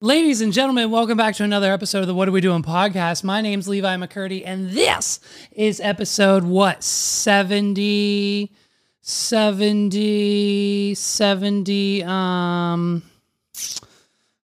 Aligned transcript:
Ladies 0.00 0.40
and 0.40 0.52
gentlemen, 0.52 0.92
welcome 0.92 1.16
back 1.16 1.34
to 1.34 1.42
another 1.42 1.72
episode 1.72 2.02
of 2.02 2.06
the 2.06 2.14
What 2.14 2.28
Are 2.28 2.30
We 2.30 2.40
Doing 2.40 2.62
podcast. 2.62 3.24
My 3.24 3.40
name's 3.40 3.66
Levi 3.66 3.96
McCurdy, 3.96 4.44
and 4.46 4.70
this 4.70 5.18
is 5.50 5.80
episode 5.80 6.44
what? 6.44 6.84
70, 6.84 8.52
70, 9.00 10.94
70, 10.94 12.04
um, 12.04 13.02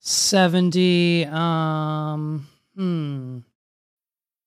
70, 0.00 1.26
um, 1.26 2.48
hmm. 2.74 3.38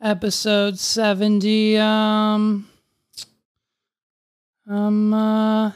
Episode 0.00 0.78
70 0.78 1.78
um 1.78 2.68
um 4.68 5.14
uh 5.14 5.72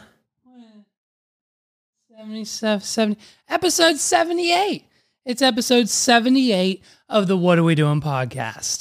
77 2.10 2.80
70 2.80 3.20
episode 3.48 3.96
78 3.96 4.84
it's 5.24 5.42
episode 5.42 5.88
78 5.88 6.82
of 7.08 7.26
the 7.28 7.36
what 7.36 7.58
are 7.58 7.62
we 7.62 7.74
doing 7.74 8.00
podcast. 8.00 8.80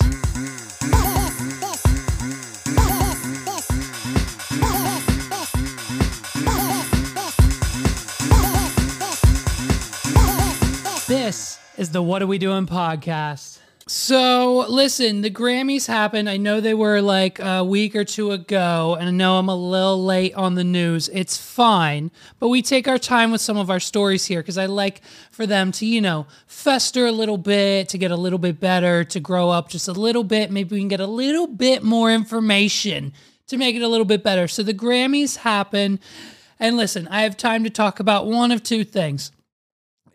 This 11.07 11.59
is 11.77 11.91
the 11.91 12.01
what 12.01 12.21
are 12.21 12.27
we 12.27 12.37
doing 12.37 12.65
podcast 12.65 13.58
so 13.89 14.67
listen, 14.69 15.21
the 15.21 15.31
Grammys 15.31 15.87
happened. 15.87 16.29
I 16.29 16.37
know 16.37 16.61
they 16.61 16.75
were 16.75 17.01
like 17.01 17.39
a 17.39 17.63
week 17.63 17.95
or 17.95 18.03
two 18.03 18.29
ago, 18.29 18.95
and 18.99 19.09
I 19.09 19.11
know 19.11 19.39
I'm 19.39 19.49
a 19.49 19.55
little 19.55 20.05
late 20.05 20.35
on 20.35 20.53
the 20.53 20.63
news. 20.63 21.09
It's 21.11 21.37
fine, 21.37 22.11
but 22.37 22.49
we 22.49 22.61
take 22.61 22.87
our 22.87 22.99
time 22.99 23.31
with 23.31 23.41
some 23.41 23.57
of 23.57 23.71
our 23.71 23.79
stories 23.79 24.25
here 24.25 24.41
because 24.41 24.59
I 24.59 24.67
like 24.67 25.01
for 25.31 25.47
them 25.47 25.71
to, 25.71 25.87
you 25.87 26.01
know, 26.01 26.27
fester 26.45 27.07
a 27.07 27.11
little 27.11 27.39
bit, 27.39 27.89
to 27.89 27.97
get 27.97 28.11
a 28.11 28.15
little 28.15 28.37
bit 28.37 28.59
better, 28.59 29.03
to 29.05 29.19
grow 29.19 29.49
up 29.49 29.69
just 29.69 29.87
a 29.87 29.93
little 29.93 30.23
bit. 30.23 30.51
Maybe 30.51 30.75
we 30.75 30.81
can 30.81 30.87
get 30.87 30.99
a 30.99 31.07
little 31.07 31.47
bit 31.47 31.81
more 31.81 32.11
information 32.11 33.11
to 33.47 33.57
make 33.57 33.75
it 33.75 33.81
a 33.81 33.87
little 33.87 34.05
bit 34.05 34.21
better. 34.21 34.47
So 34.47 34.61
the 34.61 34.71
Grammys 34.71 35.37
happen, 35.37 35.99
and 36.59 36.77
listen, 36.77 37.07
I 37.07 37.23
have 37.23 37.37
time 37.37 37.63
to 37.63 37.71
talk 37.71 37.99
about 37.99 38.27
one 38.27 38.51
of 38.51 38.61
two 38.61 38.83
things 38.83 39.31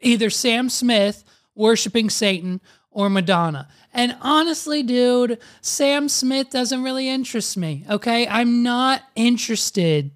either 0.00 0.30
Sam 0.30 0.68
Smith 0.68 1.24
worshiping 1.56 2.08
Satan 2.08 2.60
or 2.94 3.10
Madonna. 3.10 3.68
And 3.92 4.16
honestly, 4.22 4.82
dude, 4.82 5.38
Sam 5.60 6.08
Smith 6.08 6.50
doesn't 6.50 6.82
really 6.82 7.08
interest 7.08 7.56
me. 7.56 7.84
Okay. 7.90 8.26
I'm 8.26 8.62
not 8.62 9.02
interested 9.14 10.12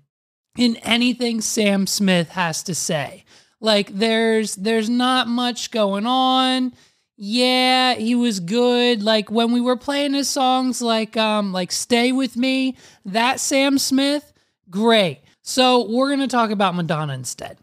in 0.57 0.77
anything 0.77 1.41
Sam 1.41 1.87
Smith 1.87 2.31
has 2.31 2.63
to 2.63 2.75
say. 2.75 3.25
Like 3.61 3.89
there's 3.93 4.55
there's 4.57 4.89
not 4.89 5.29
much 5.29 5.71
going 5.71 6.07
on. 6.07 6.73
Yeah, 7.17 7.95
he 7.95 8.15
was 8.15 8.39
good. 8.39 9.03
Like 9.03 9.31
when 9.31 9.51
we 9.51 9.61
were 9.61 9.77
playing 9.77 10.15
his 10.15 10.29
songs 10.29 10.81
like 10.81 11.17
um 11.17 11.53
like 11.53 11.73
Stay 11.73 12.13
With 12.13 12.37
Me, 12.37 12.77
that 13.05 13.41
Sam 13.41 13.79
Smith, 13.79 14.33
great. 14.71 15.21
So 15.43 15.89
we're 15.91 16.11
gonna 16.11 16.29
talk 16.29 16.51
about 16.51 16.77
Madonna 16.77 17.15
instead. 17.15 17.59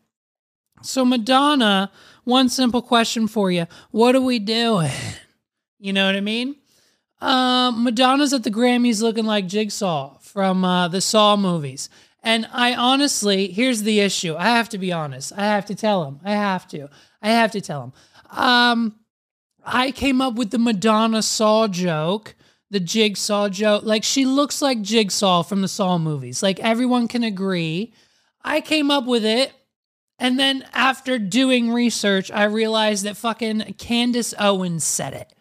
So 0.82 1.06
Madonna, 1.06 1.92
one 2.26 2.50
simple 2.50 2.82
question 2.82 3.28
for 3.28 3.50
you. 3.50 3.66
What 3.92 4.16
are 4.16 4.22
we 4.22 4.40
doing? 4.40 4.92
You 5.80 5.94
know 5.94 6.06
what 6.06 6.16
I 6.16 6.22
mean? 6.22 6.56
Um, 7.22 7.84
Madonna's 7.84 8.34
at 8.34 8.44
the 8.44 8.52
Grammys 8.52 9.02
looking 9.02 9.26
like 9.26 9.48
Jigsaw 9.48 10.18
from 10.20 10.66
uh, 10.66 10.88
the 10.88 11.02
Saw 11.02 11.38
movies. 11.38 11.90
And 12.22 12.48
I 12.52 12.74
honestly, 12.74 13.52
here's 13.52 13.84
the 13.84 14.00
issue. 14.00 14.36
I 14.36 14.50
have 14.50 14.68
to 14.70 14.78
be 14.78 14.92
honest. 14.92 15.32
I 15.38 15.46
have 15.46 15.66
to 15.68 15.76
tell 15.76 16.06
him. 16.06 16.20
I 16.26 16.32
have 16.32 16.68
to. 16.70 16.90
I 17.22 17.30
have 17.30 17.52
to 17.52 17.62
tell 17.62 17.84
him. 17.84 17.94
Um, 18.32 18.96
I 19.64 19.92
came 19.92 20.22
up 20.22 20.36
with 20.36 20.52
the 20.52 20.58
Madonna 20.58 21.22
Saw 21.22 21.68
joke, 21.68 22.36
the 22.70 22.80
Jigsaw 22.80 23.50
joke. 23.50 23.84
Like 23.84 24.04
she 24.04 24.26
looks 24.26 24.62
like 24.62 24.82
Jigsaw 24.82 25.44
from 25.44 25.62
the 25.62 25.68
Saw 25.68 25.98
movies. 25.98 26.42
Like 26.44 26.60
everyone 26.60 27.08
can 27.08 27.24
agree. 27.24 27.94
I 28.44 28.62
came 28.62 28.92
up 28.92 29.06
with 29.06 29.26
it. 29.26 29.54
And 30.18 30.40
then 30.40 30.66
after 30.74 31.20
doing 31.20 31.72
research, 31.72 32.32
I 32.32 32.46
realized 32.46 33.04
that 33.04 33.18
fucking 33.18 33.76
Candace 33.78 34.34
Owens 34.40 34.84
said 34.84 35.14
it. 35.14 35.34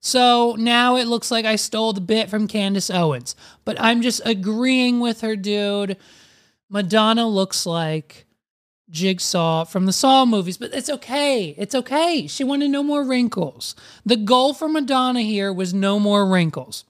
So 0.00 0.56
now 0.58 0.96
it 0.96 1.06
looks 1.06 1.30
like 1.30 1.44
I 1.44 1.56
stole 1.56 1.92
the 1.92 2.00
bit 2.00 2.30
from 2.30 2.48
Candace 2.48 2.90
Owens. 2.90 3.36
But 3.64 3.80
I'm 3.80 4.02
just 4.02 4.22
agreeing 4.24 5.00
with 5.00 5.20
her, 5.20 5.36
dude. 5.36 5.96
Madonna 6.70 7.28
looks 7.28 7.66
like 7.66 8.26
Jigsaw 8.88 9.64
from 9.64 9.86
the 9.86 9.92
Saw 9.92 10.24
movies, 10.24 10.56
but 10.56 10.72
it's 10.72 10.88
okay. 10.88 11.54
It's 11.58 11.74
okay. 11.74 12.26
She 12.26 12.44
wanted 12.44 12.70
no 12.70 12.82
more 12.82 13.04
wrinkles. 13.04 13.74
The 14.06 14.16
goal 14.16 14.54
for 14.54 14.68
Madonna 14.68 15.22
here 15.22 15.52
was 15.52 15.74
no 15.74 16.00
more 16.00 16.26
wrinkles. 16.26 16.84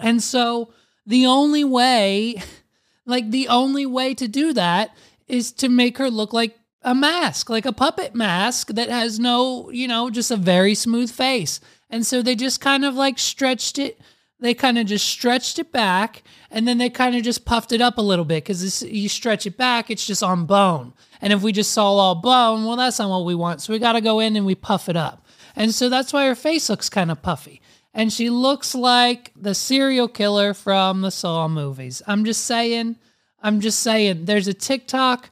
And 0.00 0.22
so 0.22 0.72
the 1.06 1.26
only 1.26 1.64
way, 1.64 2.42
like 3.06 3.30
the 3.30 3.48
only 3.48 3.86
way 3.86 4.14
to 4.14 4.28
do 4.28 4.52
that 4.52 4.94
is 5.26 5.52
to 5.52 5.68
make 5.68 5.98
her 5.98 6.10
look 6.10 6.32
like 6.32 6.58
a 6.84 6.94
mask, 6.94 7.48
like 7.48 7.64
a 7.64 7.72
puppet 7.72 8.14
mask 8.14 8.68
that 8.68 8.90
has 8.90 9.18
no, 9.18 9.70
you 9.70 9.88
know, 9.88 10.10
just 10.10 10.30
a 10.30 10.36
very 10.36 10.74
smooth 10.74 11.10
face. 11.10 11.60
And 11.90 12.06
so 12.06 12.22
they 12.22 12.36
just 12.36 12.60
kind 12.60 12.84
of 12.84 12.94
like 12.94 13.18
stretched 13.18 13.78
it. 13.78 14.00
They 14.38 14.52
kind 14.52 14.78
of 14.78 14.86
just 14.86 15.06
stretched 15.06 15.58
it 15.58 15.72
back 15.72 16.22
and 16.50 16.68
then 16.68 16.76
they 16.78 16.90
kind 16.90 17.16
of 17.16 17.22
just 17.22 17.46
puffed 17.46 17.72
it 17.72 17.80
up 17.80 17.96
a 17.96 18.02
little 18.02 18.26
bit 18.26 18.44
because 18.44 18.82
you 18.82 19.08
stretch 19.08 19.46
it 19.46 19.56
back, 19.56 19.90
it's 19.90 20.06
just 20.06 20.22
on 20.22 20.44
bone. 20.44 20.92
And 21.22 21.32
if 21.32 21.40
we 21.40 21.52
just 21.52 21.72
saw 21.72 21.92
all 21.92 22.14
bone, 22.16 22.64
well, 22.64 22.76
that's 22.76 22.98
not 22.98 23.08
what 23.08 23.24
we 23.24 23.34
want. 23.34 23.62
So 23.62 23.72
we 23.72 23.78
got 23.78 23.92
to 23.92 24.02
go 24.02 24.20
in 24.20 24.36
and 24.36 24.44
we 24.44 24.54
puff 24.54 24.88
it 24.90 24.96
up. 24.96 25.26
And 25.56 25.72
so 25.72 25.88
that's 25.88 26.12
why 26.12 26.26
her 26.26 26.34
face 26.34 26.68
looks 26.68 26.90
kind 26.90 27.10
of 27.10 27.22
puffy. 27.22 27.62
And 27.94 28.12
she 28.12 28.28
looks 28.28 28.74
like 28.74 29.32
the 29.34 29.54
serial 29.54 30.08
killer 30.08 30.52
from 30.52 31.00
the 31.00 31.10
Saw 31.10 31.48
movies. 31.48 32.02
I'm 32.06 32.24
just 32.24 32.44
saying, 32.44 32.96
I'm 33.40 33.60
just 33.60 33.80
saying, 33.80 34.24
there's 34.24 34.48
a 34.48 34.54
TikTok 34.54 35.30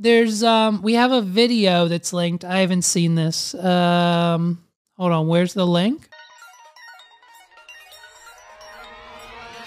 there's 0.00 0.42
um 0.42 0.80
we 0.82 0.94
have 0.94 1.12
a 1.12 1.20
video 1.20 1.86
that's 1.86 2.12
linked. 2.12 2.44
I 2.44 2.60
haven't 2.60 2.82
seen 2.82 3.14
this. 3.14 3.54
Um 3.54 4.64
hold 4.96 5.12
on, 5.12 5.28
where's 5.28 5.52
the 5.54 5.66
link? 5.66 6.08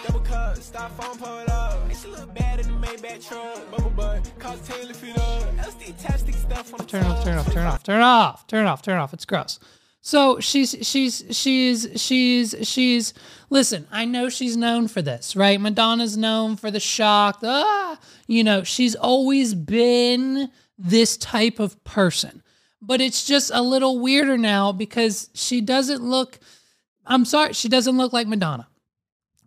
Double 0.05 0.19
cup, 0.21 0.57
styrofoam, 0.57 1.17
pull 1.19 1.39
it 1.39 1.49
up. 1.49 1.79
And 1.87 1.97
she 1.97 2.07
look 2.07 2.33
bad 2.33 2.59
in 2.59 2.67
the 2.67 2.87
Maybach 2.87 3.27
truck. 3.27 3.71
Bubble 3.71 3.91
butt, 3.91 4.31
cause 4.39 4.59
Taylor 4.67 4.93
fit 4.93 5.17
up. 5.17 5.43
LSD 5.57 6.01
tastic 6.01 6.35
stuff 6.35 6.73
on 6.73 6.79
the 6.79 6.85
Turn 6.85 7.05
off, 7.05 7.23
turn 7.23 7.37
off, 7.37 7.53
turn 7.53 7.65
off, 7.65 7.83
turn 7.83 8.01
off, 8.01 8.47
turn 8.47 8.65
off, 8.65 8.81
turn 8.81 8.97
off. 8.97 9.13
It's 9.13 9.25
gross. 9.25 9.59
So 10.05 10.41
she's 10.41 10.75
she's 10.81 11.23
she's 11.31 11.87
she's 11.95 12.55
she's 12.63 13.13
listen, 13.49 13.87
I 13.89 14.03
know 14.03 14.27
she's 14.27 14.57
known 14.57 14.89
for 14.89 15.01
this, 15.01 15.33
right? 15.33 15.59
Madonna's 15.59 16.17
known 16.17 16.57
for 16.57 16.69
the 16.69 16.81
shock. 16.81 17.39
Ah, 17.41 17.97
you 18.27 18.43
know, 18.43 18.63
she's 18.63 18.95
always 18.95 19.55
been 19.55 20.51
this 20.77 21.15
type 21.15 21.57
of 21.57 21.81
person. 21.85 22.43
But 22.81 22.99
it's 22.99 23.25
just 23.25 23.49
a 23.53 23.61
little 23.61 23.97
weirder 23.99 24.37
now 24.37 24.73
because 24.73 25.29
she 25.33 25.61
doesn't 25.61 26.03
look 26.03 26.37
I'm 27.05 27.23
sorry, 27.23 27.53
she 27.53 27.69
doesn't 27.69 27.97
look 27.97 28.11
like 28.11 28.27
Madonna. 28.27 28.67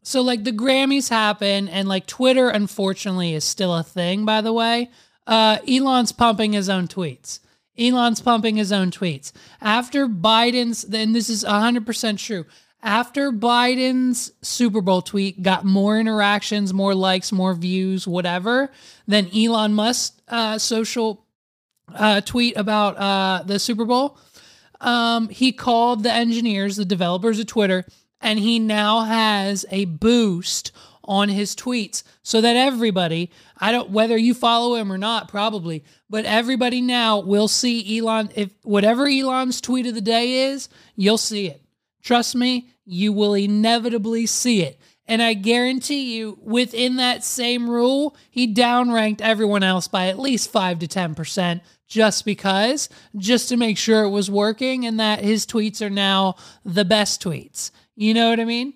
So 0.04 0.22
like 0.22 0.44
the 0.44 0.52
Grammys 0.52 1.10
happen 1.10 1.68
and 1.68 1.86
like 1.86 2.06
Twitter 2.06 2.48
unfortunately 2.48 3.34
is 3.34 3.44
still 3.44 3.76
a 3.76 3.82
thing 3.82 4.24
by 4.24 4.40
the 4.40 4.54
way. 4.54 4.88
Uh 5.26 5.58
Elon's 5.68 6.12
pumping 6.12 6.54
his 6.54 6.70
own 6.70 6.88
tweets. 6.88 7.40
Elon's 7.78 8.20
pumping 8.20 8.56
his 8.56 8.72
own 8.72 8.90
tweets. 8.90 9.32
After 9.60 10.08
Biden's, 10.08 10.82
then 10.82 11.12
this 11.12 11.28
is 11.28 11.44
100% 11.44 12.18
true. 12.18 12.44
After 12.82 13.32
Biden's 13.32 14.32
Super 14.42 14.80
Bowl 14.80 15.02
tweet 15.02 15.42
got 15.42 15.64
more 15.64 15.98
interactions, 15.98 16.72
more 16.72 16.94
likes, 16.94 17.32
more 17.32 17.54
views, 17.54 18.06
whatever, 18.06 18.70
than 19.06 19.28
Elon 19.36 19.74
Musk's 19.74 20.20
uh, 20.28 20.58
social 20.58 21.26
uh, 21.94 22.20
tweet 22.20 22.56
about 22.56 22.96
uh, 22.96 23.42
the 23.44 23.58
Super 23.58 23.84
Bowl, 23.84 24.18
um, 24.80 25.28
he 25.28 25.52
called 25.52 26.02
the 26.02 26.12
engineers, 26.12 26.76
the 26.76 26.84
developers 26.84 27.38
of 27.38 27.46
Twitter, 27.46 27.84
and 28.20 28.38
he 28.38 28.58
now 28.58 29.00
has 29.00 29.64
a 29.70 29.86
boost 29.86 30.72
on 31.04 31.28
his 31.28 31.54
tweets 31.54 32.02
so 32.22 32.40
that 32.40 32.56
everybody, 32.56 33.30
I 33.58 33.72
don't 33.72 33.90
whether 33.90 34.16
you 34.16 34.34
follow 34.34 34.74
him 34.74 34.92
or 34.92 34.98
not, 34.98 35.28
probably, 35.28 35.84
but 36.10 36.24
everybody 36.24 36.80
now 36.80 37.20
will 37.20 37.48
see 37.48 37.98
Elon 37.98 38.30
if 38.34 38.50
whatever 38.62 39.08
Elon's 39.08 39.60
tweet 39.60 39.86
of 39.86 39.94
the 39.94 40.00
day 40.00 40.50
is, 40.50 40.68
you'll 40.94 41.18
see 41.18 41.46
it. 41.46 41.62
Trust 42.02 42.36
me, 42.36 42.70
you 42.84 43.12
will 43.12 43.34
inevitably 43.34 44.26
see 44.26 44.62
it. 44.62 44.78
And 45.08 45.22
I 45.22 45.34
guarantee 45.34 46.16
you, 46.16 46.38
within 46.42 46.96
that 46.96 47.24
same 47.24 47.70
rule, 47.70 48.16
he 48.30 48.52
downranked 48.52 49.20
everyone 49.20 49.62
else 49.62 49.86
by 49.86 50.08
at 50.08 50.18
least 50.18 50.50
5 50.50 50.80
to 50.80 50.88
10% 50.88 51.60
just 51.86 52.24
because, 52.24 52.88
just 53.16 53.48
to 53.48 53.56
make 53.56 53.78
sure 53.78 54.02
it 54.02 54.10
was 54.10 54.30
working 54.30 54.84
and 54.84 54.98
that 54.98 55.20
his 55.20 55.46
tweets 55.46 55.80
are 55.80 55.90
now 55.90 56.34
the 56.64 56.84
best 56.84 57.22
tweets. 57.22 57.70
You 57.94 58.14
know 58.14 58.30
what 58.30 58.40
I 58.40 58.44
mean? 58.44 58.74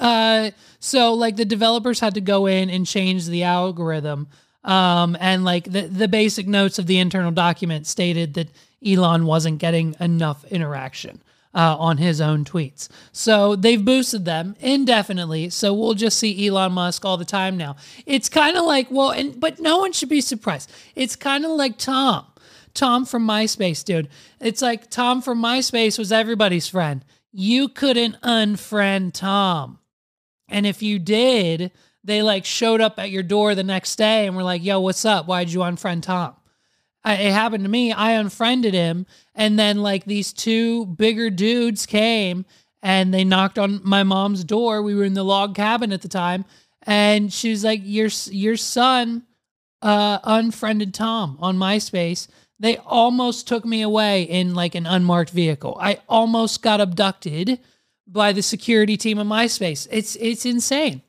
Uh, 0.00 0.50
so 0.80 1.14
like 1.14 1.36
the 1.36 1.44
developers 1.44 2.00
had 2.00 2.14
to 2.14 2.20
go 2.20 2.46
in 2.46 2.70
and 2.70 2.86
change 2.86 3.26
the 3.26 3.44
algorithm. 3.44 4.28
Um, 4.64 5.16
and 5.20 5.44
like 5.44 5.64
the, 5.64 5.82
the 5.82 6.08
basic 6.08 6.46
notes 6.46 6.78
of 6.78 6.86
the 6.86 6.98
internal 6.98 7.30
document 7.30 7.86
stated 7.86 8.34
that 8.34 8.48
Elon 8.84 9.26
wasn't 9.26 9.58
getting 9.58 9.94
enough 10.00 10.44
interaction 10.44 11.22
uh, 11.54 11.76
on 11.78 11.98
his 11.98 12.20
own 12.20 12.44
tweets. 12.44 12.88
So 13.12 13.56
they've 13.56 13.84
boosted 13.84 14.24
them 14.24 14.56
indefinitely. 14.60 15.50
So 15.50 15.74
we'll 15.74 15.94
just 15.94 16.18
see 16.18 16.46
Elon 16.46 16.72
Musk 16.72 17.04
all 17.04 17.16
the 17.16 17.24
time 17.24 17.56
now. 17.56 17.76
It's 18.06 18.28
kind 18.28 18.56
of 18.56 18.64
like, 18.64 18.90
well, 18.90 19.10
and 19.10 19.38
but 19.38 19.60
no 19.60 19.78
one 19.78 19.92
should 19.92 20.08
be 20.08 20.20
surprised. 20.20 20.70
It's 20.94 21.16
kind 21.16 21.44
of 21.44 21.52
like 21.52 21.78
Tom. 21.78 22.26
Tom 22.72 23.04
from 23.04 23.26
MySpace, 23.26 23.84
dude. 23.84 24.08
It's 24.40 24.62
like 24.62 24.90
Tom 24.90 25.22
from 25.22 25.42
MySpace 25.42 25.98
was 25.98 26.12
everybody's 26.12 26.68
friend. 26.68 27.04
You 27.32 27.68
couldn't 27.68 28.20
unfriend 28.22 29.12
Tom. 29.14 29.79
And 30.50 30.66
if 30.66 30.82
you 30.82 30.98
did, 30.98 31.72
they 32.04 32.22
like 32.22 32.44
showed 32.44 32.80
up 32.80 32.98
at 32.98 33.10
your 33.10 33.22
door 33.22 33.54
the 33.54 33.62
next 33.62 33.96
day 33.96 34.26
and 34.26 34.36
were 34.36 34.42
like, 34.42 34.64
yo, 34.64 34.80
what's 34.80 35.04
up? 35.04 35.26
Why'd 35.26 35.50
you 35.50 35.60
unfriend 35.60 36.02
Tom? 36.02 36.34
It 37.04 37.32
happened 37.32 37.64
to 37.64 37.70
me. 37.70 37.92
I 37.92 38.12
unfriended 38.12 38.74
him. 38.74 39.06
And 39.34 39.58
then 39.58 39.82
like 39.82 40.04
these 40.04 40.32
two 40.32 40.86
bigger 40.86 41.30
dudes 41.30 41.86
came 41.86 42.44
and 42.82 43.12
they 43.12 43.24
knocked 43.24 43.58
on 43.58 43.80
my 43.84 44.02
mom's 44.02 44.44
door. 44.44 44.82
We 44.82 44.94
were 44.94 45.04
in 45.04 45.14
the 45.14 45.24
log 45.24 45.54
cabin 45.54 45.92
at 45.92 46.02
the 46.02 46.08
time. 46.08 46.44
And 46.82 47.32
she 47.32 47.50
was 47.50 47.64
like, 47.64 47.80
your, 47.84 48.08
your 48.26 48.56
son 48.56 49.24
uh, 49.82 50.18
unfriended 50.24 50.92
Tom 50.92 51.38
on 51.40 51.56
MySpace. 51.56 52.28
They 52.58 52.76
almost 52.78 53.48
took 53.48 53.64
me 53.64 53.80
away 53.80 54.24
in 54.24 54.54
like 54.54 54.74
an 54.74 54.86
unmarked 54.86 55.30
vehicle. 55.30 55.78
I 55.80 56.00
almost 56.08 56.62
got 56.62 56.80
abducted 56.80 57.60
by 58.12 58.32
the 58.32 58.42
security 58.42 58.96
team 58.96 59.18
of 59.18 59.26
MySpace. 59.26 59.86
It's 59.90 60.16
it's 60.16 60.46
insane. 60.46 61.02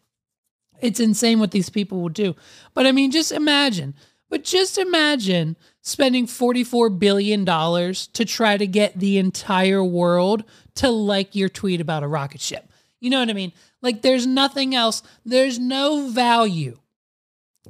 It's 0.79 0.99
insane 0.99 1.39
what 1.39 1.51
these 1.51 1.69
people 1.69 2.01
will 2.01 2.09
do. 2.09 2.35
But 2.73 2.87
I 2.87 2.91
mean, 2.91 3.11
just 3.11 3.31
imagine. 3.31 3.93
But 4.29 4.45
just 4.45 4.77
imagine 4.77 5.57
spending 5.81 6.25
$44 6.25 6.97
billion 6.97 7.45
to 7.45 8.25
try 8.25 8.55
to 8.55 8.65
get 8.65 8.97
the 8.97 9.17
entire 9.17 9.83
world 9.83 10.45
to 10.75 10.89
like 10.89 11.35
your 11.35 11.49
tweet 11.49 11.81
about 11.81 12.03
a 12.03 12.07
rocket 12.07 12.39
ship. 12.39 12.71
You 13.01 13.09
know 13.09 13.19
what 13.19 13.29
I 13.29 13.33
mean? 13.33 13.51
Like, 13.81 14.03
there's 14.03 14.25
nothing 14.25 14.73
else, 14.73 15.03
there's 15.25 15.59
no 15.59 16.07
value. 16.07 16.77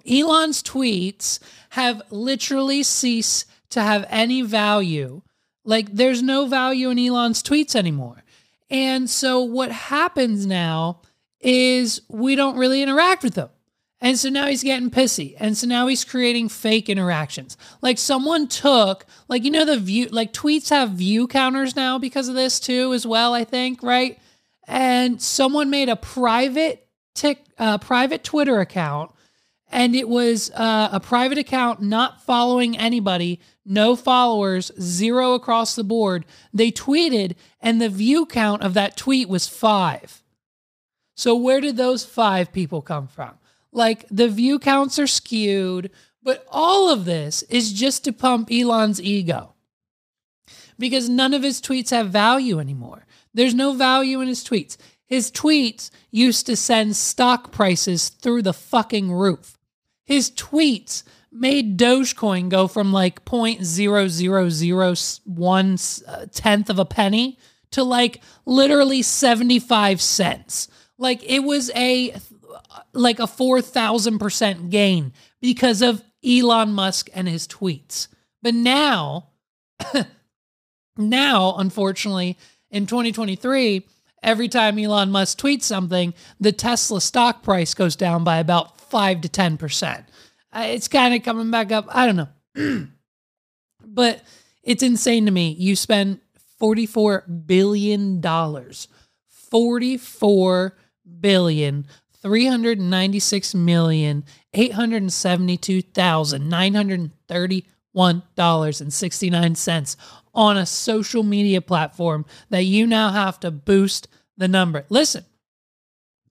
Elon's 0.10 0.62
tweets 0.62 1.39
have 1.72 2.01
literally 2.12 2.83
ceased 2.83 3.50
to 3.72 3.81
have 3.81 4.06
any 4.10 4.42
value. 4.42 5.22
Like, 5.63 5.92
there's 5.92 6.22
no 6.22 6.45
value 6.45 6.89
in 6.89 7.00
Elon's 7.00 7.42
tweets 7.42 7.75
anymore. 7.75 8.24
And 8.71 9.09
so 9.09 9.41
what 9.41 9.71
happens 9.71 10.45
now 10.45 11.01
is 11.41 12.01
we 12.07 12.35
don't 12.35 12.57
really 12.57 12.81
interact 12.81 13.21
with 13.21 13.33
them. 13.33 13.50
And 14.00 14.18
so 14.18 14.29
now 14.29 14.47
he's 14.47 14.63
getting 14.63 14.89
pissy. 14.89 15.35
And 15.38 15.56
so 15.56 15.68
now 15.68 15.85
he's 15.88 16.03
creating 16.03 16.50
fake 16.50 16.89
interactions. 16.89 17.57
Like 17.81 18.00
someone 18.00 18.47
took, 18.47 19.06
like, 19.27 19.44
you 19.44 19.51
know, 19.51 19.65
the 19.65 19.77
view, 19.77 20.07
like 20.07 20.33
tweets 20.33 20.69
have 20.69 20.91
view 20.91 21.27
counters 21.27 21.75
now 21.75 22.00
because 22.00 22.27
of 22.27 22.33
this 22.33 22.59
too, 22.59 22.94
as 22.94 23.06
well, 23.06 23.33
I 23.35 23.44
think, 23.44 23.83
right? 23.83 24.18
And 24.68 25.21
someone 25.21 25.69
made 25.69 25.89
a 25.89 25.95
private 25.95 26.88
tick, 27.13 27.44
uh, 27.59 27.77
private 27.77 28.23
Twitter 28.23 28.59
account. 28.59 29.12
And 29.71 29.95
it 29.95 30.07
was 30.07 30.51
uh, 30.51 30.89
a 30.91 31.00
private 31.00 31.38
account 31.38 31.81
not 31.81 32.21
following 32.21 32.77
anybody 32.77 33.39
no 33.65 33.95
followers, 33.95 34.71
zero 34.79 35.33
across 35.33 35.75
the 35.75 35.83
board. 35.83 36.25
They 36.53 36.71
tweeted, 36.71 37.35
and 37.62 37.81
the 37.81 37.89
view 37.89 38.25
count 38.25 38.63
of 38.63 38.73
that 38.73 38.97
tweet 38.97 39.29
was 39.29 39.47
five. 39.47 40.23
So, 41.15 41.35
where 41.35 41.62
did 41.62 41.77
those 41.77 42.03
five 42.03 42.51
people 42.51 42.81
come 42.81 43.07
from? 43.07 43.38
Like, 43.71 44.06
the 44.09 44.27
view 44.27 44.59
counts 44.59 44.97
are 45.00 45.07
skewed, 45.07 45.91
but 46.23 46.45
all 46.50 46.89
of 46.89 47.06
this 47.06 47.44
is 47.44 47.71
just 47.71 48.03
to 48.06 48.12
pump 48.13 48.50
Elon's 48.51 49.01
ego 49.01 49.53
because 50.77 51.07
none 51.07 51.33
of 51.33 51.44
his 51.44 51.62
tweets 51.62 51.91
have 51.91 52.09
value 52.09 52.59
anymore. 52.59 53.06
There's 53.33 53.53
no 53.53 53.73
value 53.73 54.19
in 54.19 54.27
his 54.27 54.44
tweets. 54.44 54.77
His 55.06 55.31
tweets 55.31 55.91
used 56.09 56.45
to 56.47 56.56
send 56.56 56.95
stock 56.95 57.51
prices 57.51 58.09
through 58.09 58.41
the 58.41 58.53
fucking 58.53 59.12
roof. 59.12 59.57
His 60.11 60.29
tweets 60.31 61.03
made 61.31 61.79
Dogecoin 61.79 62.49
go 62.49 62.67
from 62.67 62.91
like 62.91 63.23
point 63.23 63.63
zero 63.63 64.09
zero 64.09 64.49
zero 64.49 64.93
one 65.23 65.77
uh, 66.05 66.25
tenth 66.33 66.69
of 66.69 66.79
a 66.79 66.85
penny 66.85 67.39
to 67.71 67.83
like 67.83 68.21
literally 68.45 69.01
75 69.03 70.01
cents. 70.01 70.67
Like 70.97 71.23
it 71.23 71.39
was 71.39 71.71
a 71.75 72.13
like 72.91 73.19
a 73.19 73.23
4000% 73.23 74.69
gain 74.69 75.13
because 75.39 75.81
of 75.81 76.03
Elon 76.25 76.73
Musk 76.73 77.09
and 77.13 77.29
his 77.29 77.47
tweets. 77.47 78.09
But 78.41 78.53
now 78.53 79.29
now 80.97 81.55
unfortunately 81.57 82.37
in 82.69 82.85
2023 82.85 83.87
every 84.21 84.49
time 84.49 84.77
Elon 84.77 85.09
Musk 85.09 85.39
tweets 85.39 85.63
something 85.63 86.13
the 86.37 86.51
Tesla 86.51 86.99
stock 86.99 87.43
price 87.43 87.73
goes 87.73 87.95
down 87.95 88.25
by 88.25 88.37
about 88.39 88.77
5 88.91 89.21
to 89.21 89.29
10% 89.29 90.05
uh, 90.53 90.65
it's 90.67 90.88
kind 90.88 91.13
of 91.13 91.21
coming 91.23 91.51
back 91.51 91.71
up. 91.71 91.85
I 91.89 92.05
don't 92.05 92.17
know. 92.17 92.27
but 93.85 94.21
it's 94.63 94.83
insane 94.83 95.25
to 95.25 95.31
me. 95.31 95.55
You 95.57 95.75
spend 95.75 96.19
$44 96.61 97.47
billion. 97.47 98.21
$44 98.21 100.71
billion. 101.19 101.88
Three 102.21 102.45
hundred 102.45 102.79
ninety-six 102.79 103.55
million 103.55 104.23
eight 104.53 104.73
hundred 104.73 105.11
seventy-two 105.11 105.81
thousand 105.81 106.49
nine 106.49 106.75
hundred 106.75 107.09
thirty-one 107.27 108.21
dollars 108.35 108.79
and 108.79 108.94
sixty-nine 108.94 109.55
cents 109.55 109.97
on 110.31 110.55
a 110.55 110.67
social 110.67 111.23
media 111.23 111.61
platform 111.61 112.27
that 112.51 112.65
you 112.65 112.85
now 112.85 113.09
have 113.09 113.39
to 113.39 113.49
boost 113.49 114.07
the 114.37 114.47
number. 114.47 114.85
Listen, 114.89 115.25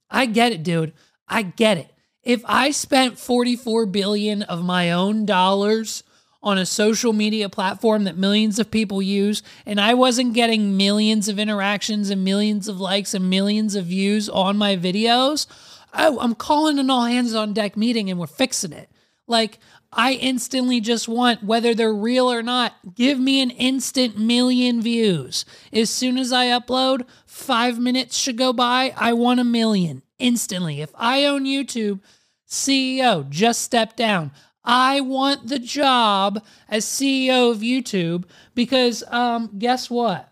I 0.08 0.26
get 0.26 0.52
it, 0.52 0.62
dude. 0.62 0.92
I 1.26 1.42
get 1.42 1.76
it 1.76 1.92
if 2.22 2.42
I 2.44 2.70
spent 2.70 3.18
44 3.18 3.86
billion 3.86 4.42
of 4.42 4.64
my 4.64 4.90
own 4.90 5.24
dollars 5.24 6.02
on 6.42 6.58
a 6.58 6.66
social 6.66 7.12
media 7.12 7.48
platform 7.48 8.04
that 8.04 8.16
millions 8.16 8.58
of 8.58 8.70
people 8.70 9.02
use 9.02 9.42
and 9.66 9.80
I 9.80 9.94
wasn't 9.94 10.34
getting 10.34 10.76
millions 10.76 11.28
of 11.28 11.38
interactions 11.38 12.08
and 12.10 12.24
millions 12.24 12.68
of 12.68 12.80
likes 12.80 13.14
and 13.14 13.28
millions 13.28 13.74
of 13.74 13.86
views 13.86 14.28
on 14.28 14.56
my 14.56 14.76
videos, 14.76 15.46
I'm 15.92 16.34
calling 16.34 16.78
an 16.78 16.90
all 16.90 17.04
hands 17.04 17.34
on 17.34 17.52
deck 17.52 17.76
meeting 17.76 18.10
and 18.10 18.18
we're 18.18 18.26
fixing 18.26 18.72
it. 18.72 18.88
Like 19.26 19.58
I 19.92 20.14
instantly 20.14 20.80
just 20.80 21.08
want, 21.08 21.42
whether 21.42 21.74
they're 21.74 21.92
real 21.92 22.30
or 22.30 22.42
not, 22.42 22.74
give 22.94 23.18
me 23.18 23.40
an 23.42 23.50
instant 23.50 24.18
million 24.18 24.80
views. 24.80 25.44
As 25.72 25.90
soon 25.90 26.16
as 26.16 26.32
I 26.32 26.46
upload, 26.46 27.06
five 27.26 27.78
minutes 27.78 28.16
should 28.16 28.38
go 28.38 28.52
by. 28.52 28.94
I 28.96 29.12
want 29.12 29.40
a 29.40 29.44
million 29.44 30.02
instantly. 30.20 30.80
If 30.80 30.90
I 30.94 31.24
own 31.24 31.44
YouTube, 31.44 32.00
CEO, 32.48 33.28
just 33.28 33.62
step 33.62 33.96
down. 33.96 34.32
I 34.64 35.00
want 35.00 35.48
the 35.48 35.58
job 35.58 36.44
as 36.68 36.84
CEO 36.84 37.50
of 37.50 37.58
YouTube 37.58 38.24
because 38.54 39.02
um, 39.08 39.50
guess 39.58 39.88
what? 39.88 40.30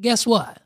Guess 0.00 0.26
what? 0.26 0.62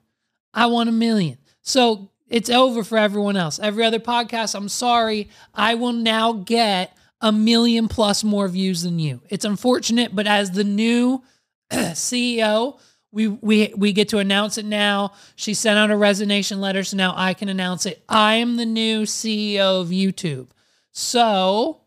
I 0.52 0.66
want 0.66 0.88
a 0.88 0.92
million. 0.92 1.38
So 1.62 2.10
it's 2.28 2.50
over 2.50 2.84
for 2.84 2.99
everyone 2.99 3.37
else. 3.37 3.58
Every 3.58 3.84
other 3.84 3.99
podcast, 3.99 4.54
I'm 4.54 4.68
sorry, 4.68 5.28
I 5.54 5.75
will 5.75 5.92
now 5.92 6.32
get 6.32 6.96
a 7.20 7.32
million 7.32 7.88
plus 7.88 8.25
more 8.25 8.49
views 8.49 8.82
than 8.82 8.99
you. 8.99 9.20
It's 9.28 9.44
unfortunate, 9.44 10.14
but 10.14 10.26
as 10.26 10.52
the 10.52 10.64
new 10.64 11.22
CEO, 11.72 12.78
we 13.12 13.29
we 13.29 13.73
we 13.76 13.93
get 13.93 14.09
to 14.11 14.19
announce 14.19 14.59
it 14.59 14.64
now. 14.64 15.12
She 15.37 15.55
sent 15.55 15.79
out 15.79 15.90
a 15.90 15.97
resignation 15.97 16.61
letter, 16.61 16.85
so 16.85 16.97
now 16.97 17.12
I 17.17 17.35
can 17.35 17.49
announce 17.49 17.87
it. 17.87 18.02
I 18.09 18.35
am 18.35 18.57
the 18.57 18.67
new 18.67 19.02
CEO 19.02 19.81
of 19.81 19.88
YouTube. 19.88 20.49
So 20.93 21.79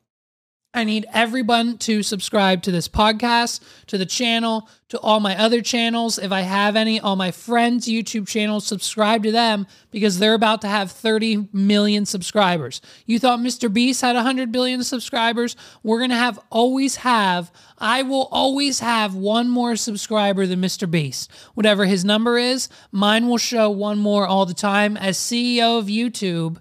I 0.76 0.86
need 0.86 1.06
everyone 1.14 1.78
to 1.80 2.02
subscribe 2.02 2.64
to 2.64 2.72
this 2.72 2.88
podcast, 2.88 3.60
to 3.88 3.98
the 4.00 4.08
channel, 4.08 4.68
to 4.90 5.00
all 5.02 5.20
my 5.20 5.38
other 5.38 5.62
channels. 5.62 6.18
If 6.18 6.32
I 6.32 6.42
have 6.42 6.76
any, 6.76 7.00
all 7.00 7.16
my 7.16 7.30
friends' 7.30 7.88
YouTube 7.88 8.28
channels, 8.28 8.66
subscribe 8.66 9.22
to 9.22 9.32
them 9.32 9.68
because 9.92 10.18
they're 10.18 10.34
about 10.34 10.62
to 10.62 10.68
have 10.68 10.90
30 10.92 11.50
million 11.54 12.08
subscribers. 12.08 12.82
You 13.06 13.20
thought 13.20 13.38
Mr. 13.38 13.72
Beast 13.72 14.02
had 14.02 14.16
100 14.16 14.52
billion 14.52 14.84
subscribers? 14.84 15.56
We're 15.84 16.00
going 16.00 16.10
to 16.10 16.16
have, 16.16 16.40
always 16.50 16.96
have, 16.98 17.52
I 17.78 18.02
will 18.02 18.28
always 18.32 18.80
have 18.80 19.14
one 19.14 19.50
more 19.50 19.76
subscriber 19.76 20.48
than 20.48 20.60
Mr. 20.60 20.90
Beast. 20.90 21.32
Whatever 21.54 21.86
his 21.86 22.04
number 22.04 22.40
is, 22.40 22.68
mine 22.92 23.28
will 23.28 23.38
show 23.38 23.70
one 23.70 24.00
more 24.00 24.26
all 24.26 24.48
the 24.48 24.56
time. 24.56 24.98
As 24.98 25.20
CEO 25.20 25.78
of 25.78 25.86
YouTube, 25.86 26.58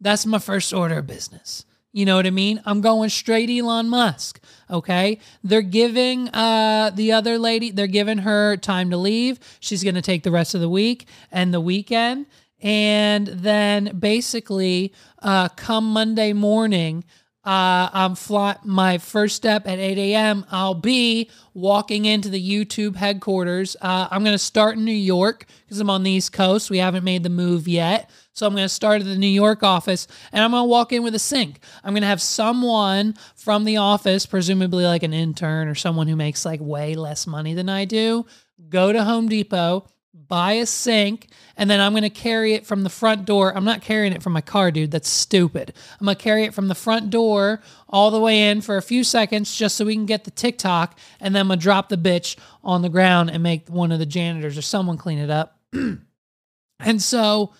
that's 0.00 0.24
my 0.24 0.38
first 0.38 0.72
order 0.72 0.98
of 0.98 1.08
business. 1.08 1.64
You 1.92 2.04
know 2.06 2.16
what 2.16 2.26
I 2.26 2.30
mean? 2.30 2.62
I'm 2.64 2.80
going 2.80 3.10
straight 3.10 3.50
Elon 3.50 3.88
Musk. 3.88 4.40
Okay. 4.70 5.18
They're 5.42 5.62
giving 5.62 6.28
uh, 6.28 6.90
the 6.94 7.12
other 7.12 7.38
lady, 7.38 7.70
they're 7.70 7.88
giving 7.88 8.18
her 8.18 8.56
time 8.56 8.90
to 8.90 8.96
leave. 8.96 9.40
She's 9.58 9.82
going 9.82 9.96
to 9.96 10.02
take 10.02 10.22
the 10.22 10.30
rest 10.30 10.54
of 10.54 10.60
the 10.60 10.68
week 10.68 11.06
and 11.32 11.52
the 11.52 11.60
weekend. 11.60 12.26
And 12.62 13.26
then 13.26 13.96
basically, 13.98 14.92
uh, 15.20 15.48
come 15.48 15.92
Monday 15.92 16.32
morning, 16.32 17.04
uh, 17.42 17.88
I'm 17.92 18.14
fly- 18.16 18.58
my 18.64 18.98
first 18.98 19.34
step 19.34 19.66
at 19.66 19.78
8 19.78 19.96
a.m. 19.96 20.44
I'll 20.50 20.74
be 20.74 21.30
walking 21.54 22.04
into 22.04 22.28
the 22.28 22.40
YouTube 22.40 22.96
headquarters. 22.96 23.76
Uh, 23.80 24.08
I'm 24.10 24.22
going 24.22 24.34
to 24.34 24.38
start 24.38 24.76
in 24.76 24.84
New 24.84 24.92
York 24.92 25.46
because 25.64 25.80
I'm 25.80 25.88
on 25.88 26.02
the 26.02 26.10
East 26.10 26.34
Coast. 26.34 26.68
We 26.68 26.78
haven't 26.78 27.02
made 27.02 27.22
the 27.22 27.30
move 27.30 27.66
yet. 27.66 28.10
So 28.40 28.46
I'm 28.46 28.54
going 28.54 28.64
to 28.64 28.70
start 28.70 29.02
at 29.02 29.06
the 29.06 29.18
New 29.18 29.26
York 29.26 29.62
office 29.62 30.08
and 30.32 30.42
I'm 30.42 30.52
going 30.52 30.62
to 30.62 30.66
walk 30.66 30.94
in 30.94 31.02
with 31.02 31.14
a 31.14 31.18
sink. 31.18 31.60
I'm 31.84 31.92
going 31.92 32.00
to 32.00 32.08
have 32.08 32.22
someone 32.22 33.14
from 33.36 33.66
the 33.66 33.76
office, 33.76 34.24
presumably 34.24 34.86
like 34.86 35.02
an 35.02 35.12
intern 35.12 35.68
or 35.68 35.74
someone 35.74 36.08
who 36.08 36.16
makes 36.16 36.46
like 36.46 36.58
way 36.58 36.94
less 36.94 37.26
money 37.26 37.52
than 37.52 37.68
I 37.68 37.84
do, 37.84 38.24
go 38.70 38.94
to 38.94 39.04
Home 39.04 39.28
Depot, 39.28 39.86
buy 40.14 40.52
a 40.52 40.64
sink, 40.64 41.28
and 41.54 41.68
then 41.68 41.80
I'm 41.80 41.92
going 41.92 42.02
to 42.02 42.08
carry 42.08 42.54
it 42.54 42.66
from 42.66 42.82
the 42.82 42.88
front 42.88 43.26
door. 43.26 43.54
I'm 43.54 43.66
not 43.66 43.82
carrying 43.82 44.14
it 44.14 44.22
from 44.22 44.32
my 44.32 44.40
car, 44.40 44.70
dude. 44.70 44.90
That's 44.90 45.10
stupid. 45.10 45.74
I'm 46.00 46.06
going 46.06 46.16
to 46.16 46.22
carry 46.22 46.44
it 46.44 46.54
from 46.54 46.68
the 46.68 46.74
front 46.74 47.10
door 47.10 47.60
all 47.90 48.10
the 48.10 48.20
way 48.20 48.48
in 48.48 48.62
for 48.62 48.78
a 48.78 48.82
few 48.82 49.04
seconds 49.04 49.54
just 49.54 49.76
so 49.76 49.84
we 49.84 49.94
can 49.94 50.06
get 50.06 50.24
the 50.24 50.30
TikTok, 50.30 50.98
and 51.20 51.34
then 51.34 51.40
I'm 51.40 51.48
going 51.48 51.58
to 51.58 51.62
drop 51.62 51.90
the 51.90 51.98
bitch 51.98 52.36
on 52.64 52.80
the 52.80 52.88
ground 52.88 53.30
and 53.30 53.42
make 53.42 53.68
one 53.68 53.92
of 53.92 53.98
the 53.98 54.06
janitors 54.06 54.56
or 54.56 54.62
someone 54.62 54.96
clean 54.96 55.18
it 55.18 55.28
up. 55.28 55.60
and 56.80 57.02
so 57.02 57.52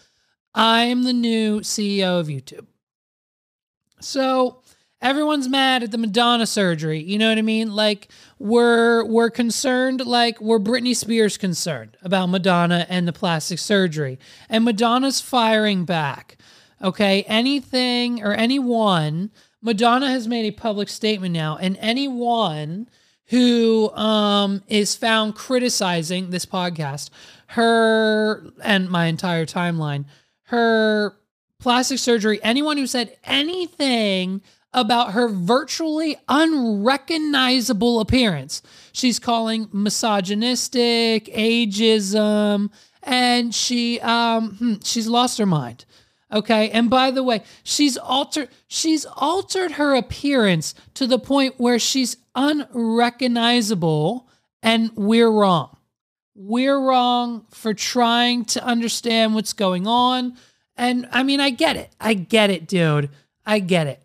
I'm 0.54 1.04
the 1.04 1.12
new 1.12 1.61
CEO 1.61 2.21
of 2.21 2.26
YouTube. 2.26 2.66
So 4.00 4.62
everyone's 5.00 5.49
mad 5.49 5.83
at 5.83 5.90
the 5.90 5.99
Madonna 5.99 6.47
surgery. 6.47 7.00
You 7.00 7.19
know 7.19 7.28
what 7.28 7.38
I 7.38 7.42
mean? 7.42 7.75
Like 7.75 8.09
we're 8.38 9.04
we're 9.04 9.30
concerned, 9.30 10.04
like 10.04 10.40
we're 10.40 10.59
Britney 10.59 10.97
Spears 10.97 11.37
concerned 11.37 11.97
about 12.02 12.26
Madonna 12.26 12.87
and 12.88 13.07
the 13.07 13.12
plastic 13.12 13.59
surgery. 13.59 14.19
And 14.49 14.64
Madonna's 14.64 15.21
firing 15.21 15.85
back. 15.85 16.37
Okay. 16.83 17.23
Anything 17.25 18.23
or 18.23 18.33
anyone, 18.33 19.30
Madonna 19.62 20.11
has 20.11 20.26
made 20.26 20.47
a 20.47 20.57
public 20.57 20.88
statement 20.88 21.35
now, 21.35 21.59
and 21.59 21.76
anyone 21.80 22.88
who 23.26 23.90
um, 23.90 24.62
is 24.66 24.97
found 24.97 25.35
criticizing 25.37 26.30
this 26.30 26.47
podcast, 26.47 27.11
her 27.49 28.45
and 28.62 28.88
my 28.90 29.07
entire 29.07 29.47
timeline, 29.47 30.04
her 30.50 31.16
plastic 31.61 31.99
surgery, 31.99 32.40
anyone 32.42 32.76
who 32.76 32.87
said 32.87 33.16
anything 33.25 34.42
about 34.73 35.12
her 35.12 35.28
virtually 35.28 36.16
unrecognizable 36.28 38.00
appearance, 38.00 38.62
she's 38.92 39.19
calling 39.19 39.69
misogynistic, 39.73 41.26
ageism, 41.26 42.71
and 43.02 43.54
she 43.54 44.00
um 44.00 44.57
hmm, 44.57 44.75
she's 44.83 45.07
lost 45.07 45.38
her 45.38 45.47
mind. 45.47 45.85
Okay. 46.33 46.71
And 46.71 46.88
by 46.90 47.11
the 47.11 47.23
way, 47.23 47.42
she's 47.62 47.97
altered 47.97 48.49
she's 48.69 49.07
altered 49.16 49.73
her 49.73 49.95
appearance 49.95 50.75
to 50.95 51.07
the 51.07 51.19
point 51.19 51.54
where 51.59 51.78
she's 51.78 52.16
unrecognizable 52.35 54.28
and 54.62 54.90
we're 54.97 55.30
wrong. 55.30 55.76
We're 56.42 56.80
wrong 56.80 57.44
for 57.50 57.75
trying 57.75 58.47
to 58.47 58.64
understand 58.64 59.35
what's 59.35 59.52
going 59.52 59.87
on. 59.87 60.38
And 60.75 61.06
I 61.12 61.23
mean, 61.23 61.38
I 61.38 61.50
get 61.50 61.76
it. 61.76 61.90
I 62.00 62.14
get 62.14 62.49
it, 62.49 62.66
dude. 62.66 63.11
I 63.44 63.59
get 63.59 63.87
it. 63.87 64.02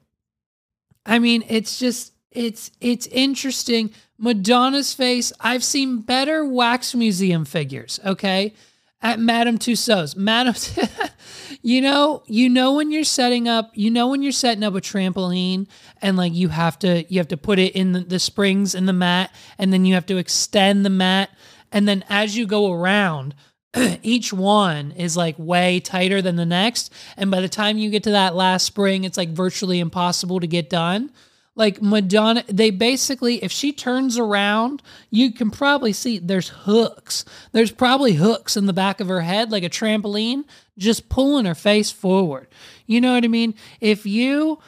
I 1.06 1.20
mean, 1.20 1.46
it's 1.48 1.80
just 1.80 2.12
it's 2.32 2.72
it's 2.82 3.08
interesting. 3.08 3.92
Madonna's 4.18 4.94
face, 4.94 5.32
I've 5.40 5.64
seen 5.64 6.02
better 6.02 6.44
wax 6.46 6.94
museum 6.94 7.46
figures, 7.46 8.02
okay? 8.06 8.54
At 9.02 9.18
Madame 9.20 9.58
Tussauds. 9.58 10.18
Madame 10.18 10.56
You 11.62 11.82
know, 11.82 12.22
you 12.28 12.48
know 12.50 12.74
when 12.74 12.92
you're 12.92 13.04
setting 13.04 13.48
up, 13.48 13.72
you 13.74 13.90
know 13.90 14.08
when 14.10 14.22
you're 14.22 14.32
setting 14.32 14.64
up 14.64 14.76
a 14.76 14.82
trampoline 14.82 15.68
and 16.00 16.16
like 16.16 16.34
you 16.34 16.50
have 16.50 16.78
to 16.80 17.12
you 17.12 17.20
have 17.20 17.30
to 17.30 17.38
put 17.38 17.58
it 17.58 17.76
in 17.76 17.92
the, 17.92 18.02
the 18.02 18.20
springs 18.20 18.76
in 18.76 18.86
the 18.86 18.94
mat 18.94 19.34
and 19.58 19.74
then 19.74 19.84
you 19.84 19.96
have 19.96 20.06
to 20.08 20.18
extend 20.18 20.86
the 20.86 20.92
mat 20.92 21.32
and 21.76 21.88
then 21.88 22.04
as 22.10 22.36
you 22.36 22.48
go 22.48 22.72
around 22.72 23.36
each 24.02 24.32
one 24.32 24.92
is 24.92 25.18
like 25.18 25.36
way 25.38 25.80
tighter 25.80 26.22
than 26.22 26.38
the 26.38 26.46
next. 26.46 26.92
And 27.18 27.30
by 27.30 27.42
the 27.42 27.50
time 27.50 27.78
you 27.78 27.90
get 27.90 28.04
to 28.04 28.12
that 28.12 28.34
last 28.34 28.66
spring, 28.66 29.04
it's 29.04 29.18
like 29.18 29.30
virtually 29.30 29.80
impossible 29.80 30.40
to 30.40 30.48
get 30.48 30.70
done. 30.70 31.12
Like 31.54 31.82
Madonna, 31.82 32.44
they 32.48 32.70
basically, 32.70 33.44
if 33.44 33.52
she 33.52 33.72
turns 33.72 34.18
around, 34.18 34.82
you 35.10 35.32
can 35.32 35.52
probably 35.52 35.94
see 35.94 36.18
there's 36.18 36.50
hooks. 36.50 37.24
There's 37.52 37.72
probably 37.72 38.14
hooks 38.14 38.58
in 38.58 38.66
the 38.66 38.74
back 38.74 39.00
of 39.00 39.08
her 39.08 39.22
head, 39.22 39.52
like 39.52 39.64
a 39.64 39.70
trampoline, 39.70 40.44
just 40.78 41.08
pulling 41.08 41.46
her 41.46 41.56
face 41.56 41.92
forward. 41.92 42.48
You 42.86 43.00
know 43.00 43.14
what 43.14 43.24
I 43.24 43.30
mean? 43.30 43.56
If 43.80 44.06
you, 44.06 44.60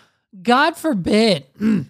God 0.42 0.78
forbid, 0.78 1.46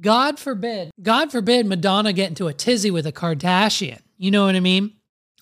God 0.00 0.38
forbid, 0.38 0.90
God 1.02 1.32
forbid 1.32 1.66
Madonna 1.66 2.12
get 2.12 2.28
into 2.28 2.48
a 2.48 2.54
tizzy 2.54 2.90
with 2.90 3.06
a 3.06 3.12
Kardashian. 3.12 4.00
You 4.18 4.30
know 4.30 4.46
what 4.46 4.56
I 4.56 4.60
mean? 4.60 4.92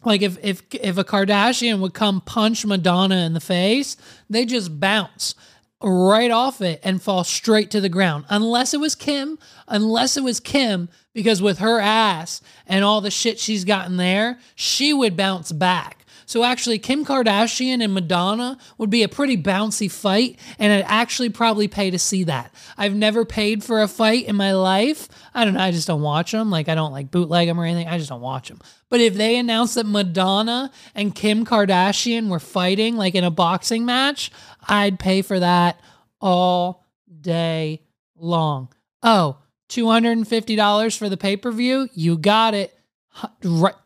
Like 0.05 0.23
if 0.23 0.39
if 0.43 0.63
if 0.73 0.99
a 0.99 1.05
Kardashian 1.05 1.81
would 1.81 1.95
come 1.95 2.21
punch 2.21 2.67
Madonna 2.67 3.17
in 3.27 3.33
the 3.33 3.41
face, 3.41 3.97
they 4.29 4.45
just 4.45 4.79
bounce 4.79 5.35
right 5.83 6.31
off 6.31 6.61
it 6.61 6.81
and 6.83 7.03
fall 7.03 7.25
straight 7.25 7.71
to 7.71 7.81
the 7.81 7.89
ground. 7.89 8.25
Unless 8.29 8.75
it 8.75 8.81
was 8.81 8.95
Kim, 8.95 9.39
unless 9.69 10.17
it 10.17 10.23
was 10.23 10.41
Kim, 10.41 10.89
because 11.13 11.43
with 11.43 11.59
her 11.59 11.79
ass 11.79 12.41
and 12.67 12.85
all 12.85 13.01
the 13.01 13.11
shit 13.11 13.39
she's 13.39 13.65
gotten 13.65 13.97
there, 13.97 14.39
she 14.55 14.93
would 14.93 15.17
bounce 15.17 15.53
back. 15.53 16.04
So 16.27 16.45
actually, 16.45 16.79
Kim 16.79 17.05
Kardashian 17.05 17.83
and 17.83 17.95
Madonna 17.95 18.59
would 18.79 18.91
be 18.91 19.03
a 19.03 19.09
pretty 19.09 19.37
bouncy 19.37 19.91
fight, 19.91 20.39
and 20.59 20.73
I'd 20.73 20.85
actually 20.89 21.31
probably 21.31 21.69
pay 21.69 21.91
to 21.91 21.99
see 21.99 22.25
that. 22.25 22.55
I've 22.77 22.95
never 22.95 23.25
paid 23.25 23.63
for 23.63 23.83
a 23.83 23.89
fight 23.89 24.27
in 24.27 24.37
my 24.37 24.53
life. 24.53 25.09
I 25.35 25.45
don't 25.45 25.55
know. 25.55 25.61
I 25.61 25.71
just 25.71 25.87
don't 25.87 26.03
watch 26.03 26.33
them. 26.33 26.51
Like 26.51 26.69
I 26.69 26.75
don't 26.75 26.93
like 26.93 27.11
bootleg 27.11 27.49
them 27.49 27.61
or 27.61 27.65
anything. 27.65 27.89
I 27.89 27.99
just 27.99 28.11
don't 28.11 28.21
watch 28.21 28.49
them. 28.49 28.61
But 28.89 29.01
if 29.01 29.15
they 29.15 29.37
announced 29.37 29.75
that 29.75 29.87
Madonna 29.87 30.71
and 30.95 31.15
Kim 31.15 31.45
Kardashian 31.45 32.29
were 32.29 32.41
fighting 32.41 32.97
like 32.97 33.15
in 33.15 33.25
a 33.25 33.31
boxing 33.31 33.85
match, 33.85 34.31
I'd 34.69 34.99
pay 34.99 35.23
for 35.23 35.41
that 35.41 35.81
all 36.21 36.85
day 37.21 37.83
long. 38.17 38.69
Oh, 39.03 39.39
$250 39.69 40.97
for 40.97 41.09
the 41.09 41.17
pay 41.17 41.37
per 41.37 41.51
view? 41.51 41.89
You 41.95 42.17
got 42.17 42.55
it. 42.55 42.79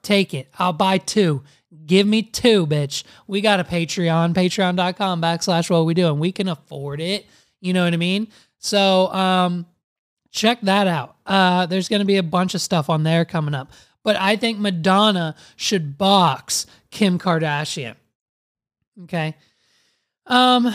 Take 0.03 0.35
it. 0.35 0.49
I'll 0.59 0.73
buy 0.73 0.99
two. 0.99 1.43
Give 1.89 2.07
me 2.07 2.23
two, 2.23 2.67
bitch. 2.67 3.03
We 3.27 3.41
got 3.41 3.61
a 3.61 3.65
Patreon, 3.65 4.35
patreon.com 4.35 5.23
backslash 5.23 5.71
what 5.71 5.87
we 5.87 5.95
do, 5.95 6.09
and 6.09 6.21
we 6.21 6.31
can 6.33 6.47
afford 6.47 7.01
it. 7.01 7.25
You 7.61 7.73
know 7.73 7.83
what 7.83 7.95
I 7.95 7.97
mean? 7.97 8.29
So 8.59 9.13
um 9.13 9.67
check 10.31 10.61
that 10.63 10.87
out. 10.87 11.17
Uh 11.27 11.65
there's 11.67 11.89
gonna 11.89 12.05
be 12.05 12.19
a 12.19 12.23
bunch 12.23 12.55
of 12.55 12.61
stuff 12.61 12.91
on 12.91 13.03
there 13.05 13.25
coming 13.25 13.55
up. 13.55 13.73
But 14.05 14.17
I 14.17 14.37
think 14.37 14.59
Madonna 14.59 15.35
should 15.57 15.97
box 15.99 16.67
Kim 16.91 17.19
Kardashian. 17.19 17.95
Okay. 19.05 19.35
Um 20.27 20.67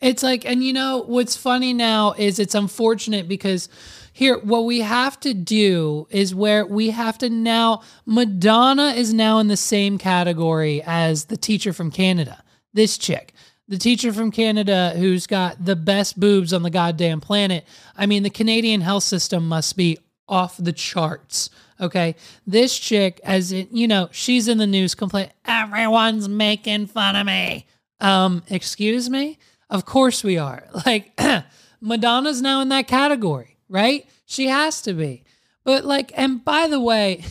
it's 0.00 0.22
like 0.24 0.44
and 0.44 0.64
you 0.64 0.72
know 0.72 1.04
what's 1.06 1.36
funny 1.36 1.72
now 1.72 2.12
is 2.12 2.40
it's 2.40 2.54
unfortunate 2.56 3.28
because 3.28 3.68
here, 4.16 4.38
what 4.38 4.64
we 4.64 4.80
have 4.80 5.20
to 5.20 5.34
do 5.34 6.06
is 6.08 6.34
where 6.34 6.64
we 6.64 6.88
have 6.88 7.18
to 7.18 7.28
now, 7.28 7.82
Madonna 8.06 8.94
is 8.96 9.12
now 9.12 9.40
in 9.40 9.48
the 9.48 9.58
same 9.58 9.98
category 9.98 10.82
as 10.86 11.26
the 11.26 11.36
teacher 11.36 11.74
from 11.74 11.90
Canada, 11.90 12.42
this 12.72 12.96
chick. 12.96 13.34
The 13.68 13.76
teacher 13.76 14.14
from 14.14 14.30
Canada 14.30 14.94
who's 14.96 15.26
got 15.26 15.62
the 15.62 15.76
best 15.76 16.18
boobs 16.18 16.54
on 16.54 16.62
the 16.62 16.70
goddamn 16.70 17.20
planet. 17.20 17.66
I 17.94 18.06
mean, 18.06 18.22
the 18.22 18.30
Canadian 18.30 18.80
health 18.80 19.02
system 19.02 19.46
must 19.46 19.76
be 19.76 19.98
off 20.26 20.56
the 20.56 20.72
charts. 20.72 21.50
Okay. 21.78 22.16
This 22.46 22.78
chick, 22.78 23.20
as 23.22 23.52
it, 23.52 23.70
you 23.70 23.86
know, 23.86 24.08
she's 24.12 24.48
in 24.48 24.56
the 24.56 24.66
news 24.66 24.94
complaining, 24.94 25.32
everyone's 25.44 26.26
making 26.26 26.86
fun 26.86 27.16
of 27.16 27.26
me. 27.26 27.66
Um, 28.00 28.44
excuse 28.48 29.10
me? 29.10 29.38
Of 29.68 29.84
course 29.84 30.24
we 30.24 30.38
are. 30.38 30.66
Like 30.86 31.20
Madonna's 31.82 32.40
now 32.40 32.62
in 32.62 32.70
that 32.70 32.88
category, 32.88 33.55
right? 33.68 34.06
She 34.24 34.46
has 34.48 34.82
to 34.82 34.92
be. 34.92 35.24
But 35.64 35.84
like, 35.84 36.12
and 36.16 36.44
by 36.44 36.68
the 36.68 36.80
way, 36.80 37.24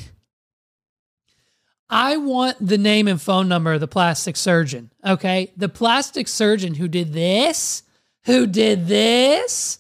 I 1.90 2.18
want 2.18 2.58
the 2.66 2.78
name 2.78 3.08
and 3.08 3.22
phone 3.22 3.48
number 3.48 3.74
of 3.74 3.80
the 3.80 3.88
plastic 3.88 4.36
surgeon. 4.36 4.92
Okay. 5.06 5.52
The 5.56 5.70
plastic 5.70 6.28
surgeon 6.28 6.76
who 6.76 6.88
did 6.88 7.14
this, 7.14 7.84
who 8.26 8.48
did 8.48 8.88
this, 8.88 9.80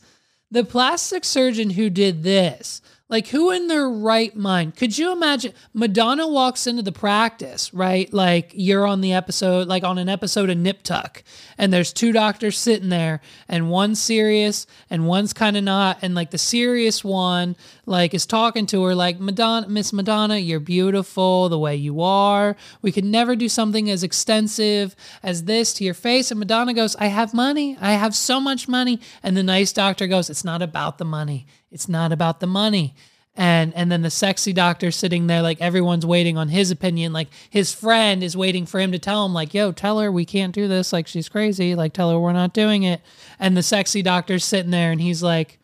the 0.52 0.64
plastic 0.64 1.26
surgeon 1.26 1.72
who 1.72 1.90
did 1.90 2.24
this 2.24 2.82
like, 3.08 3.28
who 3.28 3.52
in 3.52 3.68
their 3.68 3.88
right 3.88 4.36
mind? 4.36 4.76
Could 4.76 4.98
you 4.98 5.12
imagine? 5.12 5.54
Madonna 5.74 6.28
walks 6.28 6.66
into 6.66 6.82
the 6.82 6.92
practice, 6.92 7.72
right? 7.72 8.12
Like, 8.12 8.52
you're 8.56 8.88
on 8.88 9.02
the 9.02 9.14
episode, 9.14 9.68
like 9.68 9.84
on 9.84 10.00
an 10.00 10.10
episode 10.10 10.50
of 10.50 10.58
Nip 10.58 10.82
Tuck, 10.82 11.24
and 11.58 11.72
there's 11.72 11.94
two 11.94 12.12
doctors 12.12 12.58
sitting 12.58 12.90
there, 12.90 13.22
and 13.48 13.70
one's 13.70 14.02
serious 14.02 14.66
and 14.90 15.06
one's 15.08 15.34
kind 15.34 15.56
of 15.56 15.64
not. 15.64 16.00
And 16.02 16.16
like, 16.16 16.32
the 16.32 16.40
serious 16.40 17.04
one, 17.04 17.56
like, 17.86 18.13
is 18.13 18.25
talking 18.25 18.65
to 18.68 18.84
her, 18.84 18.96
like, 18.96 19.20
Madonna, 19.20 19.68
Miss 19.70 19.94
Madonna, 19.94 20.38
you're 20.38 20.60
beautiful 20.60 21.50
the 21.50 21.60
way 21.60 21.75
you 21.75 22.01
are. 22.01 22.56
We 22.82 22.92
could 22.92 23.06
never 23.06 23.36
do 23.36 23.50
something 23.50 23.89
as 23.89 24.04
extensive 24.04 24.96
as 25.22 25.44
this 25.44 25.74
to 25.75 25.84
your 25.84 25.94
face. 25.94 26.32
And 26.32 26.39
Madonna 26.39 26.74
goes, 26.74 26.96
I 26.98 27.08
have 27.08 27.34
money. 27.34 27.77
I 27.80 27.94
have 27.94 28.15
so 28.15 28.39
much 28.39 28.68
money. 28.68 29.00
And 29.22 29.38
the 29.38 29.44
nice 29.44 29.72
doctor 29.74 30.08
goes, 30.08 30.30
It's 30.30 30.44
not 30.44 30.62
about 30.62 30.98
the 30.98 31.06
money. 31.06 31.46
It's 31.72 31.89
not 31.89 32.12
about 32.12 32.39
the 32.39 32.48
money. 32.48 32.96
And 33.38 33.74
and 33.74 33.92
then 33.92 34.01
the 34.01 34.10
sexy 34.10 34.54
doctor 34.54 34.92
sitting 34.92 35.27
there 35.27 35.42
like 35.42 35.60
everyone's 35.60 36.06
waiting 36.06 36.38
on 36.38 36.48
his 36.48 36.72
opinion. 36.72 37.12
Like 37.12 37.27
his 37.50 37.74
friend 37.74 38.24
is 38.24 38.38
waiting 38.38 38.65
for 38.65 38.80
him 38.80 38.94
to 38.94 39.00
tell 39.00 39.25
him, 39.25 39.34
like, 39.34 39.54
yo, 39.54 39.74
tell 39.74 40.00
her 40.00 40.10
we 40.10 40.24
can't 40.24 40.56
do 40.56 40.68
this. 40.70 40.94
Like 40.94 41.08
she's 41.08 41.27
crazy. 41.27 41.75
Like 41.75 41.92
tell 41.92 42.12
her 42.12 42.20
we're 42.20 42.32
not 42.32 42.54
doing 42.54 42.84
it. 42.84 43.01
And 43.38 43.58
the 43.58 43.63
sexy 43.63 44.01
doctor's 44.01 44.46
sitting 44.46 44.72
there 44.72 44.92
and 44.92 45.01
he's 45.01 45.22
like, 45.22 45.60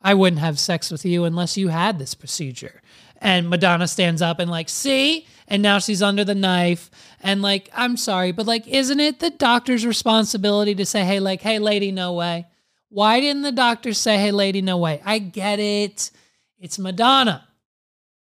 I 0.00 0.14
wouldn't 0.14 0.40
have 0.40 0.58
sex 0.58 0.90
with 0.90 1.04
you 1.04 1.24
unless 1.24 1.56
you 1.56 1.68
had 1.68 1.98
this 1.98 2.14
procedure. 2.14 2.80
And 3.20 3.48
Madonna 3.48 3.88
stands 3.88 4.22
up 4.22 4.38
and 4.38 4.50
like, 4.50 4.68
see? 4.68 5.26
And 5.48 5.62
now 5.62 5.78
she's 5.78 6.02
under 6.02 6.24
the 6.24 6.34
knife. 6.34 6.90
And 7.22 7.42
like, 7.42 7.70
I'm 7.72 7.96
sorry, 7.96 8.32
but 8.32 8.46
like, 8.46 8.66
isn't 8.66 9.00
it 9.00 9.20
the 9.20 9.30
doctor's 9.30 9.86
responsibility 9.86 10.74
to 10.74 10.86
say, 10.86 11.04
hey, 11.04 11.20
like, 11.20 11.40
hey, 11.40 11.58
lady, 11.58 11.92
no 11.92 12.12
way. 12.12 12.46
Why 12.88 13.20
didn't 13.20 13.42
the 13.42 13.52
doctor 13.52 13.92
say, 13.92 14.18
hey, 14.18 14.30
lady, 14.30 14.62
no 14.62 14.78
way? 14.78 15.00
I 15.04 15.18
get 15.18 15.58
it. 15.58 16.10
It's 16.58 16.78
Madonna. 16.78 17.46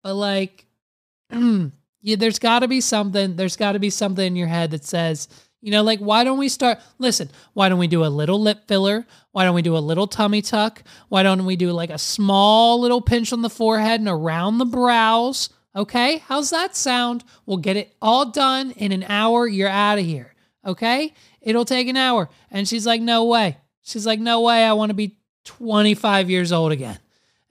But 0.04 0.16
like, 0.16 0.66
yeah, 1.32 2.16
there's 2.16 2.40
got 2.40 2.60
to 2.60 2.68
be 2.68 2.82
something. 2.82 3.36
There's 3.36 3.56
got 3.56 3.74
to 3.74 3.80
be 3.80 3.90
something 3.90 4.26
in 4.26 4.36
your 4.36 4.48
head 4.48 4.72
that 4.72 4.86
says, 4.86 5.28
you 5.66 5.72
know, 5.72 5.82
like, 5.82 5.98
why 5.98 6.24
don't 6.24 6.38
we 6.38 6.48
start? 6.48 6.78
Listen, 7.00 7.28
why 7.54 7.70
don't 7.70 7.80
we 7.80 7.88
do 7.88 8.06
a 8.06 8.08
little 8.08 8.40
lip 8.40 8.68
filler? 8.68 9.08
Why 9.32 9.46
don't 9.46 9.56
we 9.56 9.64
do 9.64 9.76
a 9.76 9.80
little 9.80 10.06
tummy 10.06 10.44
tuck? 10.44 10.84
Why 11.10 11.24
don't 11.24 11.44
we 11.44 11.56
do 11.56 11.72
like 11.72 11.90
a 11.90 11.98
small 11.98 12.80
little 12.80 13.02
pinch 13.02 13.34
on 13.34 13.42
the 13.42 13.50
forehead 13.50 14.00
and 14.00 14.08
around 14.08 14.60
the 14.60 14.66
brows? 14.66 15.50
Okay, 15.76 16.20
how's 16.20 16.52
that 16.52 16.76
sound? 16.76 17.24
We'll 17.48 17.58
get 17.58 17.78
it 17.78 17.96
all 18.00 18.30
done 18.30 18.74
in 18.78 18.92
an 18.92 19.06
hour. 19.06 19.48
You're 19.48 19.68
out 19.68 19.98
of 19.98 20.06
here. 20.06 20.36
Okay, 20.64 21.16
it'll 21.42 21.66
take 21.66 21.88
an 21.88 21.98
hour. 21.98 22.30
And 22.52 22.68
she's 22.68 22.86
like, 22.86 23.02
no 23.02 23.26
way. 23.26 23.58
She's 23.82 24.06
like, 24.06 24.20
no 24.20 24.42
way, 24.42 24.64
I 24.64 24.74
want 24.74 24.92
to 24.92 24.96
be 24.96 25.18
25 25.46 26.30
years 26.30 26.52
old 26.52 26.74
again. 26.74 27.00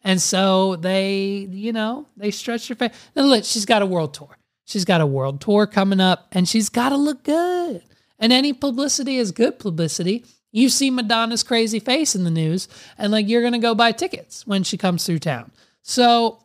And 0.05 0.23
so 0.23 0.77
they, 0.77 1.49
you 1.51 1.73
know, 1.73 2.07
they 2.17 2.31
stretch 2.31 2.69
her 2.69 2.77
face. 2.77 2.93
And 3.17 3.29
look, 3.29 3.43
she's 3.43 3.67
got 3.67 3.83
a 3.83 3.87
world 3.87 4.15
tour. 4.15 4.39
She's 4.67 4.85
got 4.85 5.01
a 5.01 5.07
world 5.07 5.41
tour 5.41 5.67
coming 5.67 5.99
up 5.99 6.29
and 6.31 6.49
she's 6.49 6.69
got 6.69 6.91
to 6.91 6.97
look 6.97 7.25
good. 7.25 7.83
And 8.19 8.33
any 8.33 8.53
publicity 8.53 9.17
is 9.17 9.33
good 9.33 9.59
publicity. 9.59 10.25
You 10.53 10.69
see 10.69 10.91
Madonna's 10.91 11.43
crazy 11.43 11.81
face 11.81 12.15
in 12.15 12.25
the 12.25 12.31
news 12.31 12.69
and 12.97 13.11
like 13.11 13.29
you're 13.29 13.43
going 13.43 13.55
to 13.55 13.59
go 13.59 13.75
buy 13.75 13.93
tickets 13.93 14.47
when 14.47 14.63
she 14.63 14.77
comes 14.77 15.05
through 15.05 15.19
town. 15.19 15.51
So 15.83 16.45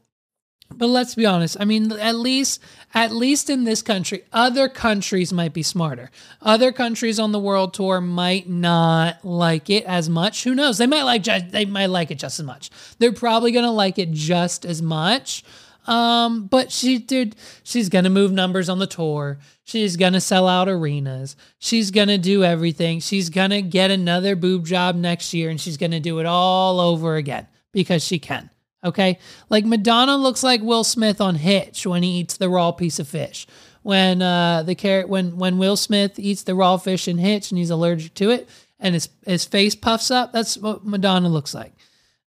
but 0.76 0.88
let's 0.88 1.16
be 1.16 1.26
honest. 1.26 1.58
I 1.60 1.66
mean, 1.66 1.92
at 1.94 2.16
least 2.16 2.62
at 2.94 3.12
least 3.12 3.50
in 3.50 3.66
this 3.66 3.82
country, 3.82 4.24
other 4.34 4.68
countries 4.68 5.32
might 5.32 5.54
be 5.54 5.64
smarter. 5.64 6.10
Other 6.42 6.72
countries 6.72 7.20
on 7.20 7.32
the 7.32 7.40
world 7.40 7.74
tour 7.74 8.02
might 8.02 8.50
not 8.50 9.24
like 9.24 9.70
it 9.70 9.84
as 9.86 10.10
much. 10.10 10.44
Who 10.44 10.56
knows? 10.56 10.78
They 10.78 10.88
might 10.88 11.04
like 11.04 11.24
they 11.52 11.66
might 11.66 11.88
like 11.88 12.12
it 12.12 12.20
just 12.20 12.40
as 12.40 12.46
much. 12.46 12.70
They're 13.00 13.12
probably 13.12 13.52
gonna 13.52 13.72
like 13.72 14.00
it 14.00 14.12
just 14.12 14.66
as 14.66 14.82
much. 14.82 15.44
Um, 15.90 16.46
but 16.46 16.72
she 16.72 17.00
did. 17.00 17.36
She's 17.64 17.90
gonna 17.90 18.12
move 18.12 18.32
numbers 18.32 18.70
on 18.70 18.78
the 18.78 18.86
tour. 18.86 19.40
She's 19.64 19.98
gonna 19.98 20.22
sell 20.22 20.48
out 20.48 20.70
arenas. 20.70 21.36
She's 21.58 21.90
gonna 21.90 22.20
do 22.20 22.44
everything. 22.44 23.00
She's 23.00 23.32
gonna 23.32 23.64
get 23.64 23.90
another 23.90 24.36
boob 24.36 24.68
job 24.68 24.96
next 24.96 25.34
year, 25.34 25.50
and 25.50 25.60
she's 25.60 25.78
gonna 25.78 26.00
do 26.00 26.20
it 26.20 26.28
all 26.28 26.80
over 26.80 27.16
again 27.16 27.48
because 27.74 28.06
she 28.06 28.20
can. 28.20 28.52
Okay. 28.84 29.18
Like 29.50 29.66
Madonna 29.66 30.16
looks 30.16 30.44
like 30.44 30.62
Will 30.62 30.84
Smith 30.84 31.20
on 31.20 31.34
Hitch 31.34 31.88
when 31.88 32.04
he 32.04 32.20
eats 32.20 32.38
the 32.38 32.50
raw 32.50 32.72
piece 32.72 33.00
of 33.00 33.08
fish. 33.08 33.48
When 33.82 34.22
uh 34.22 34.62
the 34.62 34.76
carrot 34.76 35.10
when 35.10 35.38
when 35.38 35.58
Will 35.58 35.76
Smith 35.76 36.20
eats 36.20 36.44
the 36.44 36.54
raw 36.54 36.78
fish 36.78 37.08
in 37.08 37.18
Hitch 37.18 37.50
and 37.50 37.58
he's 37.58 37.72
allergic 37.72 38.14
to 38.16 38.30
it 38.30 38.48
and 38.80 38.94
his 38.94 39.10
his 39.26 39.44
face 39.44 39.74
puffs 39.74 40.12
up, 40.12 40.34
that's 40.34 40.56
what 40.56 40.86
Madonna 40.86 41.30
looks 41.30 41.56
like. 41.56 41.74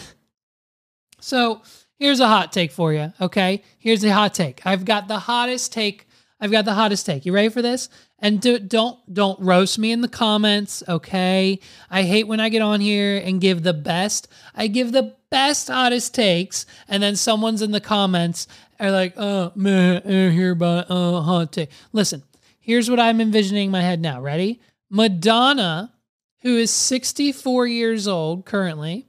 so 1.21 1.61
here's 1.97 2.19
a 2.19 2.27
hot 2.27 2.51
take 2.51 2.71
for 2.71 2.93
you. 2.93 3.13
Okay. 3.19 3.63
Here's 3.77 4.03
a 4.03 4.13
hot 4.13 4.33
take. 4.33 4.61
I've 4.65 4.85
got 4.85 5.07
the 5.07 5.19
hottest 5.19 5.73
take. 5.73 6.07
I've 6.39 6.51
got 6.51 6.65
the 6.65 6.73
hottest 6.73 7.05
take. 7.05 7.25
You 7.25 7.33
ready 7.33 7.49
for 7.49 7.61
this? 7.61 7.89
And 8.19 8.41
do, 8.41 8.59
don't 8.59 8.97
don't 9.13 9.39
roast 9.39 9.77
me 9.77 9.91
in 9.91 10.01
the 10.01 10.07
comments, 10.07 10.83
okay? 10.87 11.59
I 11.89 12.03
hate 12.03 12.27
when 12.27 12.39
I 12.39 12.49
get 12.49 12.61
on 12.61 12.79
here 12.79 13.17
and 13.17 13.41
give 13.41 13.63
the 13.63 13.73
best. 13.73 14.27
I 14.53 14.67
give 14.67 14.91
the 14.91 15.15
best 15.29 15.67
hottest 15.67 16.13
takes, 16.13 16.65
and 16.87 17.03
then 17.03 17.17
someone's 17.17 17.61
in 17.61 17.71
the 17.71 17.81
comments 17.81 18.47
are 18.79 18.91
like, 18.91 19.13
"Oh 19.17 19.51
man, 19.55 20.01
I 20.05 20.31
hear 20.31 20.51
about 20.51 20.89
uh 20.89 21.21
hot 21.21 21.51
take." 21.51 21.69
Listen, 21.91 22.23
here's 22.59 22.89
what 22.89 22.99
I'm 22.99 23.19
envisioning 23.19 23.65
in 23.65 23.71
my 23.71 23.81
head 23.81 23.99
now. 24.01 24.21
Ready? 24.21 24.61
Madonna, 24.89 25.93
who 26.41 26.55
is 26.57 26.71
64 26.71 27.67
years 27.67 28.07
old 28.07 28.45
currently, 28.45 29.07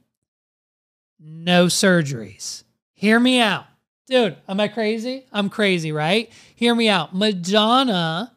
no 1.19 1.67
surgeries. 1.67 2.63
Hear 2.97 3.19
me 3.19 3.39
out. 3.39 3.65
Dude, 4.07 4.37
am 4.49 4.59
I 4.59 4.69
crazy? 4.69 5.27
I'm 5.31 5.49
crazy, 5.49 5.91
right? 5.91 6.31
Hear 6.55 6.73
me 6.73 6.89
out. 6.89 7.13
Madonna 7.13 8.33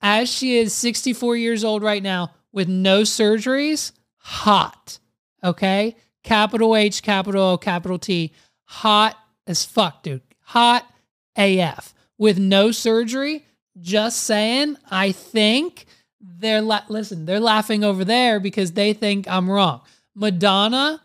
as 0.00 0.28
she 0.30 0.58
is 0.58 0.72
64 0.72 1.36
years 1.36 1.64
old 1.64 1.82
right 1.82 2.00
now 2.00 2.30
with 2.52 2.68
no 2.68 3.02
surgeries, 3.02 3.90
hot. 4.18 5.00
Okay? 5.42 5.96
Capital 6.22 6.76
H, 6.76 7.02
capital 7.02 7.42
O, 7.42 7.58
capital 7.58 7.98
T. 7.98 8.32
Hot 8.66 9.16
as 9.48 9.64
fuck, 9.64 10.04
dude. 10.04 10.22
Hot 10.42 10.86
AF. 11.36 11.92
With 12.16 12.38
no 12.38 12.70
surgery, 12.70 13.44
just 13.80 14.22
saying, 14.22 14.76
I 14.88 15.10
think 15.10 15.86
they're 16.20 16.62
la- 16.62 16.84
listen, 16.88 17.26
they're 17.26 17.40
laughing 17.40 17.82
over 17.82 18.04
there 18.04 18.38
because 18.38 18.70
they 18.70 18.92
think 18.92 19.26
I'm 19.26 19.50
wrong. 19.50 19.80
Madonna, 20.14 21.02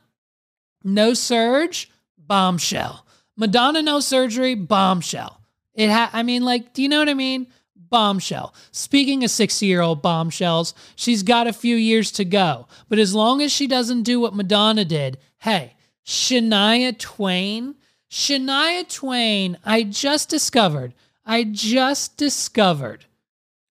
no 0.83 1.15
surge, 1.15 1.89
bombshell. 2.27 3.05
Madonna, 3.37 3.81
no 3.81 3.99
surgery, 3.99 4.55
bombshell. 4.55 5.41
It 5.73 5.89
ha- 5.89 6.09
I 6.13 6.23
mean, 6.23 6.43
like, 6.43 6.73
do 6.73 6.81
you 6.81 6.89
know 6.89 6.99
what 6.99 7.09
I 7.09 7.13
mean? 7.13 7.47
bombshell. 7.89 8.53
Speaking 8.71 9.23
of 9.23 9.31
60 9.31 9.65
year 9.65 9.81
old 9.81 10.01
bombshells, 10.01 10.73
she's 10.95 11.23
got 11.23 11.47
a 11.47 11.53
few 11.53 11.75
years 11.75 12.11
to 12.13 12.25
go. 12.25 12.67
But 12.89 12.99
as 12.99 13.15
long 13.15 13.41
as 13.41 13.51
she 13.51 13.67
doesn't 13.67 14.03
do 14.03 14.19
what 14.19 14.35
Madonna 14.35 14.83
did, 14.83 15.17
hey, 15.39 15.75
Shania 16.05 16.97
Twain, 16.97 17.75
Shania 18.11 18.87
Twain, 18.93 19.57
I 19.63 19.83
just 19.83 20.29
discovered, 20.29 20.93
I 21.25 21.43
just 21.45 22.17
discovered 22.17 23.05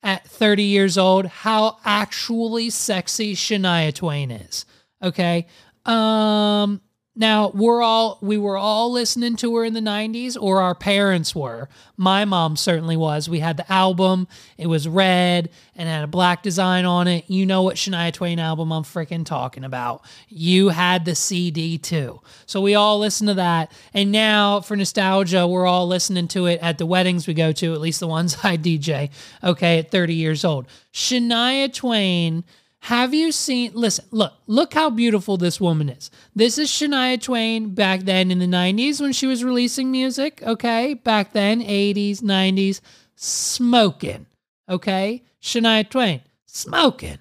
at 0.03 0.27
30 0.27 0.63
years 0.63 0.99
old 0.99 1.27
how 1.27 1.79
actually 1.85 2.71
sexy 2.71 3.35
Shania 3.35 3.95
Twain 3.95 4.31
is. 4.31 4.65
Okay. 5.03 5.47
Um, 5.85 6.81
now, 7.17 7.51
we're 7.51 7.81
all 7.81 8.19
we 8.23 8.37
were 8.39 8.57
all 8.57 8.91
listening 8.91 9.37
to 9.37 9.55
her 9.57 9.65
in 9.65 9.73
the 9.73 9.81
90s 9.81 10.37
or 10.41 10.61
our 10.61 10.75
parents 10.75 11.33
were. 11.33 11.69
My 11.97 12.25
mom 12.25 12.57
certainly 12.57 12.97
was. 12.97 13.29
We 13.29 13.39
had 13.39 13.57
the 13.57 13.71
album. 13.73 14.27
It 14.59 14.67
was 14.67 14.89
red 14.89 15.51
and 15.77 15.89
had 15.89 16.03
a 16.03 16.09
black 16.09 16.43
design 16.43 16.85
on 16.85 17.07
it. 17.07 17.25
You 17.29 17.47
know 17.47 17.63
what 17.63 17.77
Shania 17.77 18.13
Twain 18.13 18.41
album 18.41 18.73
I'm 18.73 18.83
freaking 18.83 19.25
talking 19.25 19.63
about. 19.63 20.05
You 20.29 20.71
had 20.71 21.05
the 21.05 21.15
CD 21.15 21.79
too. 21.79 22.21
So 22.47 22.61
we 22.61 22.75
all 22.75 22.99
listened 22.99 23.29
to 23.29 23.35
that. 23.35 23.71
And 23.93 24.11
now 24.11 24.61
for 24.61 24.75
nostalgia, 24.75 25.47
we're 25.47 25.67
all 25.67 25.87
listening 25.87 26.27
to 26.29 26.47
it 26.47 26.59
at 26.63 26.79
the 26.79 26.87
weddings 26.87 27.29
we 27.29 27.35
go 27.35 27.53
to, 27.53 27.75
at 27.75 27.81
least 27.81 28.01
the 28.01 28.09
ones 28.09 28.39
I 28.43 28.57
DJ, 28.57 29.11
okay, 29.45 29.79
at 29.79 29.93
30 29.93 30.15
years 30.15 30.45
old. 30.45 30.67
Shania 30.93 31.73
Twain 31.73 32.43
have 32.85 33.15
you 33.15 33.33
seen? 33.33 33.73
Listen, 33.73 34.05
look, 34.11 34.35
look 34.47 34.75
how 34.75 34.91
beautiful 34.91 35.39
this 35.39 35.59
woman 35.59 35.89
is. 35.89 36.11
This 36.37 36.59
is 36.59 36.69
Shania 36.69 37.19
Twain 37.19 37.75
back 37.75 38.01
then 38.01 38.31
in 38.31 38.41
the 38.41 38.47
90s 38.47 39.01
when 39.01 39.15
she 39.15 39.27
was 39.27 39.43
releasing 39.43 39.91
music, 39.91 40.43
okay? 40.43 40.93
Back 40.93 41.33
then, 41.33 41.63
80s, 41.63 42.21
90s, 42.21 42.83
smoking, 43.15 44.27
okay? 44.69 45.23
Shania 45.41 45.89
Twain, 45.89 46.21
smoking. 46.45 47.17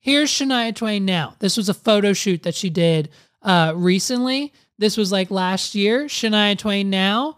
Here's 0.00 0.30
Shania 0.30 0.74
Twain 0.74 1.04
now. 1.04 1.34
This 1.38 1.58
was 1.58 1.68
a 1.68 1.74
photo 1.74 2.14
shoot 2.14 2.42
that 2.44 2.54
she 2.54 2.70
did 2.70 3.10
uh, 3.42 3.74
recently. 3.76 4.54
This 4.78 4.96
was 4.96 5.12
like 5.12 5.30
last 5.30 5.74
year. 5.74 6.06
Shania 6.06 6.56
Twain 6.56 6.88
now. 6.88 7.36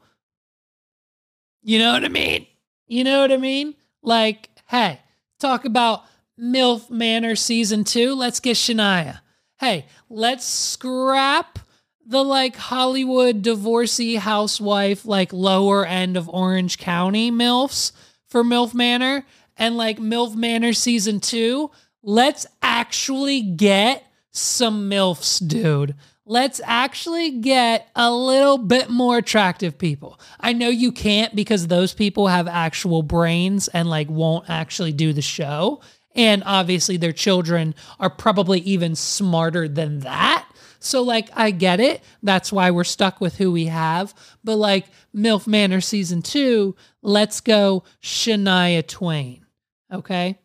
You 1.65 1.81
know 1.81 1.95
what 1.95 2.05
I 2.05 2.09
mean? 2.09 2.47
You 2.87 3.03
know 3.03 3.23
what 3.23 3.33
I 3.33 3.39
mean? 3.39 3.75
Like, 4.05 4.51
hey, 4.69 5.01
talk 5.41 5.65
about 5.65 6.05
MILF 6.40 6.90
Manor 6.90 7.37
season 7.37 7.85
two. 7.85 8.14
Let's 8.14 8.40
get 8.40 8.57
Shania. 8.57 9.20
Hey, 9.59 9.87
let's 10.09 10.46
scrap 10.46 11.59
the 12.07 12.24
like 12.24 12.57
Hollywood 12.57 13.42
divorcee 13.42 14.16
housewife, 14.16 15.05
like 15.05 15.33
lower 15.33 15.85
end 15.85 16.16
of 16.16 16.29
Orange 16.29 16.79
County 16.79 17.31
MILFs 17.31 17.92
for 18.26 18.42
MILF 18.42 18.74
Manor 18.74 19.24
and 19.57 19.76
like 19.76 19.98
MILF 19.98 20.35
Manor 20.35 20.72
season 20.72 21.20
two. 21.20 21.70
Let's 22.03 22.46
actually 22.62 23.42
get 23.42 24.05
some 24.31 24.90
MILFs, 24.90 25.46
dude. 25.46 25.94
Let's 26.24 26.61
actually 26.64 27.40
get 27.40 27.88
a 27.96 28.11
little 28.11 28.57
bit 28.57 28.88
more 28.88 29.18
attractive 29.18 29.76
people. 29.76 30.20
I 30.38 30.53
know 30.53 30.68
you 30.68 30.92
can't 30.92 31.35
because 31.35 31.66
those 31.66 31.92
people 31.92 32.29
have 32.29 32.46
actual 32.46 33.03
brains 33.03 33.68
and 33.68 33.90
like 33.90 34.09
won't 34.09 34.48
actually 34.48 34.92
do 34.92 35.12
the 35.12 35.22
show. 35.22 35.81
And 36.14 36.42
obviously, 36.44 36.96
their 36.96 37.12
children 37.12 37.75
are 37.99 38.11
probably 38.11 38.61
even 38.61 38.96
smarter 38.96 39.68
than 39.68 40.01
that. 40.01 40.46
So, 40.81 41.03
like, 41.03 41.29
I 41.35 41.51
get 41.51 41.79
it. 41.79 42.03
That's 42.23 42.51
why 42.51 42.70
we're 42.70 42.85
stuck 42.85 43.20
with 43.20 43.37
who 43.37 43.53
we 43.53 43.66
have. 43.66 44.14
But, 44.42 44.57
like, 44.57 44.87
MILF 45.14 45.46
Manor 45.46 45.81
season 45.81 46.23
two, 46.23 46.75
let's 47.03 47.40
go 47.40 47.85
Shania 48.03 48.87
Twain. 48.87 49.44
Okay. 49.92 50.38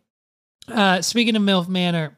Uh, 0.67 1.01
speaking 1.01 1.35
of 1.35 1.41
MILF 1.41 1.67
Manor, 1.69 2.17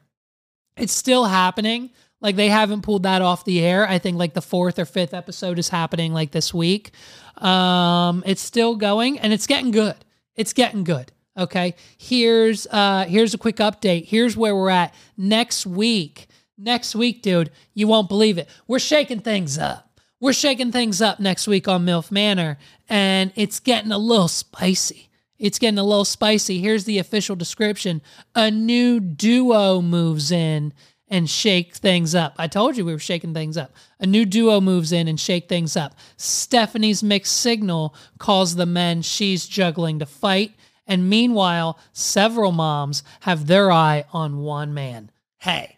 it's 0.76 0.92
still 0.92 1.24
happening. 1.24 1.90
Like, 2.20 2.34
they 2.34 2.48
haven't 2.48 2.82
pulled 2.82 3.04
that 3.04 3.22
off 3.22 3.44
the 3.44 3.60
air. 3.60 3.88
I 3.88 3.98
think, 3.98 4.18
like, 4.18 4.34
the 4.34 4.42
fourth 4.42 4.78
or 4.80 4.84
fifth 4.84 5.14
episode 5.14 5.58
is 5.58 5.68
happening, 5.68 6.12
like, 6.12 6.32
this 6.32 6.52
week. 6.52 6.90
Um, 7.36 8.24
it's 8.26 8.42
still 8.42 8.74
going 8.74 9.20
and 9.20 9.32
it's 9.32 9.46
getting 9.46 9.70
good. 9.70 9.96
It's 10.34 10.52
getting 10.52 10.82
good. 10.82 11.12
Okay. 11.38 11.74
Here's 11.96 12.66
uh 12.66 13.04
here's 13.06 13.32
a 13.32 13.38
quick 13.38 13.56
update. 13.56 14.06
Here's 14.06 14.36
where 14.36 14.54
we're 14.56 14.70
at 14.70 14.92
next 15.16 15.66
week. 15.66 16.26
Next 16.58 16.96
week, 16.96 17.22
dude, 17.22 17.52
you 17.72 17.86
won't 17.86 18.08
believe 18.08 18.36
it. 18.36 18.48
We're 18.66 18.80
shaking 18.80 19.20
things 19.20 19.56
up. 19.56 19.88
We're 20.20 20.32
shaking 20.32 20.72
things 20.72 21.00
up 21.00 21.20
next 21.20 21.46
week 21.46 21.68
on 21.68 21.86
MILF 21.86 22.10
Manor, 22.10 22.58
and 22.88 23.32
it's 23.36 23.60
getting 23.60 23.92
a 23.92 23.98
little 23.98 24.26
spicy. 24.26 25.08
It's 25.38 25.60
getting 25.60 25.78
a 25.78 25.84
little 25.84 26.04
spicy. 26.04 26.60
Here's 26.60 26.82
the 26.84 26.98
official 26.98 27.36
description. 27.36 28.02
A 28.34 28.50
new 28.50 28.98
duo 28.98 29.80
moves 29.80 30.32
in 30.32 30.72
and 31.06 31.30
shake 31.30 31.76
things 31.76 32.14
up. 32.14 32.34
I 32.38 32.48
told 32.48 32.76
you 32.76 32.84
we 32.84 32.92
were 32.92 32.98
shaking 32.98 33.32
things 33.32 33.56
up. 33.56 33.72
A 34.00 34.06
new 34.06 34.24
duo 34.24 34.60
moves 34.60 34.90
in 34.90 35.06
and 35.06 35.18
shake 35.18 35.48
things 35.48 35.76
up. 35.76 35.94
Stephanie's 36.16 37.02
mixed 37.02 37.36
signal 37.36 37.94
calls 38.18 38.56
the 38.56 38.66
men 38.66 39.02
she's 39.02 39.46
juggling 39.46 40.00
to 40.00 40.06
fight. 40.06 40.52
And 40.88 41.08
meanwhile, 41.08 41.78
several 41.92 42.50
moms 42.50 43.02
have 43.20 43.46
their 43.46 43.70
eye 43.70 44.06
on 44.12 44.38
one 44.38 44.72
man. 44.72 45.10
Hey, 45.38 45.76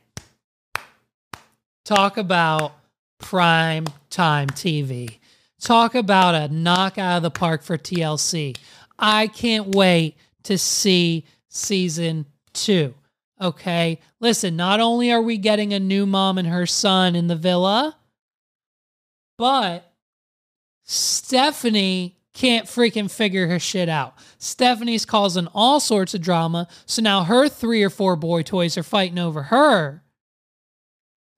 talk 1.85 2.16
about 2.16 2.73
prime 3.18 3.87
time 4.09 4.49
TV. 4.49 5.18
Talk 5.61 5.94
about 5.94 6.35
a 6.35 6.49
knock 6.49 6.96
out 6.96 7.18
of 7.18 7.23
the 7.25 7.31
park 7.31 7.62
for 7.62 7.77
TLC. 7.77 8.57
I 8.99 9.27
can't 9.27 9.75
wait 9.75 10.16
to 10.44 10.57
see 10.57 11.27
season 11.49 12.27
two. 12.55 12.94
Okay. 13.40 13.99
Listen, 14.20 14.57
not 14.57 14.81
only 14.81 15.11
are 15.11 15.20
we 15.20 15.38
getting 15.38 15.75
a 15.75 15.81
new 15.81 16.07
mom 16.07 16.38
and 16.38 16.49
her 16.49 16.66
son 16.66 17.16
in 17.16 17.27
the 17.27 17.37
villa, 17.37 17.96
but 19.37 19.92
Stephanie 20.85 22.16
can't 22.40 22.66
freaking 22.66 23.11
figure 23.11 23.48
her 23.48 23.59
shit 23.59 23.90
out. 23.90 24.14
Stephanie's 24.38 25.05
causing 25.05 25.46
all 25.48 25.79
sorts 25.79 26.14
of 26.14 26.22
drama. 26.22 26.66
So 26.87 27.03
now 27.03 27.24
her 27.24 27.50
three 27.50 27.83
or 27.83 27.90
four 27.90 28.16
boy 28.16 28.40
toys 28.40 28.79
are 28.79 28.83
fighting 28.83 29.18
over 29.18 29.42
her. 29.42 30.03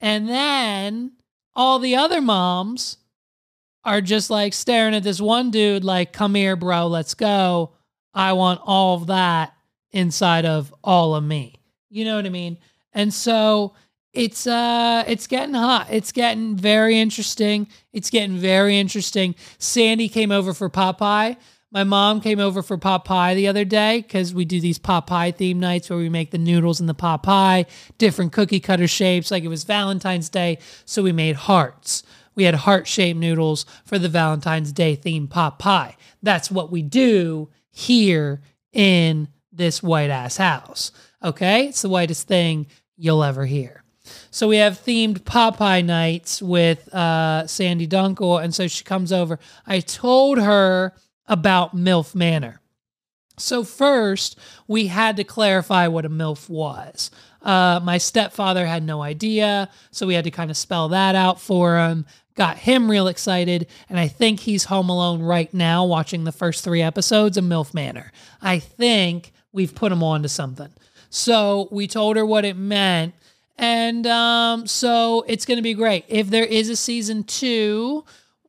And 0.01 0.29
then 0.29 1.15
all 1.57 1.81
the 1.81 1.97
other 1.97 2.21
moms 2.21 2.99
are 3.85 4.01
just 4.01 4.31
like 4.31 4.53
staring 4.53 4.95
at 4.95 5.03
this 5.03 5.21
one 5.21 5.51
dude, 5.51 5.83
like, 5.83 6.12
come 6.12 6.37
here, 6.37 6.55
bro, 6.55 6.87
let's 6.87 7.15
go. 7.15 7.73
I 8.15 8.35
want 8.35 8.61
all 8.62 8.95
of 8.95 9.09
that 9.09 9.55
inside 9.91 10.47
of 10.47 10.73
all 10.85 11.17
of 11.17 11.25
me. 11.25 11.57
You 11.91 12.05
know 12.05 12.15
what 12.15 12.27
I 12.27 12.29
mean? 12.31 12.59
And 12.93 13.12
so 13.12 13.75
it's 14.12 14.46
uh 14.46 15.05
it's 15.07 15.27
getting 15.27 15.55
hot. 15.55 15.88
It's 15.90 16.12
getting 16.12 16.57
very 16.57 16.98
interesting. 16.98 17.68
It's 17.92 18.11
getting 18.11 18.37
very 18.37 18.79
interesting. 18.79 19.35
Sandy 19.59 20.09
came 20.09 20.31
over 20.31 20.53
for 20.53 20.68
pot 20.68 20.98
pie. 20.98 21.37
My 21.70 21.85
mom 21.85 22.20
came 22.20 22.38
over 22.38 22.62
for 22.62 22.77
pot 22.77 23.07
pie 23.07 23.35
the 23.35 23.48
other 23.48 23.64
day 23.64 24.03
because 24.03 24.35
we 24.35 24.44
do 24.44 24.61
these 24.61 24.79
pot 24.79 25.07
pie 25.07 25.31
theme 25.31 25.59
nights 25.59 25.88
where 25.88 25.98
we 25.98 26.11
make 26.11 26.31
the 26.31 26.37
noodles 26.37 26.81
in 26.81 26.87
the 26.87 26.92
pot 26.92 27.22
pie, 27.22 27.64
different 27.96 28.33
cookie 28.33 28.61
cutter 28.61 28.87
shapes. 28.87 29.31
Like 29.31 29.42
it 29.42 29.48
was 29.48 29.64
Valentine's 29.64 30.29
Day, 30.29 30.59
so 30.85 31.03
we 31.03 31.12
made 31.12 31.37
hearts. 31.37 32.03
We 32.35 32.44
had 32.44 32.55
heart 32.55 32.87
shaped 32.87 33.18
noodles 33.18 33.64
for 33.87 33.98
the 33.98 34.11
Valentine's 34.11 34.72
Day 34.72 34.96
theme 34.96 35.29
pot 35.29 35.59
pie. 35.59 35.96
That's 36.22 36.51
what 36.51 36.70
we 36.70 36.83
do 36.83 37.48
here 37.70 38.42
in 38.75 39.29
this 39.51 39.83
white 39.83 40.11
ass 40.11 40.37
house. 40.37 40.92
Okay, 41.25 41.68
it's 41.68 41.83
the 41.83 41.88
whitest 41.88 42.29
thing 42.29 42.66
you'll 42.98 43.25
ever 43.25 43.46
hear. 43.46 43.82
So 44.31 44.49
we 44.49 44.57
have 44.57 44.79
themed 44.79 45.25
pot 45.25 45.59
pie 45.59 45.81
nights 45.81 46.43
with 46.43 46.93
uh, 46.95 47.47
Sandy 47.47 47.87
Dunkel, 47.87 48.43
and 48.43 48.55
so 48.55 48.67
she 48.67 48.85
comes 48.85 49.12
over. 49.12 49.38
I 49.67 49.81
told 49.81 50.38
her 50.38 50.95
about 51.27 51.77
MILF 51.77 52.15
Manor. 52.15 52.61
So 53.38 53.65
first, 53.65 54.38
we 54.69 54.88
had 54.88 55.17
to 55.17 55.25
clarify 55.25 55.88
what 55.88 56.05
a 56.05 56.11
MILF 56.11 56.49
was. 56.49 57.11
Uh, 57.41 57.81
my 57.83 57.99
stepfather 57.99 58.67
had 58.67 58.83
no 58.83 59.03
idea, 59.03 59.69
so 59.91 60.07
we 60.07 60.15
had 60.15 60.25
to 60.25 60.31
kind 60.31 60.51
of 60.51 60.57
spell 60.57 60.88
that 60.91 61.15
out 61.15 61.41
for 61.41 61.79
him. 61.79 62.07
Got 62.35 62.59
him 62.59 62.91
real 62.91 63.09
excited, 63.09 63.67
and 63.88 63.99
I 63.99 64.09
think 64.09 64.41
he's 64.41 64.65
home 64.65 64.88
alone 64.88 65.23
right 65.23 65.53
now 65.53 65.85
watching 65.85 66.25
the 66.25 66.33
first 66.33 66.65
three 66.65 66.83
episodes 66.83 67.37
of 67.37 67.45
MILF 67.45 67.75
Manor. 67.75 68.12
I 68.41 68.59
think 68.59 69.33
we've 69.53 69.75
put 69.75 69.93
him 69.93 70.03
on 70.03 70.23
to 70.23 70.29
something. 70.29 70.71
So 71.11 71.69
we 71.71 71.87
told 71.87 72.17
her 72.17 72.25
what 72.25 72.45
it 72.45 72.57
meant, 72.57 73.15
and 73.59 74.07
um, 74.07 74.67
so 74.67 75.25
it's 75.29 75.45
going 75.45 75.57
to 75.57 75.62
be 75.62 75.75
great. 75.75 76.05
If 76.09 76.31
there 76.31 76.45
is 76.45 76.69
a 76.69 76.77
season 76.77 77.25
two, 77.25 78.05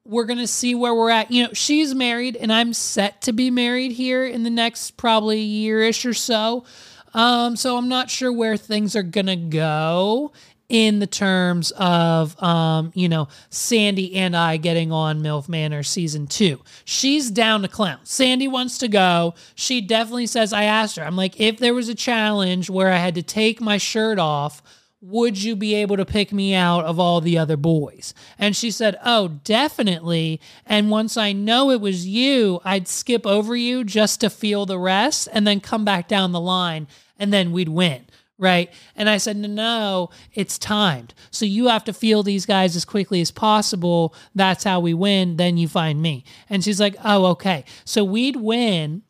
we're 0.05 0.25
going 0.25 0.39
to 0.39 0.47
see 0.47 0.75
where 0.75 0.93
we're 0.93 1.09
at. 1.09 1.31
You 1.31 1.43
know, 1.43 1.53
she's 1.53 1.93
married 1.95 2.35
and 2.35 2.51
I'm 2.51 2.73
set 2.73 3.21
to 3.23 3.33
be 3.33 3.49
married 3.49 3.93
here 3.93 4.25
in 4.25 4.43
the 4.43 4.49
next 4.49 4.97
probably 4.97 5.47
yearish 5.47 6.09
or 6.09 6.13
so. 6.13 6.65
Um, 7.13 7.55
so 7.55 7.77
I'm 7.77 7.89
not 7.89 8.09
sure 8.09 8.31
where 8.31 8.57
things 8.57 8.95
are 8.95 9.03
going 9.03 9.27
to 9.27 9.35
go 9.35 10.31
in 10.67 10.97
the 10.99 11.07
terms 11.07 11.71
of, 11.71 12.41
um, 12.41 12.91
you 12.95 13.07
know, 13.07 13.27
Sandy 13.49 14.15
and 14.15 14.35
I 14.35 14.57
getting 14.57 14.91
on 14.91 15.21
MILF 15.21 15.47
Manor 15.47 15.83
season 15.83 16.25
two. 16.25 16.61
She's 16.83 17.29
down 17.29 17.61
to 17.61 17.67
clown. 17.67 17.99
Sandy 18.03 18.47
wants 18.47 18.79
to 18.79 18.87
go. 18.87 19.35
She 19.53 19.81
definitely 19.81 20.25
says, 20.25 20.51
I 20.51 20.63
asked 20.63 20.95
her, 20.95 21.03
I'm 21.03 21.15
like, 21.15 21.39
if 21.39 21.59
there 21.59 21.75
was 21.75 21.89
a 21.89 21.95
challenge 21.95 22.69
where 22.69 22.91
I 22.91 22.97
had 22.97 23.13
to 23.15 23.21
take 23.21 23.61
my 23.61 23.77
shirt 23.77 24.17
off, 24.17 24.63
would 25.03 25.43
you 25.43 25.53
be 25.57 25.75
able 25.75 25.97
to 25.97 26.05
pick 26.05 26.31
me 26.31 26.53
out 26.53 26.85
of 26.85 26.97
all 26.97 27.19
the 27.19 27.37
other 27.37 27.57
boys? 27.57 28.13
And 28.39 28.55
she 28.55 28.71
said, 28.71 28.97
Oh, 29.03 29.27
definitely. 29.27 30.39
And 30.65 30.89
once 30.89 31.17
I 31.17 31.33
know 31.33 31.71
it 31.71 31.81
was 31.81 32.07
you, 32.07 32.61
I'd 32.63 32.87
skip 32.87 33.27
over 33.27 33.53
you 33.53 33.83
just 33.83 34.21
to 34.21 34.29
feel 34.29 34.65
the 34.65 34.79
rest 34.79 35.27
and 35.33 35.45
then 35.45 35.59
come 35.59 35.83
back 35.83 36.07
down 36.07 36.31
the 36.31 36.39
line 36.39 36.87
and 37.19 37.33
then 37.33 37.51
we'd 37.51 37.67
win. 37.67 38.05
Right. 38.37 38.71
And 38.95 39.09
I 39.09 39.17
said, 39.17 39.35
No, 39.35 39.49
no, 39.49 40.09
it's 40.33 40.57
timed. 40.57 41.13
So 41.31 41.43
you 41.45 41.67
have 41.67 41.83
to 41.83 41.93
feel 41.93 42.23
these 42.23 42.45
guys 42.45 42.77
as 42.77 42.85
quickly 42.85 43.19
as 43.19 43.29
possible. 43.29 44.15
That's 44.33 44.63
how 44.63 44.79
we 44.79 44.93
win. 44.93 45.35
Then 45.35 45.57
you 45.57 45.67
find 45.67 46.01
me. 46.01 46.23
And 46.49 46.63
she's 46.63 46.79
like, 46.79 46.95
Oh, 47.03 47.25
okay. 47.27 47.65
So 47.83 48.05
we'd 48.05 48.37
win. 48.37 49.03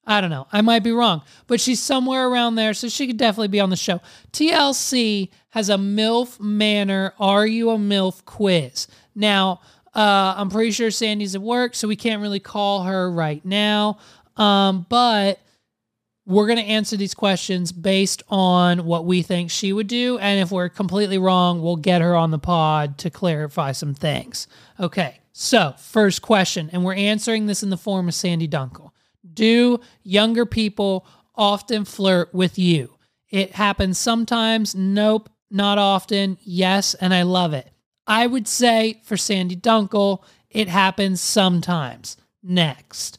I 0.06 0.20
don't 0.20 0.30
know. 0.30 0.46
I 0.52 0.60
might 0.60 0.84
be 0.84 0.92
wrong, 0.92 1.22
but 1.48 1.60
she's 1.60 1.82
somewhere 1.82 2.28
around 2.28 2.54
there, 2.54 2.74
so 2.74 2.88
she 2.88 3.08
could 3.08 3.16
definitely 3.16 3.48
be 3.48 3.58
on 3.58 3.70
the 3.70 3.76
show. 3.76 4.00
TLC 4.32 5.30
has 5.48 5.68
a 5.68 5.78
MILF 5.78 6.38
Manor 6.38 7.12
Are 7.18 7.44
You 7.44 7.70
a 7.70 7.76
MILF 7.76 8.24
quiz. 8.24 8.86
Now, 9.16 9.62
uh, 9.96 10.34
I'm 10.36 10.48
pretty 10.48 10.70
sure 10.70 10.92
Sandy's 10.92 11.34
at 11.34 11.42
work, 11.42 11.74
so 11.74 11.88
we 11.88 11.96
can't 11.96 12.22
really 12.22 12.38
call 12.38 12.84
her 12.84 13.10
right 13.10 13.44
now. 13.44 13.98
Um, 14.36 14.86
but 14.88 15.40
we're 16.26 16.46
going 16.46 16.58
to 16.58 16.64
answer 16.64 16.96
these 16.96 17.14
questions 17.14 17.72
based 17.72 18.22
on 18.28 18.84
what 18.84 19.04
we 19.04 19.22
think 19.22 19.50
she 19.50 19.72
would 19.72 19.86
do. 19.86 20.18
And 20.18 20.40
if 20.40 20.52
we're 20.52 20.68
completely 20.68 21.18
wrong, 21.18 21.62
we'll 21.62 21.76
get 21.76 22.02
her 22.02 22.14
on 22.14 22.30
the 22.30 22.38
pod 22.38 22.98
to 22.98 23.10
clarify 23.10 23.72
some 23.72 23.94
things. 23.94 24.46
Okay, 24.78 25.20
so 25.32 25.74
first 25.78 26.22
question, 26.22 26.70
and 26.72 26.84
we're 26.84 26.94
answering 26.94 27.46
this 27.46 27.62
in 27.62 27.70
the 27.70 27.76
form 27.76 28.08
of 28.08 28.14
Sandy 28.14 28.46
Dunkel. 28.46 28.90
Do 29.32 29.80
younger 30.02 30.46
people 30.46 31.06
often 31.34 31.84
flirt 31.84 32.34
with 32.34 32.58
you? 32.58 32.94
It 33.30 33.52
happens 33.52 33.98
sometimes. 33.98 34.74
Nope, 34.74 35.30
not 35.50 35.78
often. 35.78 36.36
Yes, 36.42 36.94
and 36.94 37.14
I 37.14 37.22
love 37.22 37.54
it. 37.54 37.70
I 38.06 38.26
would 38.26 38.48
say 38.48 39.00
for 39.04 39.16
Sandy 39.16 39.56
Dunkel, 39.56 40.22
it 40.50 40.68
happens 40.68 41.20
sometimes. 41.20 42.16
Next. 42.42 43.18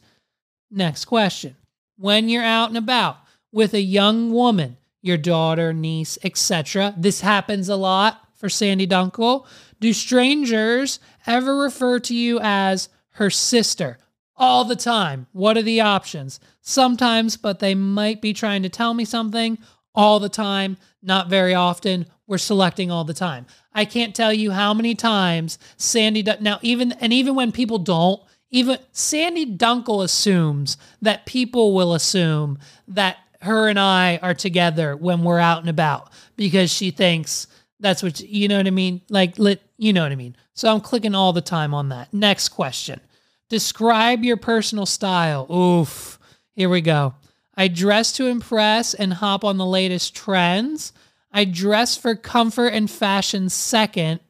Next 0.70 1.06
question. 1.06 1.56
When 2.02 2.28
you're 2.28 2.42
out 2.42 2.68
and 2.68 2.76
about 2.76 3.18
with 3.52 3.74
a 3.74 3.80
young 3.80 4.32
woman, 4.32 4.76
your 5.02 5.16
daughter, 5.16 5.72
niece, 5.72 6.18
etc., 6.24 6.94
this 6.98 7.20
happens 7.20 7.68
a 7.68 7.76
lot 7.76 8.26
for 8.34 8.48
Sandy 8.48 8.88
Dunkel. 8.88 9.46
Do 9.78 9.92
strangers 9.92 10.98
ever 11.28 11.56
refer 11.56 12.00
to 12.00 12.12
you 12.12 12.40
as 12.42 12.88
her 13.10 13.30
sister? 13.30 13.98
All 14.36 14.64
the 14.64 14.74
time. 14.74 15.28
What 15.30 15.56
are 15.56 15.62
the 15.62 15.80
options? 15.80 16.40
Sometimes, 16.60 17.36
but 17.36 17.60
they 17.60 17.76
might 17.76 18.20
be 18.20 18.32
trying 18.32 18.64
to 18.64 18.68
tell 18.68 18.94
me 18.94 19.04
something. 19.04 19.58
All 19.94 20.18
the 20.18 20.28
time, 20.28 20.78
not 21.04 21.30
very 21.30 21.54
often. 21.54 22.06
We're 22.26 22.38
selecting 22.38 22.90
all 22.90 23.04
the 23.04 23.14
time. 23.14 23.46
I 23.72 23.84
can't 23.84 24.12
tell 24.12 24.32
you 24.32 24.50
how 24.50 24.74
many 24.74 24.96
times 24.96 25.56
Sandy. 25.76 26.24
now, 26.40 26.58
even 26.62 26.90
and 26.94 27.12
even 27.12 27.36
when 27.36 27.52
people 27.52 27.78
don't, 27.78 28.20
even 28.52 28.78
Sandy 28.92 29.46
Dunkel 29.46 30.04
assumes 30.04 30.76
that 31.00 31.26
people 31.26 31.74
will 31.74 31.94
assume 31.94 32.58
that 32.86 33.16
her 33.40 33.68
and 33.68 33.80
I 33.80 34.18
are 34.22 34.34
together 34.34 34.94
when 34.94 35.24
we're 35.24 35.40
out 35.40 35.60
and 35.60 35.70
about 35.70 36.12
because 36.36 36.70
she 36.72 36.92
thinks 36.92 37.48
that's 37.80 38.02
what 38.02 38.20
you 38.20 38.46
know 38.46 38.58
what 38.58 38.66
I 38.66 38.70
mean. 38.70 39.00
Like, 39.08 39.38
lit, 39.38 39.60
you 39.78 39.92
know 39.92 40.02
what 40.02 40.12
I 40.12 40.16
mean. 40.16 40.36
So 40.54 40.72
I'm 40.72 40.80
clicking 40.80 41.14
all 41.14 41.32
the 41.32 41.40
time 41.40 41.74
on 41.74 41.88
that. 41.88 42.12
Next 42.14 42.50
question. 42.50 43.00
Describe 43.48 44.22
your 44.22 44.36
personal 44.36 44.86
style. 44.86 45.50
Oof. 45.52 46.18
Here 46.54 46.68
we 46.68 46.82
go. 46.82 47.14
I 47.56 47.68
dress 47.68 48.12
to 48.12 48.26
impress 48.26 48.94
and 48.94 49.14
hop 49.14 49.44
on 49.44 49.56
the 49.56 49.66
latest 49.66 50.14
trends. 50.14 50.92
I 51.32 51.44
dress 51.46 51.96
for 51.96 52.14
comfort 52.14 52.68
and 52.68 52.90
fashion 52.90 53.48
second. 53.48 54.20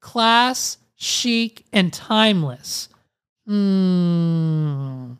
Class, 0.00 0.78
chic, 0.96 1.64
and 1.72 1.92
timeless. 1.92 2.88
Hmm. 3.48 5.14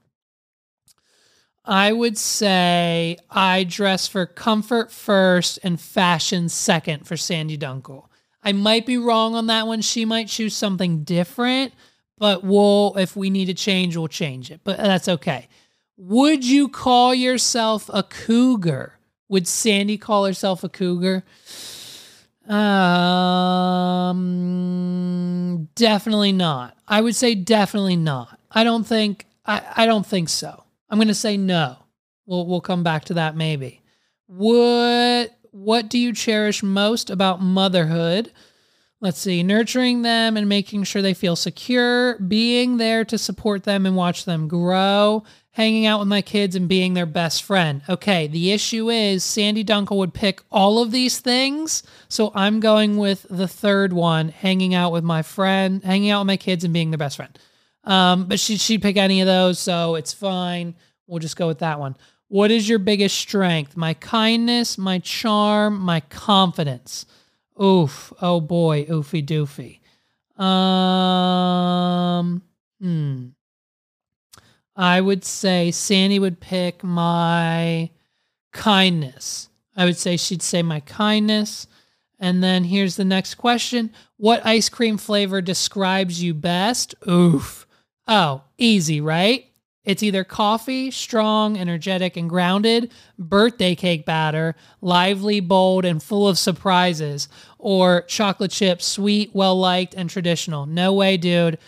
I 1.64 1.92
would 1.92 2.18
say 2.18 3.16
I 3.30 3.64
dress 3.64 4.06
for 4.06 4.26
comfort 4.26 4.92
first 4.92 5.58
and 5.62 5.80
fashion 5.80 6.48
second 6.48 7.06
for 7.06 7.16
Sandy 7.16 7.56
Dunkel. 7.56 8.04
I 8.42 8.52
might 8.52 8.86
be 8.86 8.98
wrong 8.98 9.34
on 9.34 9.46
that 9.46 9.66
one. 9.66 9.80
She 9.80 10.04
might 10.04 10.28
choose 10.28 10.54
something 10.54 11.04
different, 11.04 11.72
but 12.18 12.44
we'll, 12.44 12.94
if 12.96 13.16
we 13.16 13.30
need 13.30 13.46
to 13.46 13.54
change, 13.54 13.96
we'll 13.96 14.08
change 14.08 14.50
it. 14.50 14.60
But 14.62 14.76
that's 14.76 15.08
okay. 15.08 15.48
Would 15.96 16.44
you 16.44 16.68
call 16.68 17.14
yourself 17.14 17.90
a 17.92 18.02
cougar? 18.02 18.98
Would 19.28 19.48
Sandy 19.48 19.98
call 19.98 20.26
herself 20.26 20.64
a 20.64 20.68
cougar? 20.68 21.24
Um, 22.46 22.56
definitely 25.78 26.32
not. 26.32 26.76
I 26.86 27.00
would 27.00 27.14
say 27.16 27.34
definitely 27.34 27.96
not. 27.96 28.38
I 28.50 28.64
don't 28.64 28.84
think 28.84 29.26
I, 29.46 29.62
I 29.76 29.86
don't 29.86 30.06
think 30.06 30.28
so. 30.28 30.64
I'm 30.90 31.00
to 31.00 31.14
say 31.14 31.36
no. 31.36 31.76
We'll 32.26 32.46
we'll 32.46 32.60
come 32.60 32.82
back 32.82 33.06
to 33.06 33.14
that 33.14 33.36
maybe. 33.36 33.80
What 34.26 35.38
what 35.52 35.88
do 35.88 35.98
you 35.98 36.12
cherish 36.12 36.62
most 36.62 37.08
about 37.08 37.40
motherhood? 37.40 38.32
Let's 39.00 39.20
see, 39.20 39.44
nurturing 39.44 40.02
them 40.02 40.36
and 40.36 40.48
making 40.48 40.82
sure 40.82 41.02
they 41.02 41.14
feel 41.14 41.36
secure, 41.36 42.18
being 42.18 42.78
there 42.78 43.04
to 43.04 43.16
support 43.16 43.62
them 43.62 43.86
and 43.86 43.94
watch 43.94 44.24
them 44.24 44.48
grow, 44.48 45.22
hanging 45.58 45.86
out 45.86 45.98
with 45.98 46.06
my 46.06 46.22
kids 46.22 46.54
and 46.54 46.68
being 46.68 46.94
their 46.94 47.04
best 47.04 47.42
friend. 47.42 47.82
Okay, 47.88 48.28
the 48.28 48.52
issue 48.52 48.90
is 48.90 49.24
Sandy 49.24 49.64
Dunkel 49.64 49.96
would 49.96 50.14
pick 50.14 50.40
all 50.52 50.80
of 50.80 50.92
these 50.92 51.18
things. 51.18 51.82
So 52.08 52.30
I'm 52.32 52.60
going 52.60 52.96
with 52.96 53.26
the 53.28 53.48
third 53.48 53.92
one, 53.92 54.28
hanging 54.28 54.72
out 54.72 54.92
with 54.92 55.02
my 55.02 55.22
friend, 55.22 55.82
hanging 55.82 56.10
out 56.10 56.20
with 56.20 56.28
my 56.28 56.36
kids 56.36 56.62
and 56.62 56.72
being 56.72 56.92
their 56.92 56.98
best 56.98 57.16
friend. 57.16 57.36
Um, 57.82 58.26
but 58.26 58.38
she, 58.38 58.56
she'd 58.56 58.82
pick 58.82 58.96
any 58.96 59.20
of 59.20 59.26
those, 59.26 59.58
so 59.58 59.96
it's 59.96 60.12
fine. 60.12 60.76
We'll 61.08 61.18
just 61.18 61.36
go 61.36 61.48
with 61.48 61.58
that 61.58 61.80
one. 61.80 61.96
What 62.28 62.52
is 62.52 62.68
your 62.68 62.78
biggest 62.78 63.18
strength? 63.18 63.76
My 63.76 63.94
kindness, 63.94 64.78
my 64.78 65.00
charm, 65.00 65.80
my 65.80 65.98
confidence. 66.02 67.04
Oof. 67.60 68.12
Oh 68.22 68.40
boy. 68.40 68.84
Oofy 68.84 69.26
doofy. 69.26 69.80
Um, 70.40 72.42
hmm. 72.80 73.30
I 74.78 75.00
would 75.00 75.24
say 75.24 75.72
Sandy 75.72 76.20
would 76.20 76.38
pick 76.38 76.84
my 76.84 77.90
kindness. 78.52 79.48
I 79.76 79.84
would 79.84 79.96
say 79.96 80.16
she'd 80.16 80.40
say 80.40 80.62
my 80.62 80.78
kindness. 80.80 81.66
And 82.20 82.42
then 82.42 82.64
here's 82.64 82.96
the 82.96 83.04
next 83.04 83.34
question 83.34 83.92
What 84.16 84.46
ice 84.46 84.68
cream 84.68 84.96
flavor 84.96 85.40
describes 85.40 86.22
you 86.22 86.32
best? 86.32 86.94
Oof. 87.08 87.66
Oh, 88.06 88.42
easy, 88.56 89.00
right? 89.00 89.46
It's 89.84 90.02
either 90.02 90.22
coffee, 90.22 90.90
strong, 90.90 91.56
energetic, 91.56 92.16
and 92.16 92.28
grounded, 92.28 92.92
birthday 93.18 93.74
cake 93.74 94.04
batter, 94.04 94.54
lively, 94.82 95.40
bold, 95.40 95.84
and 95.86 96.02
full 96.02 96.28
of 96.28 96.38
surprises, 96.38 97.28
or 97.58 98.02
chocolate 98.02 98.50
chip, 98.50 98.82
sweet, 98.82 99.30
well 99.34 99.58
liked, 99.58 99.94
and 99.94 100.10
traditional. 100.10 100.66
No 100.66 100.92
way, 100.92 101.16
dude. 101.16 101.58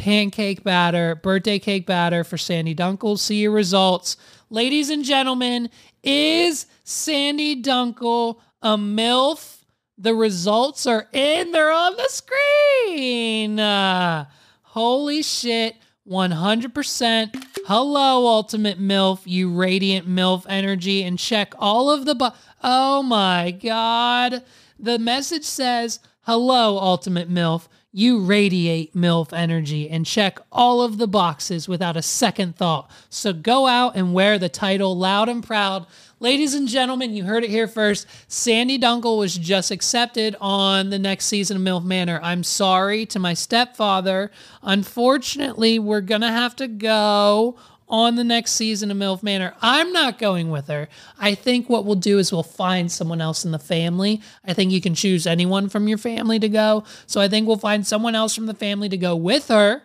Pancake 0.00 0.64
batter, 0.64 1.14
birthday 1.14 1.58
cake 1.58 1.84
batter 1.84 2.24
for 2.24 2.38
Sandy 2.38 2.74
Dunkel. 2.74 3.18
See 3.18 3.42
your 3.42 3.50
results. 3.50 4.16
Ladies 4.48 4.88
and 4.88 5.04
gentlemen, 5.04 5.68
is 6.02 6.64
Sandy 6.84 7.62
Dunkel 7.62 8.40
a 8.62 8.78
MILF? 8.78 9.58
The 9.98 10.14
results 10.14 10.86
are 10.86 11.06
in, 11.12 11.52
they're 11.52 11.70
on 11.70 11.96
the 11.98 12.08
screen. 12.08 13.60
Uh, 13.60 14.24
holy 14.62 15.20
shit. 15.20 15.76
100%. 16.08 17.44
Hello, 17.66 18.26
Ultimate 18.26 18.80
MILF, 18.80 19.20
you 19.26 19.52
radiant 19.52 20.08
MILF 20.08 20.46
energy, 20.48 21.02
and 21.02 21.18
check 21.18 21.52
all 21.58 21.90
of 21.90 22.06
the. 22.06 22.14
Bu- 22.14 22.30
oh 22.64 23.02
my 23.02 23.50
God. 23.50 24.44
The 24.78 24.98
message 24.98 25.44
says, 25.44 26.00
Hello, 26.22 26.78
Ultimate 26.78 27.30
MILF, 27.30 27.68
you 27.92 28.20
radiate 28.20 28.94
MILF 28.94 29.32
energy, 29.32 29.90
and 29.90 30.06
check 30.06 30.38
all 30.52 30.80
of 30.80 30.98
the 30.98 31.08
boxes 31.08 31.68
without 31.68 31.96
a 31.96 32.02
second 32.02 32.54
thought. 32.54 32.88
So 33.08 33.32
go 33.32 33.66
out 33.66 33.96
and 33.96 34.14
wear 34.14 34.38
the 34.38 34.48
title 34.48 34.96
loud 34.96 35.28
and 35.28 35.44
proud. 35.44 35.86
Ladies 36.20 36.54
and 36.54 36.68
gentlemen, 36.68 37.14
you 37.14 37.24
heard 37.24 37.42
it 37.42 37.50
here 37.50 37.66
first. 37.66 38.06
Sandy 38.28 38.78
Dunkel 38.78 39.18
was 39.18 39.36
just 39.36 39.70
accepted 39.70 40.36
on 40.40 40.90
the 40.90 40.98
next 40.98 41.26
season 41.26 41.56
of 41.56 41.62
MILF 41.62 41.84
Manor. 41.84 42.20
I'm 42.22 42.44
sorry 42.44 43.06
to 43.06 43.18
my 43.18 43.34
stepfather. 43.34 44.30
Unfortunately, 44.62 45.78
we're 45.78 46.00
going 46.00 46.20
to 46.20 46.28
have 46.28 46.54
to 46.56 46.68
go 46.68 47.56
on 47.90 48.14
the 48.14 48.24
next 48.24 48.52
season 48.52 48.90
of 48.90 48.96
MILF 48.96 49.22
Manor. 49.22 49.54
I'm 49.60 49.92
not 49.92 50.18
going 50.18 50.50
with 50.50 50.68
her. 50.68 50.88
I 51.18 51.34
think 51.34 51.68
what 51.68 51.84
we'll 51.84 51.96
do 51.96 52.18
is 52.18 52.32
we'll 52.32 52.42
find 52.42 52.90
someone 52.90 53.20
else 53.20 53.44
in 53.44 53.50
the 53.50 53.58
family. 53.58 54.22
I 54.44 54.54
think 54.54 54.70
you 54.72 54.80
can 54.80 54.94
choose 54.94 55.26
anyone 55.26 55.68
from 55.68 55.88
your 55.88 55.98
family 55.98 56.38
to 56.38 56.48
go. 56.48 56.84
So 57.06 57.20
I 57.20 57.28
think 57.28 57.46
we'll 57.46 57.58
find 57.58 57.86
someone 57.86 58.14
else 58.14 58.34
from 58.34 58.46
the 58.46 58.54
family 58.54 58.88
to 58.88 58.96
go 58.96 59.16
with 59.16 59.48
her 59.48 59.82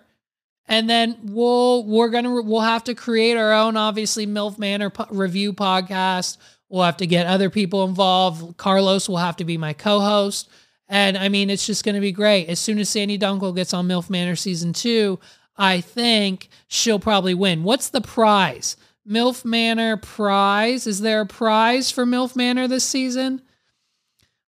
and 0.67 0.89
then 0.89 1.17
we'll 1.23 1.83
we're 1.85 2.09
gonna 2.09 2.41
we'll 2.41 2.61
have 2.61 2.83
to 2.83 2.95
create 2.95 3.37
our 3.37 3.53
own 3.53 3.77
obviously 3.77 4.25
milf 4.25 4.57
manor 4.57 4.89
po- 4.89 5.07
review 5.11 5.53
podcast 5.53 6.37
we'll 6.69 6.83
have 6.83 6.97
to 6.97 7.07
get 7.07 7.27
other 7.27 7.49
people 7.49 7.83
involved 7.83 8.57
carlos 8.57 9.07
will 9.07 9.17
have 9.17 9.35
to 9.35 9.45
be 9.45 9.57
my 9.57 9.73
co-host 9.73 10.49
and 10.87 11.17
i 11.17 11.29
mean 11.29 11.49
it's 11.49 11.65
just 11.65 11.83
gonna 11.83 12.01
be 12.01 12.11
great 12.11 12.47
as 12.49 12.59
soon 12.59 12.79
as 12.79 12.89
sandy 12.89 13.17
dunkel 13.17 13.55
gets 13.55 13.73
on 13.73 13.87
milf 13.87 14.09
manor 14.09 14.35
season 14.35 14.73
two 14.73 15.19
i 15.57 15.81
think 15.81 16.49
she'll 16.67 16.99
probably 16.99 17.33
win 17.33 17.63
what's 17.63 17.89
the 17.89 18.01
prize 18.01 18.75
MILF 19.07 19.45
Manor 19.45 19.97
prize. 19.97 20.87
Is 20.87 21.01
there 21.01 21.21
a 21.21 21.25
prize 21.25 21.91
for 21.91 22.05
MILF 22.05 22.35
Manor 22.35 22.67
this 22.67 22.83
season? 22.83 23.41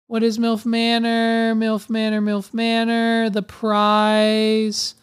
What 0.07 0.23
is 0.23 0.38
MILF 0.38 0.67
Manor? 0.67 1.55
MILF 1.55 1.88
Manor, 1.88 2.21
MILF 2.21 2.53
Manor. 2.53 3.31
The 3.31 3.43
prize. 3.43 4.95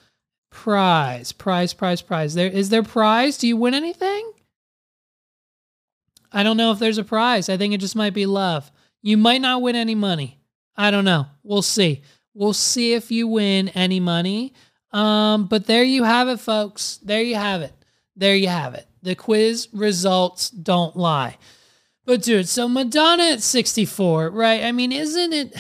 Prize, 0.52 1.32
prize, 1.32 1.74
prize, 1.74 2.02
prize. 2.02 2.34
There 2.36 2.48
is 2.48 2.70
there 2.70 2.84
prize? 2.84 3.38
Do 3.38 3.48
you 3.48 3.58
win 3.58 3.74
anything? 3.74 4.32
I 6.32 6.44
don't 6.44 6.58
know 6.58 6.72
if 6.72 6.80
there's 6.80 6.98
a 6.98 7.04
prize. 7.04 7.50
I 7.50 7.58
think 7.58 7.74
it 7.74 7.80
just 7.80 7.96
might 7.96 8.14
be 8.14 8.26
love. 8.26 8.72
You 9.02 9.18
might 9.18 9.42
not 9.42 9.62
win 9.62 9.76
any 9.76 9.96
money. 9.96 10.40
I 10.76 10.92
don't 10.92 11.06
know. 11.06 11.26
We'll 11.44 11.64
see. 11.64 12.04
We'll 12.36 12.54
see 12.54 12.94
if 12.94 13.10
you 13.10 13.28
win 13.28 13.70
any 13.70 14.00
money. 14.00 14.54
Um, 14.92 15.48
but 15.48 15.66
there 15.66 15.84
you 15.84 16.04
have 16.04 16.28
it, 16.30 16.40
folks. 16.40 17.00
There 17.04 17.22
you 17.22 17.36
have 17.36 17.62
it. 17.62 17.74
There 18.16 18.36
you 18.36 18.48
have 18.48 18.74
it. 18.74 18.88
The 19.02 19.16
quiz 19.16 19.70
results 19.72 20.50
don't 20.50 20.96
lie. 20.96 21.38
But 22.06 22.24
dude, 22.24 22.50
so 22.50 22.68
Madonna 22.68 23.24
at 23.24 23.42
64, 23.42 24.32
right? 24.32 24.64
I 24.64 24.72
mean, 24.72 24.92
isn't 24.92 25.32
it 25.34 25.56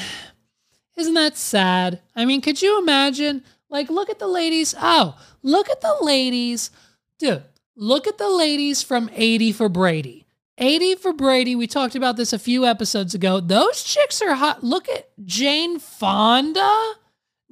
isn't 0.97 1.13
that 1.13 1.37
sad? 1.37 2.01
I 2.15 2.25
mean, 2.25 2.41
could 2.41 2.61
you 2.61 2.77
imagine? 2.79 3.43
Like, 3.69 3.89
look 3.89 4.09
at 4.09 4.19
the 4.19 4.27
ladies. 4.27 4.75
Oh, 4.77 5.17
look 5.43 5.69
at 5.69 5.79
the 5.79 5.95
ladies. 6.01 6.71
Dude, 7.19 7.43
look 7.75 8.05
at 8.05 8.17
the 8.17 8.29
ladies 8.29 8.83
from 8.83 9.09
80 9.13 9.53
for 9.53 9.69
Brady. 9.69 10.25
80 10.57 10.95
for 10.95 11.13
Brady. 11.13 11.55
We 11.55 11.67
talked 11.67 11.95
about 11.95 12.17
this 12.17 12.33
a 12.33 12.39
few 12.39 12.65
episodes 12.65 13.15
ago. 13.15 13.39
Those 13.39 13.83
chicks 13.83 14.21
are 14.21 14.35
hot. 14.35 14.63
Look 14.63 14.89
at 14.89 15.07
Jane 15.23 15.79
Fonda. 15.79 16.93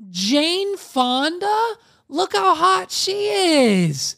Jane 0.09 0.77
Fonda. 0.77 1.75
Look 2.07 2.33
how 2.33 2.55
hot 2.55 2.91
she 2.91 3.27
is. 3.27 4.15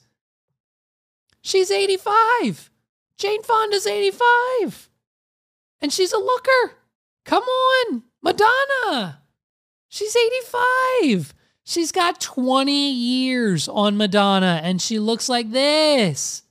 She's 1.41 1.71
85. 1.71 2.69
Jane 3.17 3.43
Fonda's 3.43 3.87
85. 3.87 4.89
And 5.81 5.91
she's 5.91 6.13
a 6.13 6.17
looker. 6.17 6.77
Come 7.25 7.43
on, 7.43 8.03
Madonna. 8.21 9.21
She's 9.87 10.15
85. 10.15 11.33
She's 11.63 11.91
got 11.91 12.19
20 12.19 12.91
years 12.91 13.67
on 13.67 13.97
Madonna 13.97 14.59
and 14.63 14.81
she 14.81 14.99
looks 14.99 15.29
like 15.29 15.51
this. 15.51 16.43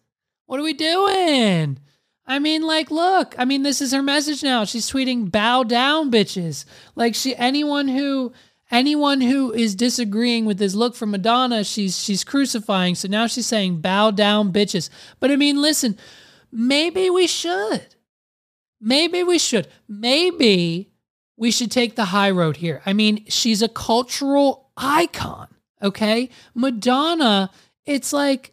What 0.46 0.60
are 0.60 0.64
we 0.64 0.74
doing? 0.74 1.78
I 2.26 2.38
mean, 2.38 2.62
like, 2.62 2.90
look, 2.90 3.34
I 3.38 3.44
mean, 3.44 3.62
this 3.62 3.80
is 3.80 3.92
her 3.92 4.02
message 4.02 4.42
now. 4.42 4.64
She's 4.64 4.90
tweeting, 4.90 5.30
bow 5.30 5.62
down, 5.64 6.10
bitches. 6.10 6.66
Like, 6.94 7.14
she, 7.14 7.34
anyone 7.34 7.88
who, 7.88 8.32
anyone 8.70 9.20
who 9.20 9.52
is 9.52 9.74
disagreeing 9.74 10.44
with 10.44 10.59
this 10.59 10.74
look 10.74 10.94
from 10.94 11.11
Madonna, 11.11 11.64
she's, 11.64 11.98
she's 11.98 12.24
crucifying. 12.24 12.94
So 12.94 13.09
now 13.09 13.26
she's 13.26 13.46
saying, 13.46 13.81
bow 13.81 14.11
down, 14.11 14.52
bitches. 14.52 14.90
But 15.20 15.31
I 15.31 15.37
mean, 15.37 15.61
listen, 15.61 15.96
maybe 16.52 17.11
we 17.11 17.26
should. 17.26 17.94
Maybe 18.81 19.22
we 19.22 19.38
should. 19.38 19.68
Maybe 19.88 20.92
we 21.37 21.50
should 21.50 21.70
take 21.70 21.96
the 21.96 22.07
high 22.07 22.31
road 22.31 22.57
here. 22.57 22.83
I 22.85 22.92
mean, 22.92 23.24
she's 23.28 23.62
a 23.62 23.68
cultural 23.68 24.70
icon, 24.76 25.48
okay? 25.83 26.31
Madonna, 26.54 27.50
it's 27.87 28.12
like, 28.12 28.52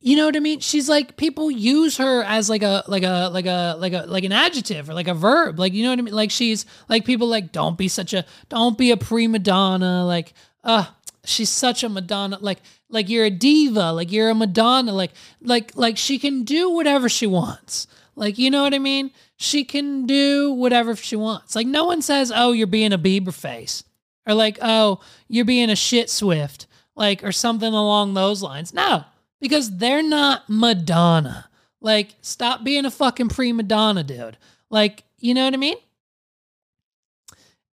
you 0.00 0.16
know 0.16 0.26
what 0.26 0.36
I 0.36 0.40
mean? 0.40 0.60
She's 0.60 0.88
like 0.88 1.16
people 1.16 1.50
use 1.50 1.96
her 1.96 2.22
as 2.22 2.48
like 2.48 2.62
a 2.62 2.84
like 2.86 3.02
a 3.02 3.28
like 3.32 3.46
a 3.46 3.74
like 3.78 3.92
a 3.92 4.04
like 4.06 4.24
an 4.24 4.32
adjective 4.32 4.88
or 4.88 4.94
like 4.94 5.08
a 5.08 5.14
verb. 5.14 5.58
Like 5.58 5.72
you 5.72 5.82
know 5.82 5.90
what 5.90 5.98
I 5.98 6.02
mean? 6.02 6.14
Like 6.14 6.30
she's 6.30 6.66
like 6.88 7.04
people 7.04 7.26
like 7.26 7.50
don't 7.50 7.76
be 7.76 7.88
such 7.88 8.14
a 8.14 8.24
don't 8.48 8.78
be 8.78 8.92
a 8.92 8.96
prima 8.96 9.40
donna. 9.40 10.06
Like 10.06 10.34
uh 10.62 10.86
she's 11.24 11.50
such 11.50 11.82
a 11.82 11.88
Madonna. 11.88 12.38
Like 12.40 12.58
like 12.88 13.08
you're 13.08 13.24
a 13.24 13.30
diva. 13.30 13.92
Like 13.92 14.12
you're 14.12 14.30
a 14.30 14.36
Madonna. 14.36 14.92
Like 14.92 15.10
like 15.42 15.72
like 15.74 15.98
she 15.98 16.20
can 16.20 16.44
do 16.44 16.70
whatever 16.70 17.08
she 17.08 17.26
wants. 17.26 17.88
Like 18.14 18.38
you 18.38 18.52
know 18.52 18.62
what 18.62 18.74
I 18.74 18.78
mean? 18.78 19.10
She 19.36 19.64
can 19.64 20.06
do 20.06 20.52
whatever 20.52 20.94
she 20.94 21.16
wants. 21.16 21.56
Like 21.56 21.66
no 21.66 21.84
one 21.84 22.02
says, 22.02 22.32
"Oh, 22.34 22.52
you're 22.52 22.66
being 22.66 22.92
a 22.92 22.98
Bieber 22.98 23.32
face," 23.32 23.84
or 24.26 24.34
like, 24.34 24.58
"Oh, 24.60 25.00
you're 25.28 25.44
being 25.44 25.70
a 25.70 25.76
shit 25.76 26.10
Swift," 26.10 26.66
like 26.96 27.22
or 27.22 27.30
something 27.30 27.72
along 27.72 28.14
those 28.14 28.42
lines. 28.42 28.74
No 28.74 29.04
because 29.40 29.76
they're 29.78 30.02
not 30.02 30.48
Madonna. 30.48 31.48
Like, 31.80 32.14
stop 32.22 32.64
being 32.64 32.84
a 32.84 32.90
fucking 32.90 33.28
prima 33.28 33.62
donna, 33.62 34.02
dude. 34.02 34.36
Like, 34.70 35.04
you 35.18 35.34
know 35.34 35.44
what 35.44 35.54
I 35.54 35.58
mean? 35.58 35.76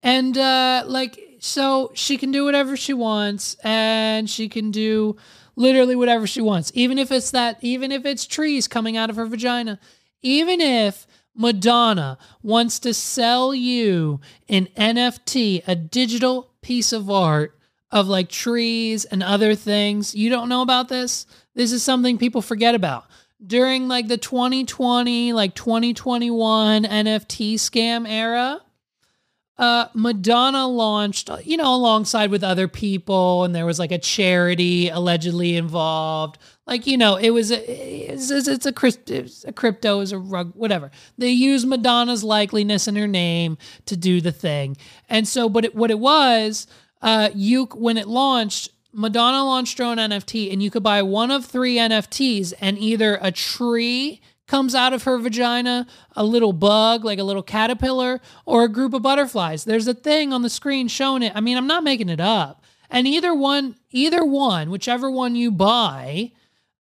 And 0.03 0.37
uh 0.37 0.83
like 0.87 1.19
so 1.39 1.91
she 1.93 2.17
can 2.17 2.31
do 2.31 2.43
whatever 2.43 2.75
she 2.75 2.93
wants 2.93 3.55
and 3.63 4.29
she 4.29 4.49
can 4.49 4.71
do 4.71 5.15
literally 5.55 5.95
whatever 5.95 6.25
she 6.27 6.41
wants. 6.41 6.71
Even 6.73 6.97
if 6.97 7.11
it's 7.11 7.31
that 7.31 7.57
even 7.61 7.91
if 7.91 8.05
it's 8.05 8.25
trees 8.25 8.67
coming 8.67 8.97
out 8.97 9.09
of 9.09 9.15
her 9.15 9.25
vagina. 9.25 9.79
Even 10.23 10.61
if 10.61 11.07
Madonna 11.35 12.17
wants 12.43 12.77
to 12.79 12.93
sell 12.93 13.55
you 13.55 14.19
an 14.49 14.67
NFT, 14.77 15.63
a 15.65 15.75
digital 15.75 16.51
piece 16.61 16.91
of 16.93 17.09
art 17.09 17.57
of 17.91 18.07
like 18.07 18.29
trees 18.29 19.05
and 19.05 19.23
other 19.23 19.55
things. 19.55 20.13
You 20.15 20.29
don't 20.29 20.49
know 20.49 20.61
about 20.61 20.89
this? 20.89 21.25
This 21.55 21.71
is 21.71 21.83
something 21.83 22.17
people 22.17 22.41
forget 22.41 22.75
about. 22.75 23.05
During 23.45 23.87
like 23.87 24.07
the 24.07 24.17
2020, 24.17 25.33
like 25.33 25.55
2021 25.55 26.83
NFT 26.83 27.55
scam 27.55 28.07
era, 28.07 28.61
uh, 29.61 29.87
Madonna 29.93 30.67
launched, 30.67 31.29
you 31.43 31.55
know, 31.55 31.75
alongside 31.75 32.31
with 32.31 32.43
other 32.43 32.67
people, 32.67 33.43
and 33.43 33.53
there 33.53 33.65
was 33.65 33.77
like 33.77 33.91
a 33.91 33.99
charity 33.99 34.89
allegedly 34.89 35.55
involved. 35.55 36.39
Like, 36.65 36.87
you 36.87 36.97
know, 36.97 37.15
it 37.15 37.29
was 37.29 37.51
a, 37.51 38.11
it's, 38.11 38.31
it's 38.31 38.47
a, 38.47 38.53
it's 38.53 39.45
a 39.45 39.51
crypto, 39.53 39.99
is 39.99 40.11
a 40.11 40.17
rug, 40.17 40.53
whatever. 40.55 40.89
They 41.19 41.29
use 41.29 41.63
Madonna's 41.63 42.23
likeliness 42.23 42.87
and 42.87 42.97
her 42.97 43.07
name 43.07 43.59
to 43.85 43.95
do 43.95 44.19
the 44.19 44.31
thing. 44.31 44.77
And 45.09 45.27
so, 45.27 45.47
but 45.47 45.65
it, 45.65 45.75
what 45.75 45.91
it 45.91 45.99
was, 45.99 46.65
uh, 47.03 47.29
you 47.35 47.65
when 47.75 47.97
it 47.97 48.07
launched, 48.07 48.69
Madonna 48.93 49.45
launched 49.45 49.77
her 49.77 49.85
own 49.85 49.97
NFT, 49.97 50.51
and 50.51 50.61
you 50.61 50.69
could 50.69 50.83
buy 50.83 51.01
one 51.01 51.31
of 51.31 51.45
three 51.45 51.77
NFTs, 51.77 52.53
and 52.59 52.77
either 52.77 53.17
a 53.21 53.31
tree 53.31 54.21
comes 54.47 54.75
out 54.75 54.91
of 54.91 55.03
her 55.03 55.17
vagina, 55.17 55.87
a 56.15 56.25
little 56.25 56.51
bug, 56.51 57.05
like 57.05 57.19
a 57.19 57.23
little 57.23 57.43
caterpillar, 57.43 58.19
or 58.45 58.65
a 58.65 58.67
group 58.67 58.93
of 58.93 59.01
butterflies. 59.01 59.63
There's 59.63 59.87
a 59.87 59.93
thing 59.93 60.33
on 60.33 60.41
the 60.41 60.49
screen 60.49 60.89
showing 60.89 61.23
it. 61.23 61.31
I 61.33 61.39
mean, 61.39 61.57
I'm 61.57 61.67
not 61.67 61.85
making 61.85 62.09
it 62.09 62.19
up. 62.19 62.63
And 62.89 63.07
either 63.07 63.33
one, 63.33 63.75
either 63.91 64.25
one, 64.25 64.69
whichever 64.69 65.09
one 65.09 65.35
you 65.35 65.51
buy, 65.51 66.33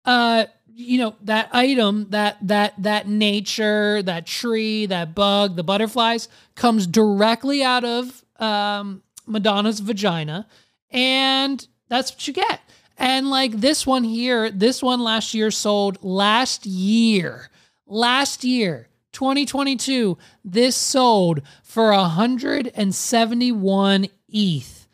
uh, 0.04 0.46
you 0.74 0.98
know, 0.98 1.16
that 1.22 1.50
item, 1.54 2.08
that 2.10 2.38
that 2.48 2.74
that 2.82 3.08
nature, 3.08 4.02
that 4.02 4.26
tree, 4.26 4.88
that 4.88 5.14
bug, 5.14 5.56
the 5.56 5.64
butterflies 5.64 6.28
comes 6.56 6.88
directly 6.88 7.62
out 7.62 7.84
of 7.84 8.26
um, 8.38 9.04
Madonna's 9.28 9.80
vagina. 9.80 10.48
And 10.90 11.68
that's 11.90 12.12
what 12.12 12.28
you 12.28 12.34
get. 12.34 12.60
And 12.98 13.30
like 13.30 13.54
this 13.54 13.88
one 13.88 14.04
here, 14.04 14.52
this 14.52 14.84
one 14.84 15.00
last 15.00 15.34
year 15.34 15.52
sold 15.52 16.04
last 16.04 16.66
year, 16.66 17.50
last 17.88 18.44
year, 18.44 18.90
2022, 19.14 20.18
this 20.44 20.76
sold 20.76 21.42
for 21.64 21.92
171 21.92 24.08
ETH. 24.30 24.88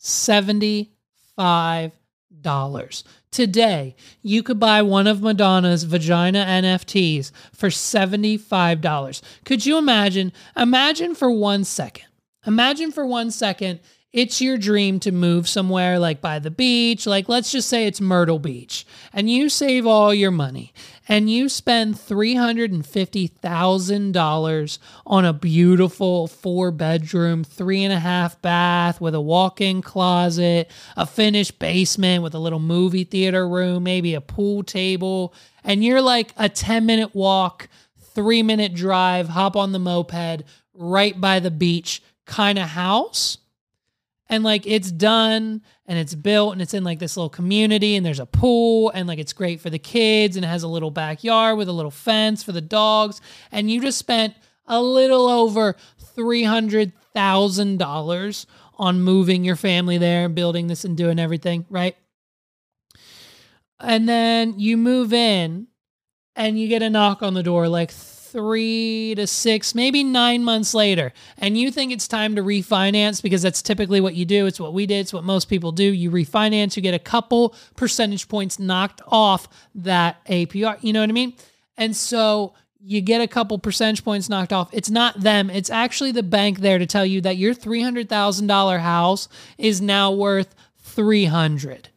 $75 0.00 0.92
Today, 3.32 3.96
you 4.20 4.42
could 4.42 4.60
buy 4.60 4.82
one 4.82 5.06
of 5.06 5.22
Madonna's 5.22 5.84
vagina 5.84 6.44
NFTs 6.44 7.32
for 7.54 7.70
$75. 7.70 9.22
Could 9.46 9.64
you 9.64 9.78
imagine? 9.78 10.34
Imagine 10.54 11.14
for 11.14 11.30
one 11.30 11.64
second. 11.64 12.04
Imagine 12.46 12.92
for 12.92 13.06
one 13.06 13.30
second 13.30 13.80
it's 14.12 14.42
your 14.42 14.58
dream 14.58 15.00
to 15.00 15.10
move 15.10 15.48
somewhere 15.48 15.98
like 15.98 16.20
by 16.20 16.38
the 16.38 16.50
beach, 16.50 17.06
like 17.06 17.30
let's 17.30 17.50
just 17.50 17.68
say 17.68 17.86
it's 17.86 18.00
Myrtle 18.00 18.38
Beach, 18.38 18.86
and 19.12 19.28
you 19.30 19.48
save 19.48 19.86
all 19.86 20.12
your 20.12 20.30
money 20.30 20.74
and 21.08 21.30
you 21.30 21.48
spend 21.48 21.94
$350,000 21.94 24.78
on 25.06 25.24
a 25.24 25.32
beautiful 25.32 26.26
four 26.28 26.70
bedroom, 26.70 27.42
three 27.42 27.82
and 27.84 27.92
a 27.92 27.98
half 27.98 28.40
bath 28.42 29.00
with 29.00 29.14
a 29.14 29.20
walk 29.20 29.62
in 29.62 29.80
closet, 29.80 30.70
a 30.96 31.06
finished 31.06 31.58
basement 31.58 32.22
with 32.22 32.34
a 32.34 32.38
little 32.38 32.60
movie 32.60 33.04
theater 33.04 33.48
room, 33.48 33.82
maybe 33.82 34.12
a 34.14 34.20
pool 34.20 34.62
table, 34.62 35.32
and 35.64 35.82
you're 35.82 36.02
like 36.02 36.34
a 36.36 36.50
10 36.50 36.84
minute 36.84 37.14
walk, 37.14 37.68
three 38.14 38.42
minute 38.42 38.74
drive, 38.74 39.30
hop 39.30 39.56
on 39.56 39.72
the 39.72 39.78
moped 39.78 40.42
right 40.74 41.20
by 41.20 41.38
the 41.40 41.50
beach 41.50 42.02
kind 42.26 42.58
of 42.58 42.68
house 42.68 43.38
and 44.32 44.42
like 44.42 44.66
it's 44.66 44.90
done 44.90 45.62
and 45.84 45.98
it's 45.98 46.14
built 46.14 46.54
and 46.54 46.62
it's 46.62 46.72
in 46.72 46.82
like 46.82 46.98
this 46.98 47.18
little 47.18 47.28
community 47.28 47.96
and 47.96 48.06
there's 48.06 48.18
a 48.18 48.24
pool 48.24 48.90
and 48.94 49.06
like 49.06 49.18
it's 49.18 49.34
great 49.34 49.60
for 49.60 49.68
the 49.68 49.78
kids 49.78 50.36
and 50.36 50.44
it 50.46 50.48
has 50.48 50.62
a 50.62 50.68
little 50.68 50.90
backyard 50.90 51.58
with 51.58 51.68
a 51.68 51.72
little 51.72 51.90
fence 51.90 52.42
for 52.42 52.52
the 52.52 52.62
dogs 52.62 53.20
and 53.52 53.70
you 53.70 53.78
just 53.78 53.98
spent 53.98 54.34
a 54.66 54.80
little 54.80 55.28
over 55.28 55.76
$300,000 56.16 58.46
on 58.78 59.02
moving 59.02 59.44
your 59.44 59.56
family 59.56 59.98
there 59.98 60.24
and 60.24 60.34
building 60.34 60.66
this 60.66 60.86
and 60.86 60.96
doing 60.96 61.18
everything, 61.18 61.66
right? 61.68 61.94
And 63.78 64.08
then 64.08 64.58
you 64.58 64.78
move 64.78 65.12
in 65.12 65.66
and 66.36 66.58
you 66.58 66.68
get 66.68 66.80
a 66.80 66.88
knock 66.88 67.22
on 67.22 67.34
the 67.34 67.42
door 67.42 67.68
like 67.68 67.92
three 68.32 69.14
to 69.16 69.26
six, 69.26 69.74
maybe 69.74 70.02
nine 70.02 70.42
months 70.42 70.74
later, 70.74 71.12
and 71.38 71.56
you 71.56 71.70
think 71.70 71.92
it's 71.92 72.08
time 72.08 72.34
to 72.36 72.42
refinance 72.42 73.22
because 73.22 73.42
that's 73.42 73.62
typically 73.62 74.00
what 74.00 74.14
you 74.14 74.24
do. 74.24 74.46
It's 74.46 74.58
what 74.58 74.72
we 74.72 74.86
did, 74.86 75.00
it's 75.00 75.12
what 75.12 75.24
most 75.24 75.48
people 75.48 75.70
do. 75.70 75.84
You 75.84 76.10
refinance, 76.10 76.74
you 76.74 76.82
get 76.82 76.94
a 76.94 76.98
couple 76.98 77.54
percentage 77.76 78.28
points 78.28 78.58
knocked 78.58 79.02
off 79.06 79.48
that 79.74 80.24
APR. 80.26 80.82
You 80.82 80.92
know 80.92 81.00
what 81.00 81.10
I 81.10 81.12
mean? 81.12 81.34
And 81.76 81.94
so 81.94 82.54
you 82.80 83.00
get 83.00 83.20
a 83.20 83.28
couple 83.28 83.58
percentage 83.58 84.04
points 84.04 84.28
knocked 84.28 84.52
off. 84.52 84.70
It's 84.72 84.90
not 84.90 85.20
them, 85.20 85.50
it's 85.50 85.70
actually 85.70 86.12
the 86.12 86.22
bank 86.22 86.58
there 86.58 86.78
to 86.78 86.86
tell 86.86 87.06
you 87.06 87.20
that 87.20 87.36
your 87.36 87.54
$300,000 87.54 88.80
house 88.80 89.28
is 89.58 89.80
now 89.80 90.10
worth 90.10 90.54
$300. 90.84 91.88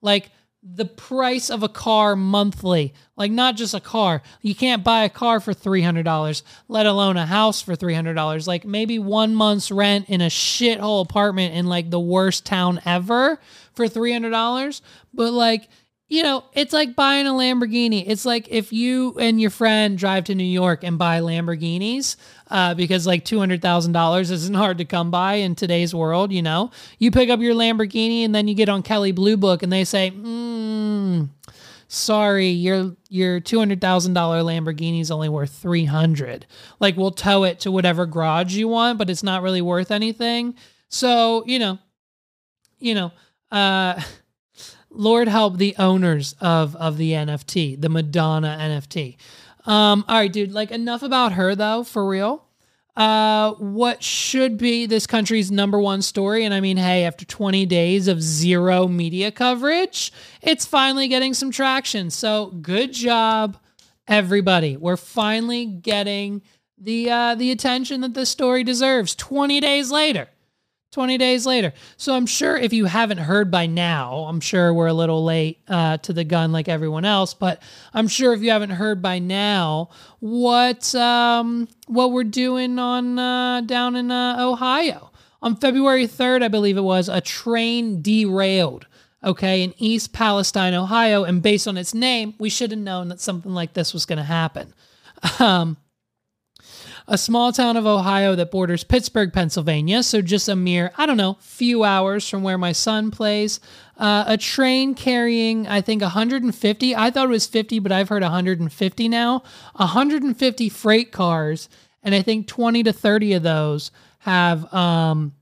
Like, 0.00 0.30
the 0.62 0.84
price 0.84 1.50
of 1.50 1.62
a 1.62 1.68
car 1.68 2.14
monthly. 2.14 2.94
Like 3.16 3.32
not 3.32 3.56
just 3.56 3.74
a 3.74 3.80
car. 3.80 4.22
You 4.42 4.54
can't 4.54 4.84
buy 4.84 5.04
a 5.04 5.08
car 5.08 5.40
for 5.40 5.52
$300, 5.52 6.42
let 6.68 6.86
alone 6.86 7.16
a 7.16 7.26
house 7.26 7.60
for 7.60 7.74
$300. 7.74 8.46
Like 8.46 8.64
maybe 8.64 8.98
one 8.98 9.34
month's 9.34 9.70
rent 9.70 10.08
in 10.08 10.20
a 10.20 10.28
shithole 10.28 11.04
apartment 11.04 11.54
in 11.54 11.66
like 11.66 11.90
the 11.90 12.00
worst 12.00 12.46
town 12.46 12.80
ever 12.86 13.40
for 13.74 13.86
$300. 13.86 14.80
But 15.12 15.32
like 15.32 15.68
you 16.08 16.22
know, 16.22 16.44
it's 16.52 16.74
like 16.74 16.94
buying 16.94 17.26
a 17.26 17.30
Lamborghini. 17.30 18.04
It's 18.06 18.26
like 18.26 18.48
if 18.50 18.72
you 18.72 19.18
and 19.18 19.40
your 19.40 19.50
friend 19.50 19.96
drive 19.96 20.24
to 20.24 20.34
New 20.34 20.44
York 20.44 20.84
and 20.84 20.98
buy 20.98 21.20
Lamborghinis, 21.20 22.16
uh, 22.50 22.74
because 22.74 23.06
like 23.06 23.24
$200,000 23.24 24.30
isn't 24.30 24.54
hard 24.54 24.78
to 24.78 24.84
come 24.84 25.10
by 25.10 25.34
in 25.34 25.54
today's 25.54 25.94
world, 25.94 26.30
you 26.30 26.42
know? 26.42 26.70
You 26.98 27.10
pick 27.10 27.30
up 27.30 27.40
your 27.40 27.54
Lamborghini 27.54 28.24
and 28.24 28.34
then 28.34 28.46
you 28.46 28.54
get 28.54 28.68
on 28.68 28.82
Kelley 28.82 29.12
Blue 29.12 29.38
Book 29.38 29.62
and 29.62 29.72
they 29.72 29.84
say, 29.84 30.10
hmm, 30.10 31.24
sorry, 31.88 32.48
your 32.48 32.94
your 33.08 33.40
$200,000 33.40 33.78
Lamborghini 33.78 35.00
is 35.00 35.10
only 35.10 35.30
worth 35.30 35.50
300. 35.50 36.46
Like 36.78 36.96
we'll 36.96 37.10
tow 37.10 37.44
it 37.44 37.60
to 37.60 37.70
whatever 37.70 38.04
garage 38.04 38.54
you 38.54 38.68
want, 38.68 38.98
but 38.98 39.08
it's 39.08 39.22
not 39.22 39.42
really 39.42 39.62
worth 39.62 39.90
anything. 39.90 40.56
So, 40.88 41.42
you 41.46 41.58
know, 41.58 41.78
you 42.80 42.94
know, 42.94 43.12
uh 43.50 43.98
Lord 44.94 45.28
help 45.28 45.58
the 45.58 45.74
owners 45.78 46.34
of 46.40 46.76
of 46.76 46.96
the 46.96 47.12
NFT, 47.12 47.80
the 47.80 47.88
Madonna 47.88 48.56
NFT. 48.60 49.16
Um, 49.64 50.04
all 50.08 50.16
right, 50.16 50.32
dude. 50.32 50.52
Like 50.52 50.70
enough 50.70 51.02
about 51.02 51.32
her 51.32 51.54
though, 51.54 51.84
for 51.84 52.06
real. 52.06 52.44
Uh, 52.94 53.52
what 53.54 54.02
should 54.02 54.58
be 54.58 54.84
this 54.84 55.06
country's 55.06 55.50
number 55.50 55.78
one 55.80 56.02
story? 56.02 56.44
And 56.44 56.52
I 56.52 56.60
mean, 56.60 56.76
hey, 56.76 57.04
after 57.04 57.24
20 57.24 57.64
days 57.64 58.06
of 58.06 58.20
zero 58.20 58.86
media 58.86 59.32
coverage, 59.32 60.12
it's 60.42 60.66
finally 60.66 61.08
getting 61.08 61.32
some 61.32 61.50
traction. 61.50 62.10
So 62.10 62.46
good 62.60 62.92
job, 62.92 63.56
everybody. 64.06 64.76
We're 64.76 64.98
finally 64.98 65.64
getting 65.64 66.42
the 66.76 67.10
uh, 67.10 67.34
the 67.36 67.50
attention 67.50 68.02
that 68.02 68.12
this 68.12 68.28
story 68.28 68.62
deserves. 68.62 69.14
20 69.14 69.60
days 69.60 69.90
later. 69.90 70.28
20 70.92 71.16
days 71.18 71.46
later. 71.46 71.72
So 71.96 72.14
I'm 72.14 72.26
sure 72.26 72.56
if 72.56 72.72
you 72.72 72.84
haven't 72.84 73.18
heard 73.18 73.50
by 73.50 73.66
now, 73.66 74.26
I'm 74.28 74.40
sure 74.40 74.72
we're 74.72 74.88
a 74.88 74.92
little 74.92 75.24
late 75.24 75.58
uh, 75.66 75.96
to 75.98 76.12
the 76.12 76.22
gun 76.22 76.52
like 76.52 76.68
everyone 76.68 77.06
else, 77.06 77.34
but 77.34 77.62
I'm 77.94 78.08
sure 78.08 78.34
if 78.34 78.42
you 78.42 78.50
haven't 78.50 78.70
heard 78.70 79.00
by 79.02 79.18
now 79.18 79.88
what 80.20 80.94
um, 80.94 81.66
what 81.86 82.12
we're 82.12 82.24
doing 82.24 82.78
on 82.78 83.18
uh, 83.18 83.62
down 83.62 83.96
in 83.96 84.10
uh, 84.10 84.36
Ohio. 84.38 85.10
On 85.40 85.56
February 85.56 86.06
3rd, 86.06 86.44
I 86.44 86.48
believe 86.48 86.76
it 86.76 86.82
was, 86.82 87.08
a 87.08 87.20
train 87.20 88.00
derailed, 88.00 88.86
okay, 89.24 89.64
in 89.64 89.74
East 89.76 90.12
Palestine, 90.12 90.72
Ohio, 90.72 91.24
and 91.24 91.42
based 91.42 91.66
on 91.66 91.76
its 91.76 91.92
name, 91.92 92.34
we 92.38 92.48
should 92.48 92.70
have 92.70 92.78
known 92.78 93.08
that 93.08 93.20
something 93.20 93.52
like 93.52 93.72
this 93.72 93.92
was 93.92 94.06
going 94.06 94.18
to 94.18 94.22
happen. 94.22 94.72
Um, 95.40 95.76
a 97.08 97.18
small 97.18 97.52
town 97.52 97.76
of 97.76 97.86
Ohio 97.86 98.34
that 98.34 98.50
borders 98.50 98.84
Pittsburgh, 98.84 99.32
Pennsylvania, 99.32 100.02
so 100.02 100.22
just 100.22 100.48
a 100.48 100.56
mere, 100.56 100.92
I 100.96 101.06
don't 101.06 101.16
know, 101.16 101.36
few 101.40 101.84
hours 101.84 102.28
from 102.28 102.42
where 102.42 102.58
my 102.58 102.72
son 102.72 103.10
plays. 103.10 103.60
Uh, 103.96 104.24
a 104.26 104.36
train 104.36 104.94
carrying, 104.94 105.66
I 105.68 105.80
think, 105.80 106.02
150. 106.02 106.96
I 106.96 107.10
thought 107.10 107.26
it 107.26 107.30
was 107.30 107.46
50, 107.46 107.78
but 107.80 107.92
I've 107.92 108.08
heard 108.08 108.22
150 108.22 109.08
now. 109.08 109.42
150 109.76 110.68
freight 110.68 111.12
cars, 111.12 111.68
and 112.02 112.14
I 112.14 112.22
think 112.22 112.46
20 112.46 112.82
to 112.84 112.92
30 112.92 113.34
of 113.34 113.42
those 113.42 113.90
have 114.20 114.72
um, 114.72 115.34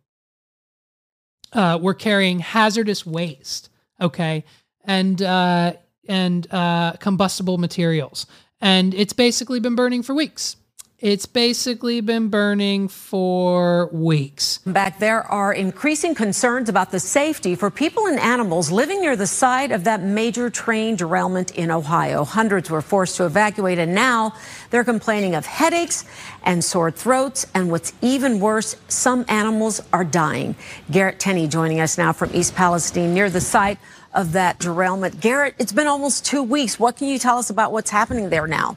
uh, 1.52 1.78
were 1.80 1.94
carrying 1.94 2.40
hazardous 2.40 3.04
waste. 3.06 3.70
Okay, 4.00 4.44
and 4.84 5.20
uh, 5.20 5.74
and 6.08 6.52
uh, 6.52 6.92
combustible 6.94 7.58
materials, 7.58 8.26
and 8.60 8.94
it's 8.94 9.12
basically 9.12 9.60
been 9.60 9.74
burning 9.74 10.02
for 10.02 10.14
weeks. 10.14 10.56
It's 11.00 11.24
basically 11.24 12.02
been 12.02 12.28
burning 12.28 12.88
for 12.88 13.86
weeks. 13.86 14.58
Back 14.66 14.98
there 14.98 15.22
are 15.22 15.50
increasing 15.50 16.14
concerns 16.14 16.68
about 16.68 16.90
the 16.90 17.00
safety 17.00 17.54
for 17.54 17.70
people 17.70 18.06
and 18.06 18.20
animals 18.20 18.70
living 18.70 19.00
near 19.00 19.16
the 19.16 19.26
site 19.26 19.72
of 19.72 19.84
that 19.84 20.02
major 20.02 20.50
train 20.50 20.96
derailment 20.96 21.52
in 21.52 21.70
Ohio. 21.70 22.24
Hundreds 22.24 22.68
were 22.68 22.82
forced 22.82 23.16
to 23.16 23.24
evacuate, 23.24 23.78
and 23.78 23.94
now 23.94 24.34
they're 24.68 24.84
complaining 24.84 25.34
of 25.34 25.46
headaches 25.46 26.04
and 26.42 26.62
sore 26.62 26.90
throats. 26.90 27.46
And 27.54 27.70
what's 27.70 27.94
even 28.02 28.38
worse, 28.38 28.76
some 28.88 29.24
animals 29.26 29.80
are 29.94 30.04
dying. 30.04 30.54
Garrett 30.90 31.18
Tenney 31.18 31.48
joining 31.48 31.80
us 31.80 31.96
now 31.96 32.12
from 32.12 32.28
East 32.34 32.54
Palestine 32.54 33.14
near 33.14 33.30
the 33.30 33.40
site 33.40 33.78
of 34.12 34.32
that 34.32 34.58
derailment. 34.58 35.18
Garrett, 35.18 35.54
it's 35.58 35.72
been 35.72 35.86
almost 35.86 36.26
two 36.26 36.42
weeks. 36.42 36.78
What 36.78 36.98
can 36.98 37.08
you 37.08 37.18
tell 37.18 37.38
us 37.38 37.48
about 37.48 37.72
what's 37.72 37.90
happening 37.90 38.28
there 38.28 38.46
now? 38.46 38.76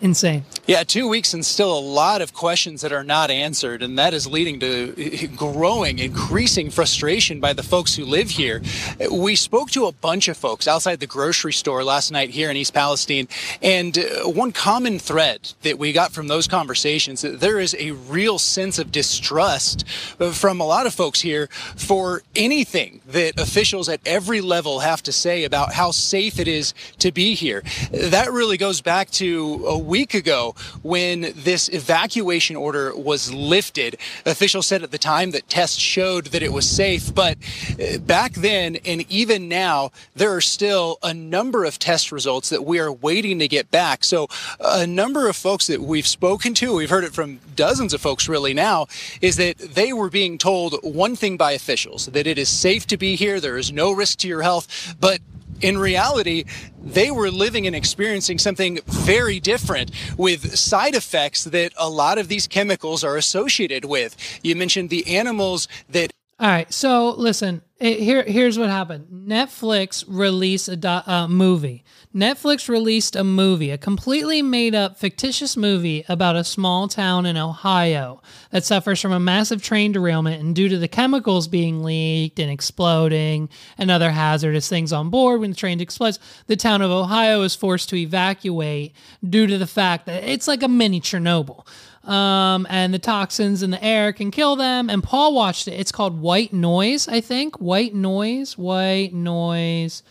Insane. 0.00 0.44
Yeah, 0.66 0.82
two 0.82 1.08
weeks 1.08 1.32
and 1.32 1.46
still 1.46 1.76
a 1.76 1.80
lot 1.80 2.20
of 2.20 2.34
questions 2.34 2.80
that 2.80 2.92
are 2.92 3.04
not 3.04 3.30
answered, 3.30 3.82
and 3.82 3.98
that 3.98 4.12
is 4.12 4.26
leading 4.26 4.58
to 4.60 5.28
growing, 5.36 5.98
increasing 6.00 6.70
frustration 6.70 7.40
by 7.40 7.52
the 7.52 7.62
folks 7.62 7.94
who 7.94 8.04
live 8.04 8.30
here. 8.30 8.62
We 9.10 9.36
spoke 9.36 9.70
to 9.70 9.86
a 9.86 9.92
bunch 9.92 10.28
of 10.28 10.36
folks 10.36 10.66
outside 10.66 11.00
the 11.00 11.06
grocery 11.06 11.52
store 11.52 11.84
last 11.84 12.10
night 12.10 12.30
here 12.30 12.50
in 12.50 12.56
East 12.56 12.74
Palestine, 12.74 13.28
and 13.62 13.96
uh, 13.96 14.28
one 14.28 14.52
common 14.52 14.98
thread 14.98 15.52
that 15.62 15.78
we 15.78 15.92
got 15.92 16.12
from 16.12 16.28
those 16.28 16.48
conversations 16.48 17.22
that 17.22 17.40
there 17.40 17.60
is 17.60 17.76
a 17.78 17.92
real 17.92 18.38
sense 18.38 18.78
of 18.78 18.90
distrust 18.90 19.86
from 20.32 20.60
a 20.60 20.66
lot 20.66 20.86
of 20.86 20.94
folks 20.94 21.20
here 21.20 21.46
for 21.76 22.22
anything 22.34 23.00
that 23.06 23.38
officials 23.38 23.88
at 23.88 24.00
every 24.04 24.40
level 24.40 24.80
have 24.80 25.02
to 25.04 25.12
say 25.12 25.44
about 25.44 25.72
how 25.72 25.90
safe 25.90 26.38
it 26.38 26.48
is 26.48 26.74
to 26.98 27.12
be 27.12 27.34
here. 27.34 27.62
That 27.92 28.32
really 28.32 28.56
goes 28.56 28.80
back 28.80 29.10
to 29.12 29.64
a 29.66 29.85
week 29.86 30.14
ago 30.14 30.54
when 30.82 31.32
this 31.34 31.68
evacuation 31.68 32.56
order 32.56 32.94
was 32.96 33.32
lifted. 33.32 33.96
Officials 34.24 34.66
said 34.66 34.82
at 34.82 34.90
the 34.90 34.98
time 34.98 35.30
that 35.30 35.48
tests 35.48 35.78
showed 35.78 36.26
that 36.26 36.42
it 36.42 36.52
was 36.52 36.68
safe, 36.68 37.14
but 37.14 37.38
uh, 37.80 37.98
back 37.98 38.32
then 38.32 38.76
and 38.84 39.10
even 39.10 39.48
now, 39.48 39.90
there 40.14 40.34
are 40.34 40.40
still 40.40 40.98
a 41.02 41.14
number 41.14 41.64
of 41.64 41.78
test 41.78 42.12
results 42.12 42.48
that 42.50 42.64
we 42.64 42.78
are 42.78 42.92
waiting 42.92 43.38
to 43.38 43.48
get 43.48 43.70
back. 43.70 44.04
So, 44.04 44.28
a 44.60 44.86
number 44.86 45.28
of 45.28 45.36
folks 45.36 45.66
that 45.68 45.80
we've 45.80 46.06
spoken 46.06 46.54
to, 46.54 46.74
we've 46.74 46.90
heard 46.90 47.04
it 47.04 47.12
from 47.12 47.40
dozens 47.54 47.94
of 47.94 48.00
folks 48.00 48.28
really 48.28 48.54
now, 48.54 48.86
is 49.20 49.36
that 49.36 49.58
they 49.58 49.92
were 49.92 50.10
being 50.10 50.38
told 50.38 50.74
one 50.82 51.16
thing 51.16 51.36
by 51.36 51.52
officials 51.52 52.06
that 52.06 52.26
it 52.26 52.38
is 52.38 52.48
safe 52.48 52.86
to 52.88 52.96
be 52.96 53.16
here, 53.16 53.40
there 53.40 53.58
is 53.58 53.72
no 53.72 53.92
risk 53.92 54.18
to 54.18 54.28
your 54.28 54.42
health, 54.42 54.96
but 55.00 55.20
in 55.60 55.78
reality, 55.78 56.44
they 56.82 57.10
were 57.10 57.30
living 57.30 57.66
and 57.66 57.74
experiencing 57.74 58.38
something 58.38 58.78
very 58.86 59.40
different 59.40 59.90
with 60.16 60.56
side 60.56 60.94
effects 60.94 61.44
that 61.44 61.72
a 61.76 61.88
lot 61.88 62.18
of 62.18 62.28
these 62.28 62.46
chemicals 62.46 63.02
are 63.04 63.16
associated 63.16 63.84
with. 63.84 64.16
You 64.42 64.56
mentioned 64.56 64.90
the 64.90 65.16
animals 65.16 65.68
that. 65.90 66.10
All 66.38 66.48
right. 66.48 66.72
So 66.72 67.10
listen, 67.10 67.62
here, 67.80 68.22
here's 68.22 68.58
what 68.58 68.68
happened 68.68 69.06
Netflix 69.10 70.04
released 70.06 70.68
a 70.68 70.76
do- 70.76 70.88
uh, 70.88 71.26
movie. 71.28 71.84
Netflix 72.14 72.68
released 72.68 73.14
a 73.14 73.24
movie, 73.24 73.70
a 73.70 73.78
completely 73.78 74.40
made 74.40 74.74
up 74.74 74.98
fictitious 74.98 75.56
movie 75.56 76.04
about 76.08 76.36
a 76.36 76.44
small 76.44 76.88
town 76.88 77.26
in 77.26 77.36
Ohio 77.36 78.22
that 78.50 78.64
suffers 78.64 79.00
from 79.00 79.12
a 79.12 79.20
massive 79.20 79.62
train 79.62 79.92
derailment. 79.92 80.40
And 80.40 80.54
due 80.54 80.68
to 80.68 80.78
the 80.78 80.88
chemicals 80.88 81.46
being 81.46 81.82
leaked 81.82 82.38
and 82.38 82.50
exploding 82.50 83.48
and 83.76 83.90
other 83.90 84.10
hazardous 84.10 84.68
things 84.68 84.92
on 84.92 85.10
board 85.10 85.40
when 85.40 85.50
the 85.50 85.56
train 85.56 85.80
explodes, 85.80 86.18
the 86.46 86.56
town 86.56 86.80
of 86.80 86.90
Ohio 86.90 87.42
is 87.42 87.54
forced 87.54 87.90
to 87.90 87.96
evacuate 87.96 88.94
due 89.28 89.46
to 89.46 89.58
the 89.58 89.66
fact 89.66 90.06
that 90.06 90.24
it's 90.24 90.48
like 90.48 90.62
a 90.62 90.68
mini 90.68 91.00
Chernobyl. 91.00 91.66
Um, 92.06 92.68
and 92.70 92.94
the 92.94 93.00
toxins 93.00 93.62
in 93.62 93.72
the 93.72 93.82
air 93.82 94.12
can 94.12 94.30
kill 94.30 94.54
them. 94.56 94.88
And 94.88 95.02
Paul 95.02 95.34
watched 95.34 95.66
it. 95.66 95.72
It's 95.72 95.92
called 95.92 96.20
White 96.20 96.52
Noise, 96.52 97.08
I 97.08 97.20
think. 97.20 97.56
White 97.56 97.94
Noise, 97.94 98.56
White 98.56 99.12
Noise. 99.12 100.02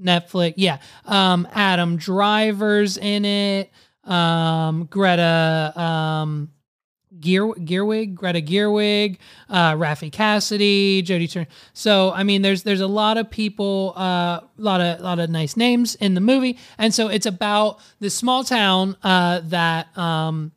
Netflix. 0.00 0.54
Yeah. 0.56 0.78
Um, 1.04 1.48
Adam 1.52 1.96
Driver's 1.96 2.96
in 2.96 3.24
it. 3.24 3.70
Um, 4.04 4.84
Greta 4.84 5.72
um, 5.80 6.50
Gear 7.20 7.46
Gerwig, 7.54 8.14
Greta 8.14 8.40
Gerwig, 8.40 9.18
uh, 9.48 9.72
Raffey 9.74 10.10
Cassidy, 10.10 11.02
Jodie 11.02 11.30
Turner. 11.30 11.46
So 11.72 12.12
I 12.12 12.22
mean, 12.22 12.42
there's 12.42 12.64
there's 12.64 12.80
a 12.80 12.86
lot 12.86 13.16
of 13.16 13.30
people, 13.30 13.94
a 13.96 13.98
uh, 13.98 14.40
lot 14.56 14.80
of 14.80 15.00
lot 15.00 15.18
of 15.18 15.30
nice 15.30 15.56
names 15.56 15.94
in 15.96 16.14
the 16.14 16.20
movie, 16.20 16.58
and 16.76 16.92
so 16.92 17.08
it's 17.08 17.26
about 17.26 17.80
this 18.00 18.14
small 18.14 18.44
town 18.44 18.96
uh, 19.02 19.40
that 19.44 19.96
um, 19.96 20.52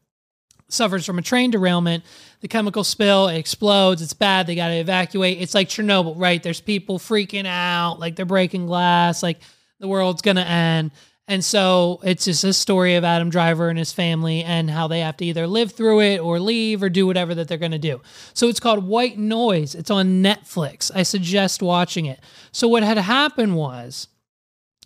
suffers 0.67 1.05
from 1.05 1.19
a 1.19 1.21
train 1.21 1.51
derailment 1.51 2.03
the 2.41 2.47
chemical 2.47 2.83
spill, 2.83 3.27
it 3.27 3.37
explodes, 3.37 4.01
it's 4.01 4.13
bad, 4.13 4.47
they 4.47 4.55
got 4.55 4.67
to 4.67 4.75
evacuate. 4.75 5.41
It's 5.41 5.53
like 5.53 5.69
Chernobyl, 5.69 6.13
right? 6.17 6.41
There's 6.41 6.61
people 6.61 6.99
freaking 6.99 7.45
out, 7.47 7.99
like 7.99 8.15
they're 8.15 8.25
breaking 8.25 8.67
glass, 8.67 9.23
like 9.23 9.39
the 9.79 9.87
world's 9.87 10.21
going 10.21 10.37
to 10.37 10.47
end. 10.47 10.91
And 11.29 11.43
so 11.43 11.99
it's 12.03 12.23
just 12.23 12.43
a 12.45 12.53
story 12.53 12.95
of 12.95 13.03
Adam 13.03 13.29
Driver 13.29 13.67
and 13.67 13.77
his 13.77 13.91
family 13.91 14.43
and 14.43 14.69
how 14.69 14.87
they 14.87 15.01
have 15.01 15.17
to 15.17 15.25
either 15.25 15.45
live 15.45 15.73
through 15.73 15.99
it 16.01 16.19
or 16.19 16.39
leave 16.39 16.81
or 16.81 16.89
do 16.89 17.05
whatever 17.05 17.35
that 17.35 17.49
they're 17.49 17.57
going 17.57 17.71
to 17.73 17.77
do. 17.77 18.01
So 18.33 18.47
it's 18.47 18.61
called 18.61 18.87
White 18.87 19.17
Noise. 19.17 19.75
It's 19.75 19.91
on 19.91 20.23
Netflix. 20.23 20.89
I 20.95 21.03
suggest 21.03 21.61
watching 21.61 22.05
it. 22.05 22.21
So 22.53 22.69
what 22.69 22.83
had 22.83 22.97
happened 22.97 23.57
was 23.57 24.07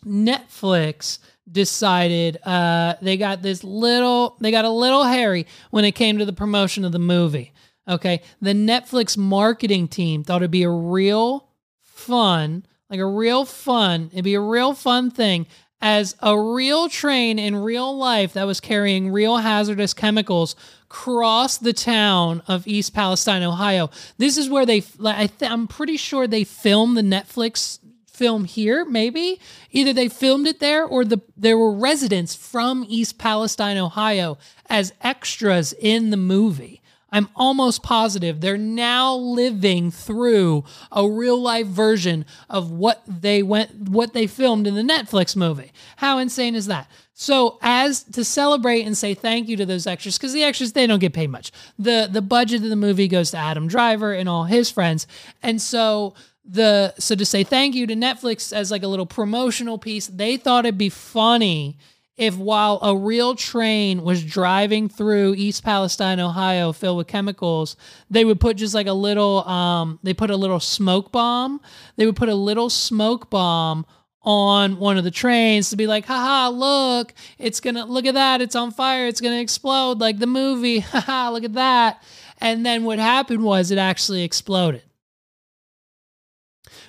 Netflix 0.04 1.20
decided 1.49 2.37
uh, 2.45 2.95
they 3.01 3.17
got 3.17 3.41
this 3.41 3.63
little, 3.63 4.35
they 4.39 4.51
got 4.51 4.65
a 4.65 4.69
little 4.69 5.03
hairy 5.03 5.47
when 5.69 5.85
it 5.85 5.93
came 5.93 6.17
to 6.17 6.25
the 6.25 6.33
promotion 6.33 6.85
of 6.85 6.91
the 6.91 6.99
movie. 6.99 7.53
Okay. 7.87 8.21
The 8.41 8.53
Netflix 8.53 9.17
marketing 9.17 9.87
team 9.87 10.23
thought 10.23 10.41
it'd 10.41 10.51
be 10.51 10.63
a 10.63 10.69
real 10.69 11.47
fun, 11.81 12.65
like 12.89 12.99
a 12.99 13.05
real 13.05 13.45
fun, 13.45 14.09
it'd 14.11 14.23
be 14.23 14.35
a 14.35 14.41
real 14.41 14.73
fun 14.73 15.11
thing 15.11 15.47
as 15.81 16.15
a 16.19 16.39
real 16.39 16.87
train 16.87 17.39
in 17.39 17.55
real 17.55 17.97
life 17.97 18.33
that 18.33 18.45
was 18.45 18.59
carrying 18.59 19.11
real 19.11 19.37
hazardous 19.37 19.93
chemicals 19.93 20.55
crossed 20.89 21.63
the 21.63 21.73
town 21.73 22.43
of 22.47 22.67
East 22.67 22.93
Palestine, 22.93 23.41
Ohio. 23.41 23.89
This 24.17 24.37
is 24.37 24.49
where 24.49 24.65
they, 24.65 24.83
I 25.03 25.29
I'm 25.41 25.67
pretty 25.67 25.97
sure 25.97 26.27
they 26.27 26.43
filmed 26.43 26.97
the 26.97 27.01
Netflix 27.01 27.79
film 28.22 28.45
here, 28.45 28.86
maybe. 28.86 29.39
Either 29.72 29.93
they 29.93 30.07
filmed 30.07 30.45
it 30.45 30.59
there 30.59 30.86
or 30.86 31.03
the 31.03 31.19
there 31.36 31.57
were 31.57 31.74
residents 31.74 32.36
from 32.36 32.86
East 32.88 33.17
Palestine, 33.17 33.80
Ohio 33.80 34.38
as 34.67 34.93
extras 35.01 35.74
in 35.74 36.11
the 36.11 36.17
movie. 36.17 36.84
I'm 37.11 37.30
almost 37.36 37.82
positive 37.82 38.39
they're 38.39 38.59
now 38.59 39.15
living 39.15 39.89
through 39.89 40.65
a 40.91 41.09
real 41.09 41.41
life 41.41 41.65
version 41.65 42.26
of 42.47 42.69
what 42.69 43.01
they 43.07 43.41
went 43.41 43.89
what 43.89 44.13
they 44.13 44.28
filmed 44.28 44.67
in 44.67 44.76
the 44.76 44.84
Netflix 44.84 45.36
movie. 45.36 45.72
How 45.97 46.19
insane 46.19 46.53
is 46.53 46.67
that? 46.67 46.88
So 47.15 47.57
as 47.63 48.03
to 48.03 48.24
celebrate 48.24 48.84
and 48.84 48.95
say 48.95 49.15
thank 49.15 49.49
you 49.49 49.57
to 49.57 49.65
those 49.65 49.88
extras 49.88 50.19
cuz 50.19 50.32
the 50.32 50.43
extras 50.43 50.74
they 50.74 50.86
don't 50.86 50.99
get 50.99 51.13
paid 51.13 51.32
much. 51.32 51.51
The 51.80 52.07
the 52.09 52.22
budget 52.22 52.61
of 52.63 52.69
the 52.69 52.76
movie 52.76 53.07
goes 53.07 53.32
to 53.32 53.38
Adam 53.38 53.67
Driver 53.67 54.13
and 54.13 54.30
all 54.30 54.43
his 54.43 54.69
friends. 54.69 55.07
And 55.41 55.59
so 55.59 56.13
the 56.52 56.93
so 56.99 57.16
to 57.16 57.26
say 57.26 57.43
thank 57.43 57.76
you 57.76 57.88
to 57.88 57.95
Netflix 57.95 58.52
as 58.52 58.72
like 58.72 58.84
a 58.84 58.88
little 58.88 59.06
promotional 59.06 59.78
piece, 59.78 60.08
they 60.08 60.38
thought 60.38 60.66
it'd 60.66 60.78
be 60.78 60.89
funny 60.89 61.78
if 62.18 62.38
while 62.38 62.78
a 62.82 62.95
real 62.95 63.36
train 63.36 64.04
was 64.04 64.24
driving 64.24 64.89
through 64.89 65.34
East 65.36 65.64
Palestine, 65.64 66.20
Ohio, 66.20 66.74
filled 66.74 66.97
with 66.97 67.08
chemicals, 67.08 67.78
they 68.10 68.26
would 68.26 68.39
put 68.39 68.58
just 68.58 68.76
like 68.76 68.88
a 68.88 68.93
little 68.93 69.47
um 69.47 69.97
they 70.04 70.14
put 70.14 70.30
a 70.30 70.36
little 70.36 70.60
smoke 70.60 71.12
bomb. 71.12 71.62
They 71.95 72.06
would 72.06 72.18
put 72.18 72.30
a 72.30 72.36
little 72.36 72.70
smoke 72.70 73.30
bomb 73.30 73.86
on 74.24 74.78
one 74.78 74.97
of 74.97 75.04
the 75.04 75.10
trains 75.10 75.70
to 75.70 75.78
be 75.78 75.88
like, 75.88 76.06
haha, 76.06 76.49
look, 76.49 77.14
it's 77.39 77.62
gonna 77.62 77.86
look 77.86 78.06
at 78.06 78.14
that, 78.16 78.41
it's 78.41 78.56
on 78.56 78.72
fire, 78.72 79.08
it's 79.08 79.22
gonna 79.22 79.39
explode 79.39 79.99
like 79.99 80.20
the 80.20 80.28
movie, 80.28 80.80
haha, 80.80 81.32
look 81.32 81.45
at 81.45 81.54
that. 81.54 82.04
And 82.39 82.66
then 82.66 82.84
what 82.84 82.99
happened 82.99 83.43
was 83.43 83.72
it 83.72 83.78
actually 83.78 84.24
exploded 84.24 84.84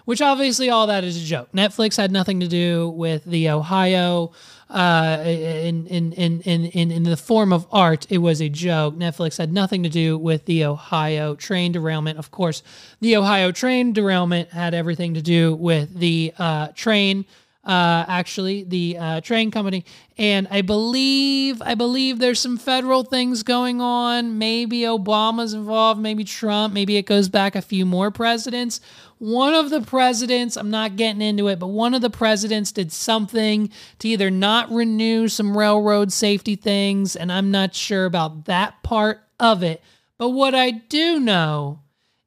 which 0.05 0.21
obviously 0.21 0.71
all 0.71 0.87
that 0.87 1.05
is 1.05 1.17
a 1.17 1.25
joke. 1.25 1.51
Netflix 1.53 1.97
had 1.97 2.11
nothing 2.11 2.41
to 2.41 2.49
do 2.49 2.91
with 2.91 3.25
the 3.25 3.51
Ohio 3.51 4.33
uh, 4.69 5.23
in, 5.25 5.87
in, 5.87 6.13
in, 6.13 6.41
in, 6.41 6.91
in 6.91 7.03
the 7.03 7.17
form 7.17 7.53
of 7.53 7.67
art. 7.71 8.07
It 8.11 8.19
was 8.19 8.41
a 8.41 8.49
joke. 8.49 8.95
Netflix 8.95 9.39
had 9.39 9.53
nothing 9.53 9.83
to 9.83 9.89
do 9.89 10.17
with 10.17 10.47
the 10.47 10.65
Ohio 10.65 11.35
train 11.35 11.73
derailment. 11.73 12.19
Of 12.19 12.31
course, 12.31 12.63
the 13.01 13.17
Ohio 13.17 13.53
train 13.53 13.93
derailment 13.93 14.51
had 14.51 14.75
everything 14.75 15.15
to 15.15 15.23
do 15.23 15.55
with 15.55 15.99
the 15.99 16.33
uh, 16.39 16.69
train 16.69 17.27
uh, 17.65 18.05
actually 18.09 18.65
the 18.65 18.97
uh, 18.99 19.21
train 19.21 19.51
company. 19.51 19.85
And 20.19 20.49
i 20.51 20.63
believe 20.63 21.63
i 21.63 21.75
believe 21.75 22.19
there's 22.19 22.41
some 22.41 22.59
federal 22.59 23.05
things 23.05 23.43
going 23.43 23.81
on. 23.81 24.39
Maybe 24.39 24.81
obama's 24.81 25.55
involved 25.55 26.01
maybe 26.01 26.25
trump 26.25 26.75
maybe 26.75 26.97
it 26.97 27.07
goes 27.07 27.29
back 27.29 27.55
a 27.55 27.63
few 27.63 27.87
more 27.87 28.11
presidents. 28.11 28.81
One 29.19 29.55
of 29.55 29.71
the 29.71 29.81
presidents 29.81 30.57
i'm 30.57 30.71
not 30.71 30.97
getting 30.97 31.23
into 31.23 31.49
it 31.49 31.59
but 31.61 31.69
one 31.69 31.95
of 31.95 32.03
the 32.03 32.11
presidents 32.11 32.73
did 32.73 32.93
something 32.93 33.71
to 34.01 34.09
either 34.09 34.31
not 34.31 34.71
renew 34.71 35.29
some 35.29 35.57
railroad 35.57 36.13
safety 36.13 36.57
things 36.57 37.15
and 37.15 37.31
i'm 37.31 37.51
not 37.51 37.75
sure 37.75 38.07
about 38.07 38.47
that 38.47 38.83
part 38.83 39.21
of 39.39 39.63
it. 39.63 39.83
But 40.19 40.31
what 40.31 40.55
i 40.55 40.71
do 40.73 41.21
know 41.21 41.79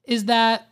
is 0.05 0.25
that 0.25 0.69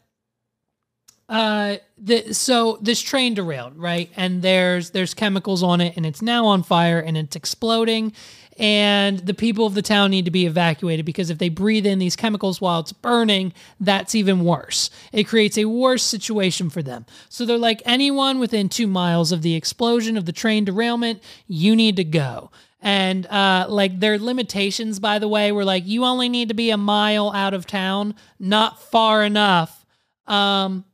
uh 1.30 1.78
the, 1.98 2.34
so 2.34 2.78
this 2.82 3.02
train 3.02 3.34
derailed 3.34 3.78
right? 3.78 4.10
And 4.16 4.42
there's 4.42 4.92
there's 4.92 5.14
chemicals 5.14 5.64
on 5.64 5.82
it 5.82 5.96
and 5.96 6.06
it's 6.06 6.22
now 6.22 6.46
on 6.46 6.64
fire 6.64 7.00
and 7.00 7.18
it's 7.18 7.36
exploding. 7.36 8.14
And 8.58 9.18
the 9.20 9.34
people 9.34 9.66
of 9.66 9.74
the 9.74 9.82
town 9.82 10.12
need 10.12 10.26
to 10.26 10.32
be 10.32 10.46
evacuated 10.46 11.06
because 11.06 11.32
if 11.32 11.40
they 11.40 11.50
breathe 11.50 11.88
in 11.88 11.98
these 11.98 12.16
chemicals 12.16 12.62
while 12.62 12.82
it's 12.82 12.94
burning 12.94 13.54
that's 13.80 14.16
even 14.16 14.44
worse. 14.44 14.90
It 15.12 15.24
creates 15.24 15.58
a 15.58 15.66
worse 15.66 16.04
situation 16.04 16.70
for 16.70 16.84
them. 16.84 17.06
So 17.30 17.46
they're 17.46 17.58
like 17.58 17.82
anyone 17.86 18.40
within 18.40 18.70
two 18.70 18.88
miles 18.88 19.32
of 19.32 19.42
the 19.42 19.56
explosion 19.56 20.18
of 20.18 20.26
the 20.26 20.34
train 20.34 20.66
derailment 20.66 21.24
you 21.48 21.76
need 21.76 21.96
to 21.96 22.04
go. 22.04 22.52
And 22.82 23.26
uh, 23.28 23.68
like 23.70 24.02
their 24.02 24.20
limitations 24.20 25.00
by 25.00 25.20
the 25.20 25.28
way 25.30 25.52
were 25.54 25.66
like 25.66 25.88
you 25.88 26.04
only 26.04 26.28
need 26.28 26.50
to 26.50 26.54
be 26.54 26.70
a 26.70 26.78
mile 26.78 27.32
out 27.32 27.54
of 27.54 27.66
town 27.66 28.14
not 28.40 28.82
far 28.82 29.24
enough 29.24 29.86
um, 30.28 30.86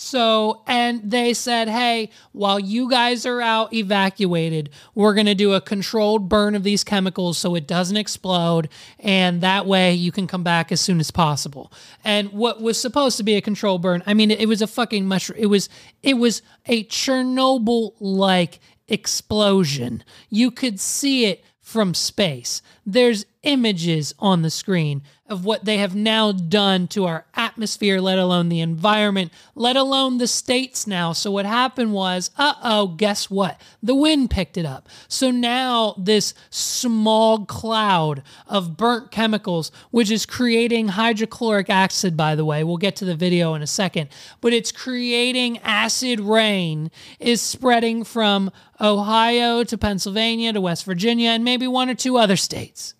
so, 0.00 0.62
and 0.68 1.10
they 1.10 1.34
said, 1.34 1.68
hey, 1.68 2.10
while 2.30 2.60
you 2.60 2.88
guys 2.88 3.26
are 3.26 3.40
out 3.40 3.74
evacuated, 3.74 4.70
we're 4.94 5.12
going 5.12 5.26
to 5.26 5.34
do 5.34 5.54
a 5.54 5.60
controlled 5.60 6.28
burn 6.28 6.54
of 6.54 6.62
these 6.62 6.84
chemicals 6.84 7.36
so 7.36 7.56
it 7.56 7.66
doesn't 7.66 7.96
explode. 7.96 8.68
And 9.00 9.40
that 9.40 9.66
way 9.66 9.94
you 9.94 10.12
can 10.12 10.28
come 10.28 10.44
back 10.44 10.70
as 10.70 10.80
soon 10.80 11.00
as 11.00 11.10
possible. 11.10 11.72
And 12.04 12.32
what 12.32 12.62
was 12.62 12.80
supposed 12.80 13.16
to 13.16 13.24
be 13.24 13.34
a 13.34 13.40
controlled 13.40 13.82
burn, 13.82 14.04
I 14.06 14.14
mean, 14.14 14.30
it, 14.30 14.46
was 14.46 14.62
a 14.62 14.68
fucking 14.68 15.04
mushroom. 15.04 15.38
It 15.40 15.46
was, 15.46 15.68
it 16.00 16.14
was 16.14 16.42
a 16.66 16.84
Chernobyl 16.84 17.94
like 17.98 18.60
explosion. 18.86 20.04
You 20.30 20.52
could 20.52 20.78
see 20.78 21.26
it 21.26 21.44
from 21.60 21.92
space. 21.92 22.62
There's 22.86 23.26
images 23.42 24.14
on 24.18 24.42
the 24.42 24.50
screen 24.50 25.02
of 25.28 25.44
what 25.44 25.64
they 25.64 25.78
have 25.78 25.94
now 25.94 26.32
done 26.32 26.86
to 26.88 27.04
our 27.04 27.26
atmosphere, 27.34 28.00
let 28.00 28.18
alone 28.18 28.48
the 28.48 28.60
environment, 28.60 29.32
let 29.54 29.76
alone 29.76 30.18
the 30.18 30.26
states 30.26 30.86
now. 30.86 31.12
So, 31.12 31.30
what 31.30 31.46
happened 31.46 31.92
was, 31.92 32.30
uh 32.38 32.54
oh, 32.62 32.88
guess 32.88 33.30
what? 33.30 33.60
The 33.82 33.94
wind 33.94 34.30
picked 34.30 34.56
it 34.56 34.64
up. 34.64 34.88
So 35.08 35.30
now 35.30 35.94
this 35.98 36.34
smog 36.50 37.48
cloud 37.48 38.22
of 38.46 38.76
burnt 38.76 39.10
chemicals, 39.10 39.70
which 39.90 40.10
is 40.10 40.26
creating 40.26 40.88
hydrochloric 40.88 41.70
acid, 41.70 42.16
by 42.16 42.34
the 42.34 42.44
way, 42.44 42.64
we'll 42.64 42.76
get 42.76 42.96
to 42.96 43.04
the 43.04 43.16
video 43.16 43.54
in 43.54 43.62
a 43.62 43.66
second, 43.66 44.08
but 44.40 44.52
it's 44.52 44.72
creating 44.72 45.58
acid 45.58 46.20
rain, 46.20 46.90
is 47.18 47.40
spreading 47.40 48.04
from 48.04 48.50
Ohio 48.80 49.64
to 49.64 49.78
Pennsylvania 49.78 50.52
to 50.52 50.60
West 50.60 50.84
Virginia 50.84 51.30
and 51.30 51.44
maybe 51.44 51.66
one 51.66 51.90
or 51.90 51.94
two 51.94 52.16
other 52.16 52.36
states. 52.36 52.94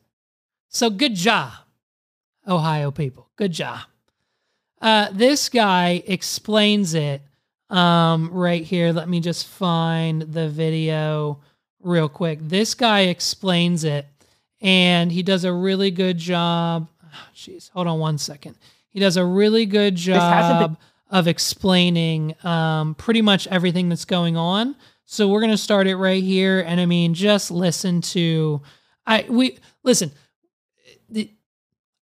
So, 0.68 0.90
good 0.90 1.14
job. 1.14 1.52
Ohio 2.48 2.90
people. 2.90 3.28
Good 3.36 3.52
job. 3.52 3.80
Uh, 4.80 5.08
this 5.12 5.48
guy 5.48 6.02
explains 6.06 6.94
it 6.94 7.22
um, 7.70 8.30
right 8.32 8.62
here. 8.62 8.92
Let 8.92 9.08
me 9.08 9.20
just 9.20 9.46
find 9.46 10.22
the 10.22 10.48
video 10.48 11.40
real 11.80 12.08
quick. 12.08 12.38
This 12.40 12.74
guy 12.74 13.00
explains 13.02 13.84
it, 13.84 14.06
and 14.60 15.12
he 15.12 15.22
does 15.22 15.44
a 15.44 15.52
really 15.52 15.90
good 15.90 16.18
job. 16.18 16.88
Jeez, 17.34 17.70
hold 17.70 17.86
on 17.86 17.98
one 17.98 18.18
second. 18.18 18.56
He 18.88 19.00
does 19.00 19.16
a 19.16 19.24
really 19.24 19.66
good 19.66 19.96
job 19.96 20.70
been- 20.70 20.76
of 21.10 21.26
explaining 21.26 22.34
um, 22.44 22.94
pretty 22.94 23.22
much 23.22 23.46
everything 23.48 23.88
that's 23.88 24.04
going 24.04 24.36
on. 24.36 24.76
So 25.06 25.28
we're 25.28 25.40
gonna 25.40 25.56
start 25.56 25.86
it 25.86 25.96
right 25.96 26.22
here, 26.22 26.60
and 26.60 26.80
I 26.80 26.86
mean, 26.86 27.14
just 27.14 27.50
listen 27.50 28.00
to. 28.02 28.60
I 29.06 29.24
we 29.28 29.58
listen. 29.82 30.12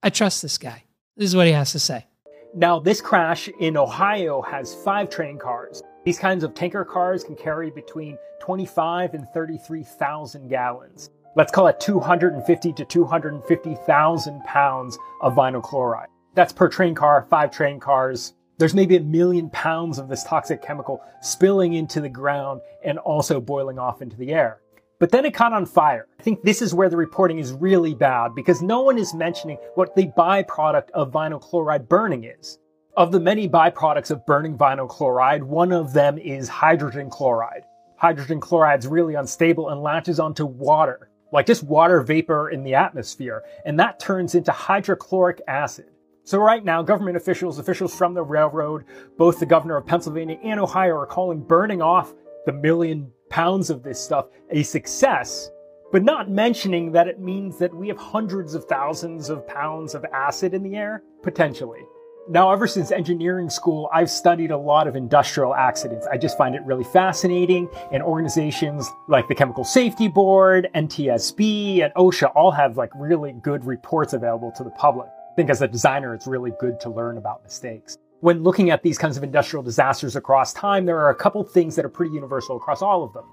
I 0.07 0.09
trust 0.09 0.41
this 0.41 0.57
guy. 0.57 0.85
This 1.17 1.31
is 1.31 1.35
what 1.35 1.49
he 1.49 1.53
has 1.53 1.73
to 1.73 1.81
say. 1.81 2.07
Now, 2.55 2.79
this 2.79 3.01
crash 3.01 3.49
in 3.59 3.77
Ohio 3.77 4.41
has 4.41 4.73
five 4.73 5.11
train 5.11 5.37
cars. 5.37 5.83
These 6.05 6.21
kinds 6.21 6.45
of 6.45 6.55
tanker 6.55 6.85
cars 6.85 7.25
can 7.25 7.35
carry 7.35 7.73
between 7.73 8.17
25 8.39 9.15
and 9.15 9.27
33,000 9.35 10.47
gallons. 10.47 11.11
Let's 11.35 11.51
call 11.51 11.67
it 11.67 11.81
250 11.81 12.73
to 12.75 12.85
250,000 12.85 14.45
pounds 14.45 14.97
of 15.23 15.35
vinyl 15.35 15.61
chloride. 15.61 16.07
That's 16.37 16.53
per 16.53 16.69
train 16.69 16.95
car, 16.95 17.27
five 17.29 17.51
train 17.51 17.81
cars. 17.81 18.35
There's 18.59 18.75
maybe 18.75 18.95
a 18.95 19.01
million 19.01 19.51
pounds 19.51 19.99
of 19.99 20.09
this 20.09 20.23
toxic 20.23 20.63
chemical 20.63 21.03
spilling 21.21 21.73
into 21.73 22.01
the 22.01 22.09
ground 22.09 22.61
and 22.85 23.01
also 23.01 23.41
boiling 23.41 23.81
off 23.81 24.03
into 24.03 24.17
the 24.17 24.33
air. 24.33 24.61
But 24.99 25.11
then 25.11 25.27
it 25.27 25.35
caught 25.35 25.53
on 25.53 25.67
fire. 25.67 26.07
I 26.19 26.23
think 26.23 26.43
this 26.43 26.63
is 26.63 26.73
where 26.73 26.89
the 26.89 26.97
reporting 26.97 27.39
is 27.39 27.53
really 27.53 27.95
bad 27.95 28.35
because 28.35 28.63
no 28.63 28.81
one 28.81 28.99
is 28.99 29.13
mentioning 29.13 29.59
what 29.75 29.95
the 29.95 30.11
byproduct 30.17 30.91
of 30.91 31.13
vinyl 31.13 31.41
chloride 31.41 31.89
burning 31.89 32.25
is. 32.25 32.59
Of 32.97 33.13
the 33.13 33.21
many 33.21 33.47
byproducts 33.47 34.11
of 34.11 34.25
burning 34.25 34.57
vinyl 34.57 34.89
chloride, 34.89 35.43
one 35.43 35.71
of 35.71 35.93
them 35.93 36.17
is 36.17 36.49
hydrogen 36.49 37.11
chloride. 37.11 37.65
Hydrogen 37.99 38.41
chloride 38.41 38.79
is 38.79 38.87
really 38.87 39.15
unstable 39.15 39.69
and 39.69 39.83
latches 39.83 40.19
onto 40.19 40.47
water, 40.47 41.11
like 41.31 41.45
just 41.45 41.63
water 41.63 42.01
vapor 42.01 42.49
in 42.49 42.63
the 42.63 42.75
atmosphere, 42.75 43.43
and 43.67 43.79
that 43.79 44.01
turns 44.01 44.35
into 44.35 44.51
hydrochloric 44.51 45.43
acid. 45.47 45.87
So 46.25 46.39
right 46.39 46.65
now, 46.65 46.83
government 46.83 47.19
officials, 47.19 47.59
officials 47.59 47.95
from 47.95 48.15
the 48.15 48.23
railroad, 48.23 48.85
both 49.19 49.41
the 49.41 49.47
governor 49.47 49.77
of 49.77 49.87
Pennsylvania 49.87 50.39
and 50.43 50.59
Ohio 50.59 50.97
are 50.97 51.07
calling 51.07 51.41
burning 51.41 51.83
off 51.83 52.15
the 52.47 52.53
million 52.53 53.13
pounds 53.29 53.71
of 53.71 53.83
this 53.83 54.01
stuff 54.01 54.27
a 54.51 54.63
success, 54.63 55.51
but 55.93 56.03
not 56.03 56.31
mentioning 56.31 56.93
that 56.93 57.09
it 57.09 57.21
means 57.21 57.59
that 57.59 57.75
we 57.75 57.89
have 57.89 57.99
hundreds 57.99 58.55
of 58.55 58.65
thousands 58.65 59.31
of 59.31 59.47
pounds 59.47 59.95
of 59.95 60.05
acid 60.13 60.55
in 60.55 60.63
the 60.63 60.77
air, 60.77 61.03
potentially. 61.23 61.81
Now, 62.29 62.53
ever 62.53 62.67
since 62.67 62.91
engineering 62.91 63.49
school, 63.49 63.89
I've 63.93 64.11
studied 64.11 64.51
a 64.51 64.59
lot 64.59 64.89
of 64.89 64.97
industrial 64.97 65.55
accidents. 65.55 66.09
I 66.09 66.19
just 66.19 66.37
find 66.37 66.57
it 66.57 66.63
really 66.65 66.83
fascinating, 66.83 67.69
and 67.93 68.03
organizations 68.03 68.91
like 69.07 69.29
the 69.29 69.35
Chemical 69.35 69.63
Safety 69.63 70.09
Board, 70.09 70.69
NTSB, 70.75 71.85
and 71.85 71.95
OSHA 71.95 72.33
all 72.35 72.51
have 72.51 72.77
like 72.77 72.91
really 72.97 73.33
good 73.43 73.65
reports 73.65 74.13
available 74.13 74.51
to 74.57 74.65
the 74.65 74.71
public. 74.71 75.07
I 75.07 75.35
think 75.37 75.51
as 75.51 75.63
a 75.63 75.69
designer, 75.69 76.15
it's 76.15 76.27
really 76.27 76.53
good 76.59 76.81
to 76.81 76.91
learn 76.91 77.17
about 77.17 77.45
mistakes 77.45 77.99
when 78.21 78.43
looking 78.43 78.71
at 78.71 78.83
these 78.83 78.99
kinds 78.99 79.17
of 79.17 79.23
industrial 79.23 79.63
disasters 79.63 80.17
across 80.17 80.53
time, 80.53 80.87
there 80.87 80.99
are 80.99 81.11
a 81.11 81.15
couple 81.15 81.43
things 81.45 81.77
that 81.77 81.85
are 81.85 81.91
pretty 81.91 82.15
universal 82.15 82.57
across 82.57 82.83
all 82.83 83.05
of 83.05 83.13
them. 83.13 83.25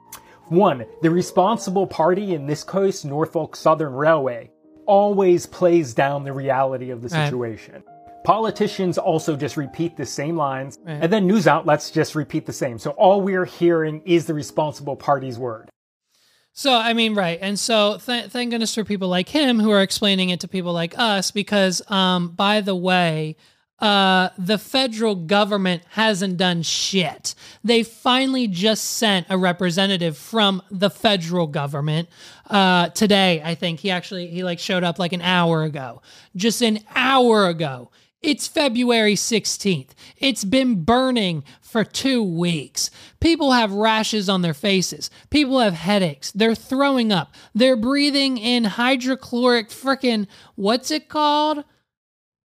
One, 0.50 0.86
the 1.02 1.10
responsible 1.10 1.88
party, 1.88 2.34
in 2.34 2.46
this 2.46 2.64
case, 2.64 3.06
Norfolk 3.06 3.56
Southern 3.56 3.94
Railway, 3.94 4.52
always 4.86 5.46
plays 5.46 5.94
down 5.94 6.26
the 6.26 6.34
reality 6.34 6.90
of 6.90 7.02
the 7.02 7.10
situation. 7.10 7.76
Right. 7.76 8.24
Politicians 8.26 8.98
also 8.98 9.36
just 9.36 9.58
repeat 9.58 9.98
the 9.98 10.06
same 10.06 10.36
lines, 10.38 10.78
right. 10.84 11.00
and 11.02 11.12
then 11.12 11.28
news 11.28 11.48
outlets 11.48 11.92
just 11.92 12.16
repeat 12.16 12.46
the 12.46 12.54
same. 12.54 12.78
So 12.78 12.92
all 12.92 13.22
we're 13.22 13.46
hearing 13.46 14.02
is 14.06 14.26
the 14.26 14.34
responsible 14.34 14.96
party's 14.96 15.40
word. 15.40 15.70
So, 16.54 16.74
I 16.74 16.94
mean, 16.94 17.16
right. 17.16 17.40
And 17.42 17.58
so, 17.58 17.98
th- 17.98 18.26
thank 18.26 18.52
goodness 18.52 18.76
for 18.76 18.84
people 18.84 19.08
like 19.08 19.28
him 19.28 19.60
who 19.60 19.72
are 19.72 19.82
explaining 19.82 20.30
it 20.30 20.40
to 20.42 20.48
people 20.48 20.72
like 20.72 20.94
us, 21.00 21.32
because, 21.32 21.82
um, 21.90 22.30
by 22.30 22.62
the 22.62 22.76
way, 22.76 23.38
uh, 23.84 24.30
the 24.38 24.58
federal 24.58 25.14
government 25.14 25.84
hasn't 25.90 26.38
done 26.38 26.62
shit. 26.62 27.36
They 27.66 27.84
finally 27.84 28.48
just 28.48 28.86
sent 28.92 29.28
a 29.30 29.38
representative 29.38 30.18
from 30.18 30.62
the 30.72 30.90
federal 30.90 31.48
government 31.48 32.08
uh, 32.50 32.90
today. 32.90 33.42
I 33.44 33.56
think 33.56 33.82
he 33.82 33.92
actually 33.92 34.28
he 34.28 34.42
like 34.42 34.60
showed 34.60 34.86
up 34.86 35.00
like 35.00 35.12
an 35.12 35.22
hour 35.22 35.64
ago, 35.64 36.02
just 36.34 36.62
an 36.62 36.80
hour 36.96 37.48
ago. 37.48 37.92
It's 38.22 38.48
February 38.48 39.16
16th. 39.16 39.90
It's 40.18 40.46
been 40.46 40.86
burning 40.86 41.44
for 41.60 41.84
two 41.84 42.24
weeks. 42.24 42.90
People 43.20 43.52
have 43.52 43.74
rashes 43.74 44.30
on 44.30 44.44
their 44.44 44.54
faces. 44.54 45.10
People 45.30 45.60
have 45.60 45.74
headaches. 45.74 46.32
They're 46.32 46.56
throwing 46.56 47.12
up. 47.12 47.36
They're 47.54 47.76
breathing 47.76 48.38
in 48.38 48.64
hydrochloric 48.64 49.72
freaking, 49.72 50.28
what's 50.56 50.90
it 50.90 51.10
called? 51.10 51.66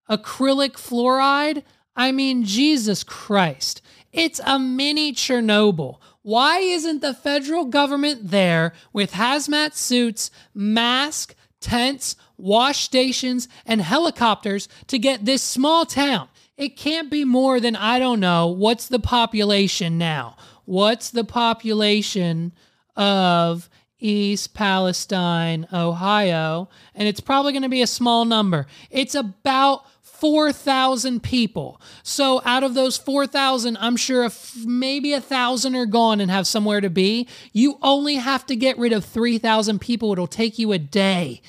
Acrylic 0.08 0.72
fluoride. 0.72 1.62
I 1.96 2.12
mean, 2.12 2.44
Jesus 2.44 3.02
Christ. 3.04 3.82
It's 4.12 4.40
a 4.44 4.58
mini 4.58 5.12
Chernobyl. 5.12 5.98
Why 6.22 6.58
isn't 6.58 7.00
the 7.00 7.14
federal 7.14 7.64
government 7.64 8.30
there 8.30 8.72
with 8.92 9.12
hazmat 9.12 9.74
suits, 9.74 10.30
masks, 10.54 11.34
tents, 11.60 12.16
wash 12.36 12.84
stations, 12.84 13.48
and 13.66 13.80
helicopters 13.80 14.68
to 14.88 14.98
get 14.98 15.24
this 15.24 15.42
small 15.42 15.86
town? 15.86 16.28
It 16.56 16.76
can't 16.76 17.10
be 17.10 17.24
more 17.24 17.60
than, 17.60 17.76
I 17.76 17.98
don't 17.98 18.20
know, 18.20 18.48
what's 18.48 18.88
the 18.88 18.98
population 18.98 19.96
now? 19.96 20.36
What's 20.64 21.10
the 21.10 21.24
population 21.24 22.52
of 22.96 23.70
East 24.00 24.54
Palestine, 24.54 25.66
Ohio? 25.72 26.68
And 26.94 27.08
it's 27.08 27.20
probably 27.20 27.52
going 27.52 27.62
to 27.62 27.68
be 27.68 27.82
a 27.82 27.86
small 27.86 28.24
number. 28.24 28.66
It's 28.90 29.14
about 29.14 29.84
4,000 30.20 31.22
people. 31.22 31.80
So 32.02 32.42
out 32.44 32.64
of 32.64 32.74
those 32.74 32.96
4,000, 32.96 33.76
I'm 33.78 33.96
sure 33.96 34.24
if 34.24 34.56
maybe 34.64 35.12
a 35.12 35.20
thousand 35.20 35.76
are 35.76 35.86
gone 35.86 36.20
and 36.20 36.30
have 36.30 36.46
somewhere 36.46 36.80
to 36.80 36.90
be. 36.90 37.28
You 37.52 37.78
only 37.82 38.16
have 38.16 38.44
to 38.46 38.56
get 38.56 38.78
rid 38.78 38.92
of 38.92 39.04
3,000 39.04 39.80
people. 39.80 40.12
It'll 40.12 40.26
take 40.26 40.58
you 40.58 40.72
a 40.72 40.78
day 40.78 41.40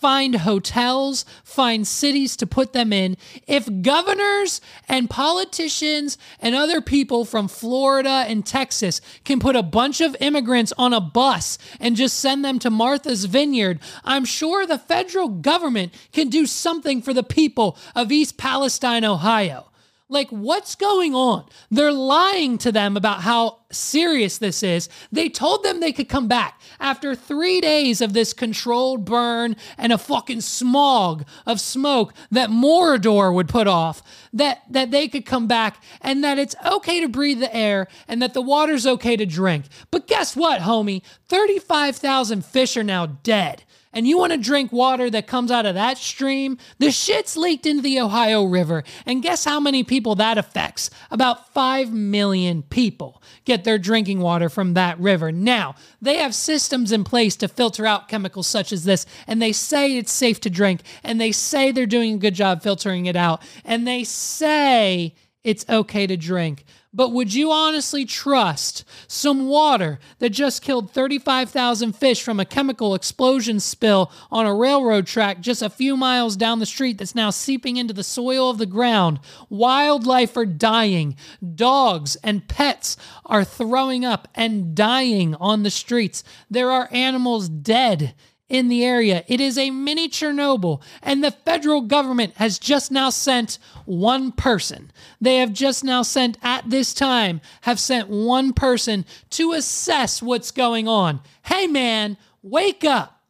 find 0.00 0.36
hotels, 0.36 1.24
find 1.44 1.86
cities 1.86 2.36
to 2.36 2.46
put 2.46 2.72
them 2.72 2.92
in. 2.92 3.16
If 3.46 3.68
governors 3.82 4.60
and 4.88 5.10
politicians 5.10 6.18
and 6.40 6.54
other 6.54 6.80
people 6.80 7.24
from 7.24 7.48
Florida 7.48 8.24
and 8.28 8.46
Texas 8.46 9.00
can 9.24 9.40
put 9.40 9.56
a 9.56 9.62
bunch 9.62 10.00
of 10.00 10.16
immigrants 10.20 10.72
on 10.78 10.92
a 10.92 11.00
bus 11.00 11.58
and 11.80 11.96
just 11.96 12.18
send 12.18 12.44
them 12.44 12.58
to 12.60 12.70
Martha's 12.70 13.24
Vineyard, 13.24 13.80
I'm 14.04 14.24
sure 14.24 14.66
the 14.66 14.78
federal 14.78 15.28
government 15.28 15.92
can 16.12 16.28
do 16.28 16.46
something 16.46 17.02
for 17.02 17.12
the 17.12 17.22
people 17.22 17.76
of 17.94 18.12
East 18.12 18.36
Palestine, 18.36 19.04
Ohio. 19.04 19.68
Like, 20.10 20.30
what's 20.30 20.74
going 20.74 21.14
on? 21.14 21.44
They're 21.70 21.92
lying 21.92 22.56
to 22.58 22.72
them 22.72 22.96
about 22.96 23.20
how 23.20 23.58
serious 23.70 24.38
this 24.38 24.62
is. 24.62 24.88
They 25.12 25.28
told 25.28 25.62
them 25.62 25.80
they 25.80 25.92
could 25.92 26.08
come 26.08 26.26
back 26.26 26.60
after 26.80 27.14
three 27.14 27.60
days 27.60 28.00
of 28.00 28.14
this 28.14 28.32
controlled 28.32 29.04
burn 29.04 29.54
and 29.76 29.92
a 29.92 29.98
fucking 29.98 30.40
smog 30.40 31.26
of 31.44 31.60
smoke 31.60 32.14
that 32.30 32.48
Mordor 32.48 33.34
would 33.34 33.48
put 33.48 33.66
off, 33.66 34.02
that, 34.32 34.62
that 34.70 34.90
they 34.90 35.08
could 35.08 35.26
come 35.26 35.46
back 35.46 35.82
and 36.00 36.24
that 36.24 36.38
it's 36.38 36.56
okay 36.64 37.00
to 37.00 37.08
breathe 37.08 37.40
the 37.40 37.54
air 37.54 37.86
and 38.06 38.22
that 38.22 38.32
the 38.32 38.40
water's 38.40 38.86
okay 38.86 39.16
to 39.16 39.26
drink. 39.26 39.66
But 39.90 40.06
guess 40.06 40.34
what, 40.34 40.62
homie? 40.62 41.02
35,000 41.28 42.46
fish 42.46 42.78
are 42.78 42.84
now 42.84 43.04
dead. 43.06 43.64
And 43.98 44.06
you 44.06 44.16
want 44.16 44.32
to 44.32 44.38
drink 44.38 44.70
water 44.72 45.10
that 45.10 45.26
comes 45.26 45.50
out 45.50 45.66
of 45.66 45.74
that 45.74 45.98
stream, 45.98 46.56
the 46.78 46.92
shit's 46.92 47.36
leaked 47.36 47.66
into 47.66 47.82
the 47.82 47.98
Ohio 47.98 48.44
River. 48.44 48.84
And 49.04 49.24
guess 49.24 49.44
how 49.44 49.58
many 49.58 49.82
people 49.82 50.14
that 50.14 50.38
affects? 50.38 50.88
About 51.10 51.52
5 51.52 51.92
million 51.92 52.62
people 52.62 53.20
get 53.44 53.64
their 53.64 53.76
drinking 53.76 54.20
water 54.20 54.48
from 54.48 54.74
that 54.74 55.00
river. 55.00 55.32
Now, 55.32 55.74
they 56.00 56.18
have 56.18 56.32
systems 56.32 56.92
in 56.92 57.02
place 57.02 57.34
to 57.36 57.48
filter 57.48 57.86
out 57.86 58.06
chemicals 58.06 58.46
such 58.46 58.70
as 58.70 58.84
this, 58.84 59.04
and 59.26 59.42
they 59.42 59.50
say 59.52 59.96
it's 59.96 60.12
safe 60.12 60.38
to 60.42 60.50
drink, 60.50 60.82
and 61.02 61.20
they 61.20 61.32
say 61.32 61.72
they're 61.72 61.84
doing 61.84 62.14
a 62.14 62.18
good 62.18 62.34
job 62.34 62.62
filtering 62.62 63.06
it 63.06 63.16
out, 63.16 63.42
and 63.64 63.84
they 63.84 64.04
say 64.04 65.12
it's 65.48 65.64
okay 65.66 66.06
to 66.06 66.14
drink. 66.14 66.66
But 66.92 67.12
would 67.12 67.32
you 67.32 67.50
honestly 67.50 68.04
trust 68.04 68.84
some 69.06 69.46
water 69.46 69.98
that 70.18 70.28
just 70.28 70.60
killed 70.60 70.90
35,000 70.90 71.94
fish 71.96 72.22
from 72.22 72.38
a 72.38 72.44
chemical 72.44 72.94
explosion 72.94 73.58
spill 73.58 74.12
on 74.30 74.44
a 74.44 74.54
railroad 74.54 75.06
track 75.06 75.40
just 75.40 75.62
a 75.62 75.70
few 75.70 75.96
miles 75.96 76.36
down 76.36 76.58
the 76.58 76.66
street 76.66 76.98
that's 76.98 77.14
now 77.14 77.30
seeping 77.30 77.78
into 77.78 77.94
the 77.94 78.04
soil 78.04 78.50
of 78.50 78.58
the 78.58 78.66
ground? 78.66 79.20
Wildlife 79.48 80.36
are 80.36 80.44
dying. 80.44 81.16
Dogs 81.54 82.16
and 82.16 82.46
pets 82.46 82.98
are 83.24 83.42
throwing 83.42 84.04
up 84.04 84.28
and 84.34 84.74
dying 84.74 85.34
on 85.36 85.62
the 85.62 85.70
streets. 85.70 86.22
There 86.50 86.70
are 86.70 86.90
animals 86.92 87.48
dead 87.48 88.14
in 88.48 88.68
the 88.68 88.84
area. 88.84 89.24
It 89.28 89.40
is 89.40 89.58
a 89.58 89.70
mini 89.70 90.08
Chernobyl, 90.08 90.82
and 91.02 91.22
the 91.22 91.30
federal 91.30 91.82
government 91.82 92.34
has 92.36 92.58
just 92.58 92.90
now 92.90 93.10
sent 93.10 93.58
one 93.84 94.32
person. 94.32 94.90
They 95.20 95.36
have 95.38 95.52
just 95.52 95.84
now 95.84 96.02
sent, 96.02 96.38
at 96.42 96.68
this 96.70 96.94
time, 96.94 97.40
have 97.62 97.78
sent 97.78 98.08
one 98.08 98.52
person 98.52 99.04
to 99.30 99.52
assess 99.52 100.22
what's 100.22 100.50
going 100.50 100.88
on. 100.88 101.20
Hey, 101.42 101.66
man, 101.66 102.16
wake 102.42 102.84
up. 102.84 103.20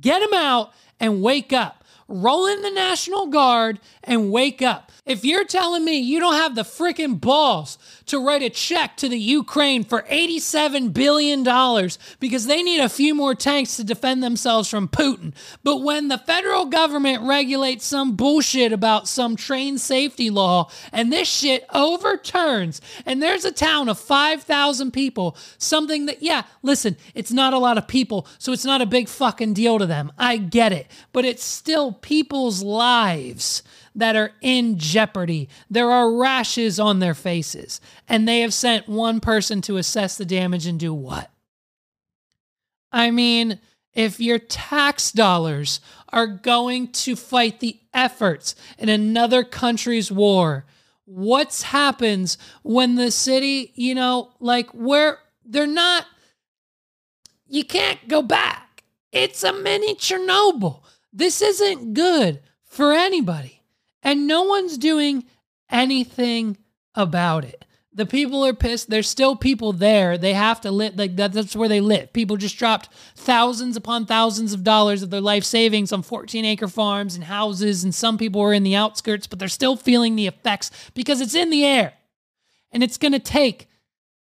Get 0.00 0.22
him 0.22 0.32
out 0.34 0.72
and 0.98 1.22
wake 1.22 1.52
up. 1.52 1.84
Roll 2.08 2.46
in 2.46 2.62
the 2.62 2.70
National 2.70 3.26
Guard 3.26 3.80
and 4.06 4.30
wake 4.30 4.62
up. 4.62 4.90
If 5.06 5.22
you're 5.22 5.44
telling 5.44 5.84
me 5.84 5.98
you 5.98 6.18
don't 6.18 6.34
have 6.34 6.54
the 6.54 6.62
freaking 6.62 7.20
balls 7.20 7.76
to 8.06 8.24
write 8.24 8.42
a 8.42 8.48
check 8.48 8.96
to 8.96 9.08
the 9.08 9.18
Ukraine 9.18 9.84
for 9.84 10.02
$87 10.02 10.94
billion 10.94 11.42
because 12.20 12.46
they 12.46 12.62
need 12.62 12.80
a 12.80 12.88
few 12.88 13.14
more 13.14 13.34
tanks 13.34 13.76
to 13.76 13.84
defend 13.84 14.22
themselves 14.22 14.70
from 14.70 14.88
Putin, 14.88 15.34
but 15.62 15.82
when 15.82 16.08
the 16.08 16.16
federal 16.16 16.64
government 16.66 17.22
regulates 17.22 17.84
some 17.84 18.16
bullshit 18.16 18.72
about 18.72 19.06
some 19.06 19.36
train 19.36 19.76
safety 19.76 20.30
law 20.30 20.70
and 20.90 21.12
this 21.12 21.28
shit 21.28 21.66
overturns 21.74 22.80
and 23.04 23.22
there's 23.22 23.44
a 23.44 23.52
town 23.52 23.90
of 23.90 23.98
5,000 23.98 24.90
people, 24.90 25.36
something 25.58 26.06
that, 26.06 26.22
yeah, 26.22 26.44
listen, 26.62 26.96
it's 27.14 27.32
not 27.32 27.52
a 27.52 27.58
lot 27.58 27.76
of 27.76 27.86
people, 27.86 28.26
so 28.38 28.52
it's 28.52 28.64
not 28.64 28.80
a 28.80 28.86
big 28.86 29.08
fucking 29.08 29.52
deal 29.52 29.78
to 29.78 29.86
them. 29.86 30.12
I 30.16 30.38
get 30.38 30.72
it, 30.72 30.86
but 31.12 31.26
it's 31.26 31.44
still 31.44 31.92
people's 31.92 32.62
lives 32.62 33.62
that 33.94 34.16
are 34.16 34.32
in 34.40 34.78
jeopardy. 34.78 35.48
There 35.70 35.90
are 35.90 36.12
rashes 36.12 36.80
on 36.80 36.98
their 36.98 37.14
faces, 37.14 37.80
and 38.08 38.26
they 38.26 38.40
have 38.40 38.54
sent 38.54 38.88
one 38.88 39.20
person 39.20 39.60
to 39.62 39.76
assess 39.76 40.16
the 40.16 40.24
damage 40.24 40.66
and 40.66 40.78
do 40.78 40.92
what? 40.92 41.30
I 42.92 43.10
mean, 43.10 43.60
if 43.94 44.20
your 44.20 44.38
tax 44.38 45.12
dollars 45.12 45.80
are 46.12 46.26
going 46.26 46.92
to 46.92 47.16
fight 47.16 47.60
the 47.60 47.78
efforts 47.92 48.54
in 48.78 48.88
another 48.88 49.44
country's 49.44 50.10
war, 50.10 50.64
what's 51.04 51.62
happens 51.62 52.38
when 52.62 52.94
the 52.94 53.10
city, 53.10 53.72
you 53.74 53.94
know, 53.94 54.32
like 54.40 54.70
where 54.70 55.18
they're 55.44 55.66
not 55.66 56.06
you 57.46 57.64
can't 57.64 58.08
go 58.08 58.22
back. 58.22 58.82
It's 59.12 59.44
a 59.44 59.52
mini 59.52 59.94
Chernobyl. 59.94 60.82
This 61.12 61.40
isn't 61.40 61.94
good 61.94 62.40
for 62.64 62.92
anybody 62.92 63.60
and 64.04 64.26
no 64.26 64.42
one's 64.42 64.78
doing 64.78 65.24
anything 65.70 66.58
about 66.94 67.44
it. 67.44 67.64
The 67.96 68.06
people 68.06 68.44
are 68.44 68.54
pissed. 68.54 68.90
There's 68.90 69.08
still 69.08 69.36
people 69.36 69.72
there. 69.72 70.18
They 70.18 70.32
have 70.34 70.60
to 70.62 70.72
live. 70.72 70.98
Like 70.98 71.14
that, 71.16 71.32
that's 71.32 71.54
where 71.54 71.68
they 71.68 71.80
live. 71.80 72.12
People 72.12 72.36
just 72.36 72.58
dropped 72.58 72.88
thousands 73.14 73.76
upon 73.76 74.04
thousands 74.04 74.52
of 74.52 74.64
dollars 74.64 75.02
of 75.04 75.10
their 75.10 75.20
life 75.20 75.44
savings 75.44 75.92
on 75.92 76.02
14 76.02 76.44
acre 76.44 76.66
farms 76.66 77.14
and 77.14 77.24
houses. 77.24 77.84
And 77.84 77.94
some 77.94 78.18
people 78.18 78.40
are 78.40 78.52
in 78.52 78.64
the 78.64 78.74
outskirts, 78.74 79.28
but 79.28 79.38
they're 79.38 79.48
still 79.48 79.76
feeling 79.76 80.16
the 80.16 80.26
effects 80.26 80.72
because 80.94 81.20
it's 81.20 81.36
in 81.36 81.50
the 81.50 81.64
air. 81.64 81.94
And 82.72 82.82
it's 82.82 82.98
going 82.98 83.12
to 83.12 83.20
take 83.20 83.68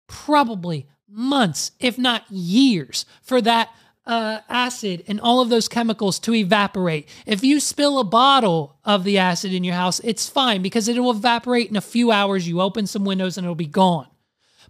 probably 0.07 0.87
months, 1.07 1.71
if 1.79 1.99
not 1.99 2.23
years, 2.31 3.05
for 3.21 3.39
that 3.41 3.69
uh, 4.09 4.41
acid 4.49 5.03
and 5.07 5.21
all 5.21 5.39
of 5.39 5.49
those 5.49 5.67
chemicals 5.67 6.17
to 6.17 6.33
evaporate. 6.33 7.07
If 7.27 7.43
you 7.43 7.59
spill 7.59 7.99
a 7.99 8.03
bottle 8.03 8.75
of 8.83 9.03
the 9.03 9.19
acid 9.19 9.53
in 9.53 9.63
your 9.63 9.75
house, 9.75 9.99
it's 9.99 10.27
fine 10.27 10.63
because 10.63 10.87
it 10.87 10.97
will 10.99 11.11
evaporate 11.11 11.69
in 11.69 11.75
a 11.75 11.81
few 11.81 12.11
hours. 12.11 12.47
You 12.47 12.59
open 12.59 12.87
some 12.87 13.05
windows 13.05 13.37
and 13.37 13.45
it'll 13.45 13.53
be 13.53 13.67
gone. 13.67 14.07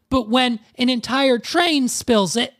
But 0.09 0.27
when 0.27 0.59
an 0.75 0.89
entire 0.89 1.39
train 1.39 1.87
spills 1.87 2.35
it, 2.35 2.53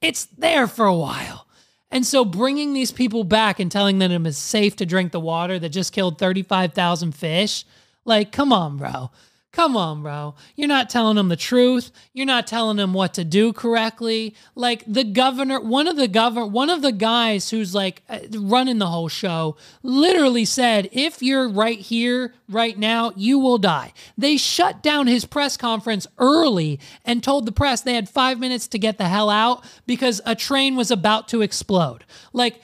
it's 0.00 0.24
there 0.24 0.66
for 0.66 0.86
a 0.86 0.96
while. 0.96 1.46
And 1.92 2.04
so 2.04 2.24
bringing 2.24 2.72
these 2.72 2.90
people 2.90 3.22
back 3.22 3.60
and 3.60 3.70
telling 3.70 4.00
them 4.00 4.26
it's 4.26 4.38
safe 4.38 4.74
to 4.76 4.86
drink 4.86 5.12
the 5.12 5.20
water 5.20 5.56
that 5.60 5.68
just 5.68 5.92
killed 5.92 6.18
35,000 6.18 7.14
fish, 7.14 7.64
like, 8.04 8.32
come 8.32 8.52
on, 8.52 8.76
bro. 8.76 9.12
Come 9.52 9.76
on, 9.76 10.02
bro. 10.02 10.36
You're 10.54 10.68
not 10.68 10.88
telling 10.88 11.16
them 11.16 11.28
the 11.28 11.36
truth. 11.36 11.90
You're 12.12 12.24
not 12.24 12.46
telling 12.46 12.76
them 12.76 12.92
what 12.92 13.14
to 13.14 13.24
do 13.24 13.52
correctly. 13.52 14.36
Like 14.54 14.84
the 14.86 15.02
governor, 15.02 15.58
one 15.58 15.88
of 15.88 15.96
the 15.96 16.06
governor, 16.06 16.46
one 16.46 16.70
of 16.70 16.82
the 16.82 16.92
guys 16.92 17.50
who's 17.50 17.74
like 17.74 18.02
uh, 18.08 18.20
running 18.32 18.78
the 18.78 18.86
whole 18.86 19.08
show 19.08 19.56
literally 19.82 20.44
said, 20.44 20.88
"If 20.92 21.20
you're 21.20 21.48
right 21.48 21.80
here 21.80 22.32
right 22.48 22.78
now, 22.78 23.12
you 23.16 23.40
will 23.40 23.58
die." 23.58 23.92
They 24.16 24.36
shut 24.36 24.84
down 24.84 25.08
his 25.08 25.24
press 25.24 25.56
conference 25.56 26.06
early 26.18 26.78
and 27.04 27.20
told 27.20 27.44
the 27.44 27.52
press 27.52 27.80
they 27.80 27.94
had 27.94 28.08
5 28.08 28.38
minutes 28.38 28.68
to 28.68 28.78
get 28.78 28.98
the 28.98 29.08
hell 29.08 29.30
out 29.30 29.64
because 29.84 30.20
a 30.24 30.36
train 30.36 30.76
was 30.76 30.92
about 30.92 31.26
to 31.28 31.42
explode. 31.42 32.04
Like 32.32 32.60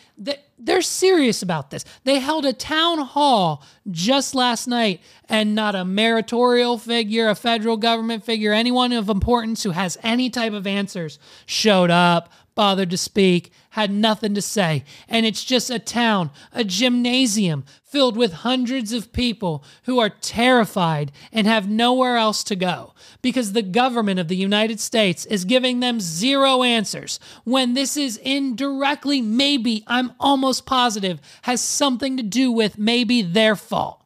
they're 0.59 0.83
serious 0.83 1.43
about 1.43 1.71
this. 1.71 1.85
They 2.05 2.19
held 2.19 2.47
a 2.47 2.53
town 2.53 2.99
hall 2.99 3.63
just 3.91 4.35
last 4.35 4.67
night, 4.67 5.01
and 5.29 5.55
not 5.55 5.75
a 5.75 5.85
meritorial 5.85 6.79
figure, 6.79 7.29
a 7.29 7.35
federal 7.35 7.77
government 7.77 8.25
figure, 8.25 8.53
anyone 8.53 8.93
of 8.93 9.09
importance 9.09 9.63
who 9.63 9.71
has 9.71 9.99
any 10.03 10.31
type 10.31 10.53
of 10.53 10.67
answers 10.67 11.19
showed 11.45 11.91
up, 11.91 12.33
bothered 12.57 12.91
to 12.91 12.97
speak, 12.97 13.53
had 13.71 13.93
nothing 13.93 14.35
to 14.35 14.43
say. 14.43 14.83
And 15.09 15.25
it's 15.25 15.45
just 15.45 15.71
a 15.71 15.79
town, 15.79 16.31
a 16.53 16.65
gymnasium 16.65 17.65
filled 17.85 18.17
with 18.17 18.33
hundreds 18.33 18.93
of 18.93 19.13
people 19.13 19.63
who 19.85 20.01
are 20.01 20.09
terrified 20.09 21.13
and 21.33 21.47
have 21.47 21.69
nowhere 21.69 22.17
else 22.17 22.43
to 22.45 22.57
go 22.57 22.95
because 23.23 23.53
the 23.53 23.63
government 23.63 24.19
of 24.19 24.27
the 24.27 24.37
United 24.37 24.81
States 24.81 25.25
is 25.27 25.45
giving 25.45 25.79
them 25.79 26.01
zero 26.01 26.65
answers 26.65 27.21
when 27.45 27.75
this 27.75 27.97
is 27.97 28.17
indirectly, 28.17 29.23
maybe, 29.23 29.85
I'm 29.87 30.13
almost 30.19 30.67
positive, 30.67 31.21
has 31.43 31.61
something 31.61 32.17
to 32.17 32.25
do 32.25 32.51
with 32.51 32.79
maybe 32.79 33.23
their 33.23 33.55
fault. 33.55 34.03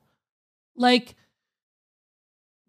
Like, 0.76 1.14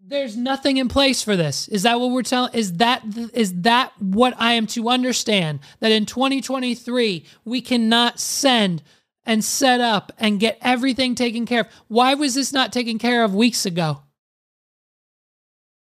there's 0.06 0.36
nothing 0.36 0.78
in 0.78 0.88
place 0.88 1.22
for 1.22 1.36
this. 1.36 1.68
Is 1.68 1.84
that 1.84 1.99
what 1.99 2.12
we're 2.12 2.24
telling? 2.24 2.54
Is 2.54 2.74
that 2.74 3.04
is 3.34 3.62
that 3.62 3.93
what 3.99 4.34
I 4.38 4.54
am 4.54 4.68
to 4.68 4.89
understand 4.89 5.60
that 5.80 5.91
in 5.91 6.06
2023 6.06 7.26
we 7.45 7.62
cannot 7.62 8.20
send 8.20 8.84
and 9.26 9.43
set 9.43 9.80
up 9.80 10.12
and 10.18 10.39
get 10.39 10.58
everything 10.62 11.16
taken 11.16 11.45
care 11.45 11.62
of? 11.62 11.68
Why 11.88 12.14
was 12.16 12.36
this 12.36 12.52
not 12.52 12.74
taken 12.74 12.97
care 12.97 13.24
of 13.24 13.36
weeks 13.36 13.66
ago? 13.66 14.02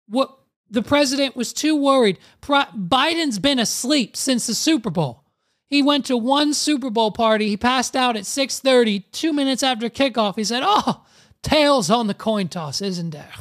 What 0.07 0.38
the 0.70 0.82
president 0.82 1.36
was 1.36 1.52
too 1.52 1.76
worried. 1.76 2.18
Pro- 2.40 2.64
Biden's 2.64 3.38
been 3.38 3.59
asleep 3.59 4.16
since 4.16 4.46
the 4.46 4.55
Super 4.55 4.90
Bowl. 4.90 5.24
He 5.66 5.82
went 5.82 6.05
to 6.07 6.16
one 6.16 6.52
Super 6.52 6.90
Bowl 6.90 7.11
party. 7.11 7.48
He 7.48 7.57
passed 7.57 7.96
out 7.96 8.16
at 8.16 8.24
6:30, 8.24 9.05
2 9.12 9.32
minutes 9.32 9.62
after 9.62 9.88
kickoff. 9.88 10.36
He 10.36 10.44
said, 10.44 10.62
"Oh, 10.64 11.05
tails 11.42 11.90
on 11.90 12.07
the 12.07 12.14
coin 12.14 12.48
toss, 12.48 12.82
isn't 12.82 13.11
there?" 13.11 13.32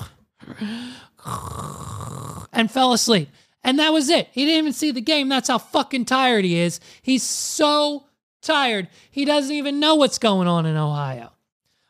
and 2.53 2.71
fell 2.71 2.93
asleep. 2.93 3.29
And 3.63 3.79
that 3.79 3.93
was 3.93 4.09
it. 4.09 4.27
He 4.31 4.45
didn't 4.45 4.59
even 4.59 4.73
see 4.73 4.91
the 4.91 5.01
game. 5.01 5.29
That's 5.29 5.47
how 5.47 5.57
fucking 5.57 6.05
tired 6.05 6.43
he 6.43 6.57
is. 6.57 6.79
He's 7.01 7.23
so 7.23 8.05
tired. 8.41 8.89
He 9.09 9.25
doesn't 9.25 9.55
even 9.55 9.79
know 9.79 9.95
what's 9.95 10.19
going 10.19 10.47
on 10.47 10.65
in 10.65 10.75
Ohio. 10.75 11.31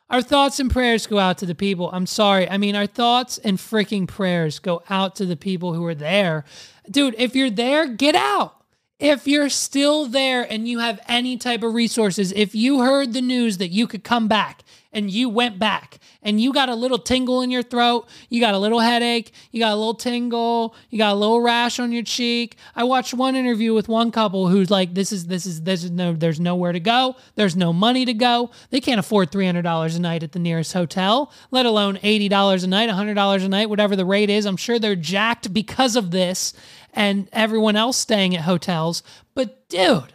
Our 0.09 0.21
thoughts 0.21 0.59
and 0.59 0.69
prayers 0.69 1.07
go 1.07 1.17
out 1.17 1.39
to 1.39 1.47
the 1.47 1.55
people. 1.55 1.89
I'm 1.91 2.05
sorry. 2.05 2.47
I 2.47 2.57
mean, 2.57 2.75
our 2.75 2.85
thoughts 2.85 3.39
and 3.39 3.57
freaking 3.57 4.07
prayers 4.07 4.59
go 4.59 4.83
out 4.89 5.15
to 5.15 5.25
the 5.25 5.35
people 5.35 5.73
who 5.73 5.83
are 5.85 5.95
there. 5.95 6.45
Dude, 6.89 7.15
if 7.17 7.35
you're 7.35 7.49
there, 7.49 7.87
get 7.87 8.13
out. 8.13 8.55
If 8.99 9.27
you're 9.27 9.49
still 9.49 10.05
there 10.05 10.43
and 10.43 10.67
you 10.67 10.79
have 10.79 10.99
any 11.07 11.37
type 11.37 11.63
of 11.63 11.73
resources, 11.73 12.31
if 12.33 12.53
you 12.53 12.81
heard 12.81 13.13
the 13.13 13.21
news 13.21 13.57
that 13.57 13.69
you 13.69 13.87
could 13.87 14.03
come 14.03 14.27
back 14.27 14.63
and 14.93 15.11
you 15.11 15.27
went 15.27 15.59
back 15.59 15.99
and 16.21 16.39
you 16.39 16.53
got 16.53 16.69
a 16.69 16.75
little 16.75 16.99
tingle 16.99 17.41
in 17.41 17.51
your 17.51 17.63
throat, 17.63 18.07
you 18.29 18.39
got 18.39 18.53
a 18.53 18.57
little 18.57 18.79
headache, 18.79 19.31
you 19.51 19.59
got 19.59 19.73
a 19.73 19.75
little 19.75 19.93
tingle, 19.93 20.75
you 20.89 20.97
got 20.97 21.13
a 21.13 21.15
little 21.15 21.41
rash 21.41 21.79
on 21.79 21.91
your 21.91 22.03
cheek. 22.03 22.55
I 22.75 22.83
watched 22.83 23.13
one 23.13 23.35
interview 23.35 23.73
with 23.73 23.87
one 23.87 24.11
couple 24.11 24.47
who's 24.47 24.71
like, 24.71 24.93
this 24.93 25.11
is, 25.11 25.27
this 25.27 25.45
is, 25.45 25.63
this 25.63 25.83
is 25.83 25.91
no, 25.91 26.13
there's 26.13 26.39
nowhere 26.39 26.71
to 26.71 26.79
go. 26.79 27.15
There's 27.35 27.55
no 27.55 27.73
money 27.73 28.05
to 28.05 28.13
go. 28.13 28.51
They 28.69 28.79
can't 28.79 28.99
afford 28.99 29.31
$300 29.31 29.95
a 29.95 29.99
night 29.99 30.23
at 30.23 30.31
the 30.31 30.39
nearest 30.39 30.73
hotel, 30.73 31.31
let 31.51 31.65
alone 31.65 31.97
$80 31.97 32.63
a 32.63 32.67
night, 32.67 32.89
$100 32.89 33.43
a 33.43 33.49
night, 33.49 33.69
whatever 33.69 33.95
the 33.95 34.05
rate 34.05 34.29
is. 34.29 34.45
I'm 34.45 34.57
sure 34.57 34.79
they're 34.79 34.95
jacked 34.95 35.53
because 35.53 35.95
of 35.95 36.11
this 36.11 36.53
and 36.93 37.27
everyone 37.33 37.75
else 37.75 37.97
staying 37.97 38.35
at 38.35 38.43
hotels. 38.43 39.03
But 39.33 39.67
dude, 39.67 40.12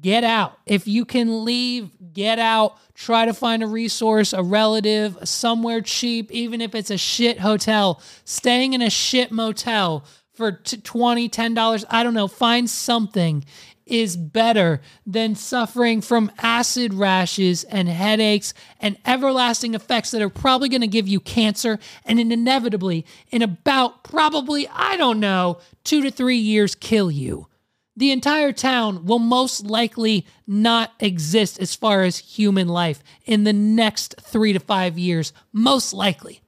get 0.00 0.24
out. 0.24 0.58
If 0.66 0.86
you 0.86 1.04
can 1.04 1.44
leave, 1.44 1.90
get 2.12 2.38
out. 2.38 2.78
Try 2.94 3.24
to 3.24 3.34
find 3.34 3.62
a 3.62 3.66
resource, 3.66 4.32
a 4.32 4.42
relative, 4.42 5.18
somewhere 5.24 5.80
cheap, 5.80 6.30
even 6.30 6.60
if 6.60 6.74
it's 6.74 6.90
a 6.90 6.98
shit 6.98 7.40
hotel. 7.40 8.00
Staying 8.24 8.74
in 8.74 8.82
a 8.82 8.90
shit 8.90 9.32
motel 9.32 10.04
for 10.34 10.52
$20, 10.52 11.28
$10, 11.28 11.84
I 11.90 12.02
don't 12.02 12.14
know, 12.14 12.28
find 12.28 12.68
something 12.68 13.44
is 13.84 14.16
better 14.16 14.80
than 15.04 15.34
suffering 15.34 16.00
from 16.00 16.30
acid 16.38 16.94
rashes 16.94 17.64
and 17.64 17.88
headaches 17.88 18.54
and 18.80 18.96
everlasting 19.04 19.74
effects 19.74 20.12
that 20.12 20.22
are 20.22 20.30
probably 20.30 20.68
going 20.68 20.80
to 20.80 20.86
give 20.86 21.08
you 21.08 21.20
cancer 21.20 21.78
and 22.04 22.20
inevitably, 22.20 23.04
in 23.30 23.42
about 23.42 24.04
probably, 24.04 24.68
I 24.68 24.96
don't 24.96 25.20
know, 25.20 25.58
two 25.84 26.00
to 26.02 26.10
three 26.10 26.36
years, 26.36 26.74
kill 26.74 27.10
you 27.10 27.48
the 27.96 28.10
entire 28.10 28.52
town 28.52 29.04
will 29.04 29.18
most 29.18 29.66
likely 29.66 30.26
not 30.46 30.92
exist 31.00 31.60
as 31.60 31.74
far 31.74 32.02
as 32.02 32.18
human 32.18 32.68
life 32.68 33.02
in 33.24 33.44
the 33.44 33.52
next 33.52 34.14
three 34.20 34.52
to 34.52 34.60
five 34.60 34.98
years. 34.98 35.32
Most 35.52 35.92
likely. 35.92 36.40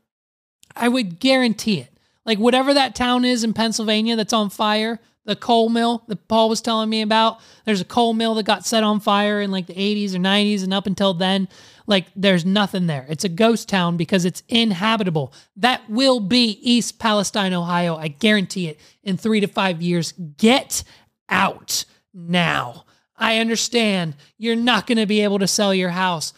I 0.75 0.89
would 0.89 1.21
guarantee 1.21 1.81
it. 1.81 1.91
Like 2.25 2.39
whatever 2.39 2.75
that 2.75 2.95
town 2.95 3.25
is 3.25 3.45
in 3.45 3.53
Pennsylvania 3.53 4.17
that's 4.17 4.33
on 4.33 4.49
fire, 4.49 4.99
the 5.27 5.37
coal 5.37 5.69
mill 5.69 6.05
that 6.09 6.29
Paul 6.29 6.49
was 6.49 6.61
telling 6.61 6.91
me 6.91 7.03
about, 7.03 7.41
there's 7.65 7.81
a 7.81 7.87
coal 7.87 8.15
mill 8.15 8.35
that 8.35 8.45
got 8.45 8.67
set 8.67 8.83
on 8.83 9.01
fire 9.01 9.41
in 9.41 9.51
like 9.51 9.67
the 9.67 9.75
80s 9.75 10.15
or 10.15 10.19
90s, 10.19 10.63
and 10.63 10.75
up 10.75 10.87
until 10.87 11.15
then, 11.15 11.49
like 11.87 12.07
there's 12.17 12.45
nothing 12.45 12.87
there. 12.87 13.07
It's 13.09 13.25
a 13.25 13.29
ghost 13.29 13.69
town 13.69 13.97
because 13.97 14.25
it's 14.25 14.43
inhabitable. 14.49 15.33
That 15.57 15.89
will 15.89 16.21
be 16.21 16.59
East 16.63 16.99
Palestine, 16.99 17.53
Ohio. 17.53 17.97
I 17.97 18.09
guarantee 18.09 18.69
it 18.69 18.81
in 19.03 19.17
three 19.17 19.41
to 19.41 19.47
five 19.47 19.83
years. 19.83 20.13
Get 20.13 20.83
out 21.29 21.85
now. 22.13 22.85
I 23.17 23.39
understand 23.39 24.17
you're 24.39 24.57
not 24.57 24.87
going 24.87 24.99
to 24.99 25.07
be 25.07 25.21
able 25.23 25.39
to 25.39 25.47
sell 25.47 25.75
your 25.75 25.91
house. 25.91 26.33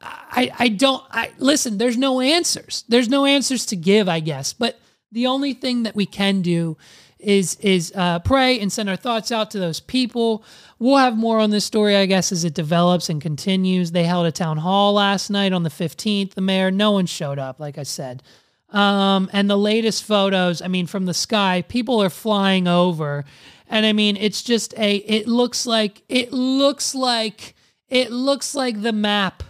I, 0.00 0.52
I 0.58 0.68
don't, 0.68 1.02
I 1.10 1.32
listen, 1.38 1.78
there's 1.78 1.96
no 1.96 2.20
answers. 2.20 2.84
There's 2.88 3.08
no 3.08 3.24
answers 3.24 3.66
to 3.66 3.76
give, 3.76 4.08
I 4.08 4.20
guess. 4.20 4.52
But 4.52 4.78
the 5.12 5.26
only 5.26 5.54
thing 5.54 5.84
that 5.84 5.94
we 5.94 6.06
can 6.06 6.42
do 6.42 6.76
is 7.18 7.56
is 7.60 7.92
uh, 7.96 8.18
pray 8.18 8.60
and 8.60 8.70
send 8.70 8.90
our 8.90 8.96
thoughts 8.96 9.32
out 9.32 9.50
to 9.52 9.58
those 9.58 9.80
people. 9.80 10.44
We'll 10.78 10.98
have 10.98 11.16
more 11.16 11.38
on 11.38 11.50
this 11.50 11.64
story, 11.64 11.96
I 11.96 12.04
guess, 12.06 12.30
as 12.30 12.44
it 12.44 12.52
develops 12.52 13.08
and 13.08 13.22
continues. 13.22 13.92
They 13.92 14.04
held 14.04 14.26
a 14.26 14.32
town 14.32 14.58
hall 14.58 14.92
last 14.92 15.30
night 15.30 15.54
on 15.54 15.62
the 15.62 15.70
15th. 15.70 16.34
The 16.34 16.42
mayor, 16.42 16.70
no 16.70 16.92
one 16.92 17.06
showed 17.06 17.38
up, 17.38 17.58
like 17.58 17.78
I 17.78 17.84
said. 17.84 18.22
Um, 18.68 19.30
and 19.32 19.48
the 19.48 19.56
latest 19.56 20.04
photos, 20.04 20.60
I 20.60 20.68
mean, 20.68 20.86
from 20.86 21.06
the 21.06 21.14
sky, 21.14 21.64
people 21.66 22.02
are 22.02 22.10
flying 22.10 22.68
over 22.68 23.24
and 23.68 23.86
I 23.86 23.92
mean, 23.92 24.16
it's 24.16 24.42
just 24.42 24.74
a, 24.78 24.96
it 24.96 25.26
looks 25.26 25.66
like, 25.66 26.02
it 26.08 26.32
looks 26.32 26.94
like, 26.94 27.54
it 27.88 28.10
looks 28.10 28.54
like 28.54 28.82
the 28.82 28.92
map 28.92 29.42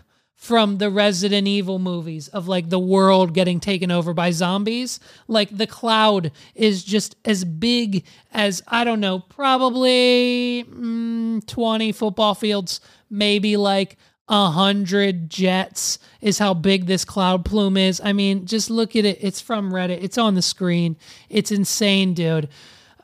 from 0.46 0.78
the 0.78 0.90
Resident 0.90 1.48
Evil 1.48 1.80
movies 1.80 2.28
of 2.28 2.46
like 2.46 2.68
the 2.68 2.78
world 2.78 3.34
getting 3.34 3.58
taken 3.58 3.90
over 3.90 4.14
by 4.14 4.30
zombies. 4.30 5.00
Like 5.26 5.56
the 5.56 5.66
cloud 5.66 6.30
is 6.54 6.84
just 6.84 7.16
as 7.24 7.44
big 7.44 8.04
as, 8.32 8.62
I 8.68 8.84
don't 8.84 9.00
know, 9.00 9.18
probably 9.18 10.64
mm, 10.70 11.44
20 11.46 11.90
football 11.92 12.34
fields, 12.36 12.80
maybe 13.10 13.56
like 13.56 13.96
a 14.28 14.50
hundred 14.50 15.30
jets 15.30 15.98
is 16.20 16.38
how 16.38 16.54
big 16.54 16.86
this 16.86 17.04
cloud 17.04 17.44
plume 17.44 17.76
is. 17.76 18.00
I 18.04 18.12
mean, 18.12 18.46
just 18.46 18.70
look 18.70 18.94
at 18.94 19.04
it. 19.04 19.18
It's 19.20 19.40
from 19.40 19.72
Reddit. 19.72 20.02
It's 20.02 20.18
on 20.18 20.34
the 20.34 20.42
screen. 20.42 20.96
It's 21.28 21.50
insane, 21.50 22.14
dude. 22.14 22.48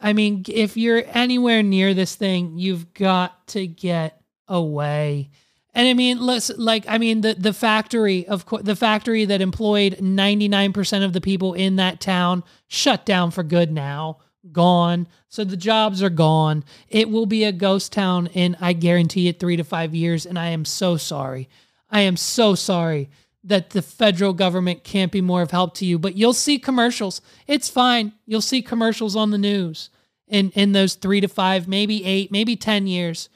I 0.02 0.12
mean, 0.12 0.44
if 0.48 0.76
you're 0.76 1.04
anywhere 1.06 1.62
near 1.62 1.94
this 1.94 2.16
thing, 2.16 2.58
you've 2.58 2.92
got 2.92 3.46
to 3.48 3.66
get 3.66 4.20
away. 4.48 5.30
And 5.74 5.88
I 5.88 5.94
mean, 5.94 6.20
let's 6.20 6.50
like 6.58 6.84
I 6.86 6.98
mean 6.98 7.22
the 7.22 7.34
the 7.34 7.54
factory 7.54 8.26
of 8.26 8.44
course 8.44 8.62
the 8.64 8.76
factory 8.76 9.24
that 9.24 9.40
employed 9.40 9.94
99% 9.94 11.04
of 11.04 11.14
the 11.14 11.20
people 11.20 11.54
in 11.54 11.76
that 11.76 12.00
town 12.00 12.44
shut 12.68 13.06
down 13.06 13.30
for 13.30 13.42
good 13.42 13.72
now, 13.72 14.18
gone. 14.50 15.08
So 15.28 15.44
the 15.44 15.56
jobs 15.56 16.02
are 16.02 16.10
gone. 16.10 16.64
It 16.88 17.08
will 17.08 17.24
be 17.24 17.44
a 17.44 17.52
ghost 17.52 17.92
town 17.92 18.26
in 18.28 18.56
I 18.60 18.74
guarantee 18.74 19.28
it 19.28 19.40
3 19.40 19.56
to 19.56 19.64
5 19.64 19.94
years 19.94 20.26
and 20.26 20.38
I 20.38 20.48
am 20.48 20.66
so 20.66 20.98
sorry. 20.98 21.48
I 21.90 22.00
am 22.00 22.18
so 22.18 22.54
sorry 22.54 23.08
that 23.44 23.70
the 23.70 23.82
federal 23.82 24.32
government 24.32 24.84
can't 24.84 25.12
be 25.12 25.20
more 25.20 25.42
of 25.42 25.50
help 25.50 25.74
to 25.74 25.84
you, 25.84 25.98
but 25.98 26.16
you'll 26.16 26.32
see 26.32 26.58
commercials. 26.58 27.20
It's 27.46 27.68
fine. 27.68 28.12
You'll 28.26 28.40
see 28.40 28.62
commercials 28.62 29.16
on 29.16 29.30
the 29.30 29.38
news 29.38 29.90
in 30.28 30.50
in 30.50 30.72
those 30.72 30.94
3 30.94 31.20
to 31.20 31.28
5, 31.28 31.68
maybe 31.68 32.04
8, 32.04 32.30
maybe 32.30 32.56
10 32.56 32.86
years 32.86 33.28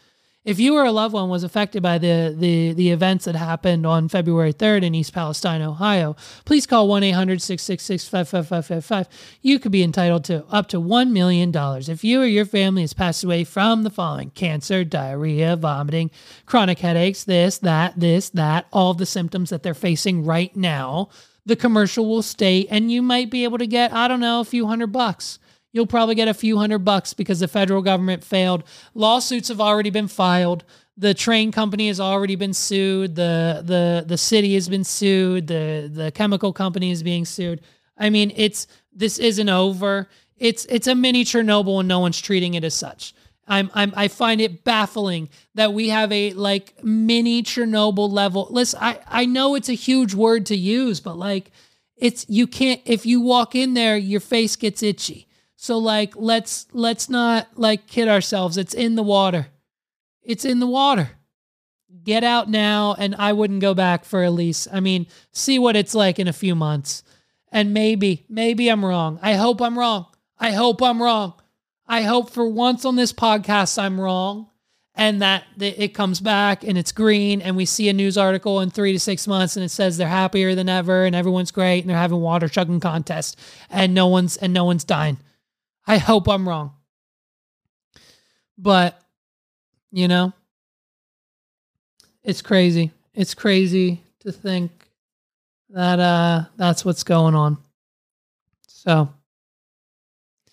if 0.46 0.60
you 0.60 0.76
or 0.76 0.84
a 0.84 0.92
loved 0.92 1.12
one 1.12 1.28
was 1.28 1.42
affected 1.42 1.82
by 1.82 1.98
the, 1.98 2.32
the, 2.38 2.72
the 2.72 2.90
events 2.90 3.24
that 3.24 3.34
happened 3.34 3.84
on 3.84 4.08
February 4.08 4.52
3rd 4.54 4.84
in 4.84 4.94
East 4.94 5.12
Palestine, 5.12 5.60
Ohio, 5.60 6.14
please 6.44 6.68
call 6.68 6.86
1 6.86 7.02
800 7.02 7.42
666 7.42 8.08
55555. 8.08 9.08
You 9.42 9.58
could 9.58 9.72
be 9.72 9.82
entitled 9.82 10.22
to 10.26 10.44
up 10.48 10.68
to 10.68 10.80
$1 10.80 11.10
million 11.10 11.52
if 11.90 12.04
you 12.04 12.22
or 12.22 12.26
your 12.26 12.44
family 12.44 12.82
has 12.82 12.92
passed 12.92 13.24
away 13.24 13.42
from 13.42 13.82
the 13.82 13.90
following 13.90 14.30
cancer, 14.30 14.84
diarrhea, 14.84 15.56
vomiting, 15.56 16.12
chronic 16.46 16.78
headaches, 16.78 17.24
this, 17.24 17.58
that, 17.58 17.98
this, 17.98 18.30
that, 18.30 18.68
all 18.72 18.94
the 18.94 19.04
symptoms 19.04 19.50
that 19.50 19.64
they're 19.64 19.74
facing 19.74 20.24
right 20.24 20.54
now. 20.54 21.08
The 21.44 21.56
commercial 21.56 22.08
will 22.08 22.22
state, 22.22 22.68
and 22.70 22.90
you 22.90 23.02
might 23.02 23.30
be 23.30 23.42
able 23.42 23.58
to 23.58 23.66
get, 23.66 23.92
I 23.92 24.06
don't 24.06 24.20
know, 24.20 24.40
a 24.40 24.44
few 24.44 24.68
hundred 24.68 24.92
bucks 24.92 25.40
you'll 25.76 25.86
probably 25.86 26.14
get 26.14 26.26
a 26.26 26.32
few 26.32 26.56
hundred 26.56 26.78
bucks 26.78 27.12
because 27.12 27.40
the 27.40 27.46
federal 27.46 27.82
government 27.82 28.24
failed. 28.24 28.64
Lawsuits 28.94 29.48
have 29.48 29.60
already 29.60 29.90
been 29.90 30.08
filed. 30.08 30.64
The 30.96 31.12
train 31.12 31.52
company 31.52 31.88
has 31.88 32.00
already 32.00 32.34
been 32.34 32.54
sued. 32.54 33.14
The 33.14 33.62
the 33.62 34.02
the 34.06 34.16
city 34.16 34.54
has 34.54 34.70
been 34.70 34.84
sued. 34.84 35.48
The 35.48 35.90
the 35.92 36.10
chemical 36.12 36.54
company 36.54 36.90
is 36.90 37.02
being 37.02 37.26
sued. 37.26 37.60
I 37.98 38.08
mean, 38.08 38.32
it's 38.36 38.66
this 38.90 39.18
isn't 39.18 39.50
over. 39.50 40.08
It's 40.38 40.64
it's 40.64 40.86
a 40.86 40.94
mini 40.94 41.24
Chernobyl 41.24 41.80
and 41.80 41.88
no 41.88 42.00
one's 42.00 42.22
treating 42.22 42.54
it 42.54 42.64
as 42.64 42.72
such. 42.72 43.12
I'm, 43.46 43.70
I'm 43.74 43.92
I 43.94 44.08
find 44.08 44.40
it 44.40 44.64
baffling 44.64 45.28
that 45.56 45.74
we 45.74 45.90
have 45.90 46.10
a 46.10 46.32
like 46.32 46.82
mini 46.82 47.42
Chernobyl 47.42 48.10
level. 48.10 48.48
Listen, 48.48 48.80
I 48.82 48.98
I 49.06 49.26
know 49.26 49.56
it's 49.56 49.68
a 49.68 49.74
huge 49.74 50.14
word 50.14 50.46
to 50.46 50.56
use, 50.56 51.00
but 51.00 51.18
like 51.18 51.50
it's 51.98 52.24
you 52.30 52.46
can't 52.46 52.80
if 52.86 53.04
you 53.04 53.20
walk 53.20 53.54
in 53.54 53.74
there, 53.74 53.98
your 53.98 54.20
face 54.20 54.56
gets 54.56 54.82
itchy. 54.82 55.25
So 55.56 55.78
like 55.78 56.12
let's 56.14 56.66
let's 56.72 57.08
not 57.08 57.48
like 57.56 57.86
kid 57.86 58.08
ourselves. 58.08 58.56
It's 58.56 58.74
in 58.74 58.94
the 58.94 59.02
water. 59.02 59.48
It's 60.22 60.44
in 60.44 60.60
the 60.60 60.66
water. 60.66 61.10
Get 62.04 62.22
out 62.22 62.48
now 62.48 62.94
and 62.98 63.14
I 63.18 63.32
wouldn't 63.32 63.60
go 63.60 63.74
back 63.74 64.04
for 64.04 64.22
a 64.22 64.30
lease. 64.30 64.68
I 64.72 64.80
mean, 64.80 65.06
see 65.32 65.58
what 65.58 65.76
it's 65.76 65.94
like 65.94 66.18
in 66.18 66.28
a 66.28 66.32
few 66.32 66.54
months. 66.54 67.02
And 67.50 67.72
maybe, 67.72 68.24
maybe 68.28 68.68
I'm 68.68 68.84
wrong. 68.84 69.18
I 69.22 69.34
hope 69.34 69.60
I'm 69.60 69.78
wrong. 69.78 70.06
I 70.38 70.52
hope 70.52 70.82
I'm 70.82 71.02
wrong. 71.02 71.34
I 71.88 72.02
hope 72.02 72.30
for 72.30 72.46
once 72.46 72.84
on 72.84 72.96
this 72.96 73.12
podcast 73.12 73.80
I'm 73.80 74.00
wrong 74.00 74.48
and 74.94 75.22
that 75.22 75.44
it 75.58 75.94
comes 75.94 76.20
back 76.20 76.64
and 76.64 76.76
it's 76.76 76.90
green 76.90 77.40
and 77.40 77.56
we 77.56 77.64
see 77.64 77.88
a 77.88 77.92
news 77.92 78.18
article 78.18 78.60
in 78.60 78.70
three 78.70 78.92
to 78.92 79.00
six 79.00 79.26
months 79.26 79.56
and 79.56 79.64
it 79.64 79.68
says 79.68 79.96
they're 79.96 80.08
happier 80.08 80.54
than 80.54 80.68
ever 80.68 81.04
and 81.04 81.14
everyone's 81.14 81.50
great 81.50 81.80
and 81.80 81.90
they're 81.90 81.96
having 81.96 82.20
water 82.20 82.48
chugging 82.48 82.80
contest 82.80 83.38
and 83.70 83.94
no 83.94 84.06
one's 84.06 84.36
and 84.38 84.52
no 84.52 84.64
one's 84.64 84.84
dying 84.84 85.18
I 85.86 85.98
hope 85.98 86.28
I'm 86.28 86.48
wrong. 86.48 86.72
But, 88.58 89.00
you 89.92 90.08
know, 90.08 90.32
it's 92.24 92.42
crazy. 92.42 92.90
It's 93.14 93.34
crazy 93.34 94.02
to 94.20 94.32
think 94.32 94.88
that 95.70 96.00
uh 96.00 96.44
that's 96.56 96.84
what's 96.84 97.02
going 97.02 97.34
on. 97.34 97.58
So, 98.66 99.08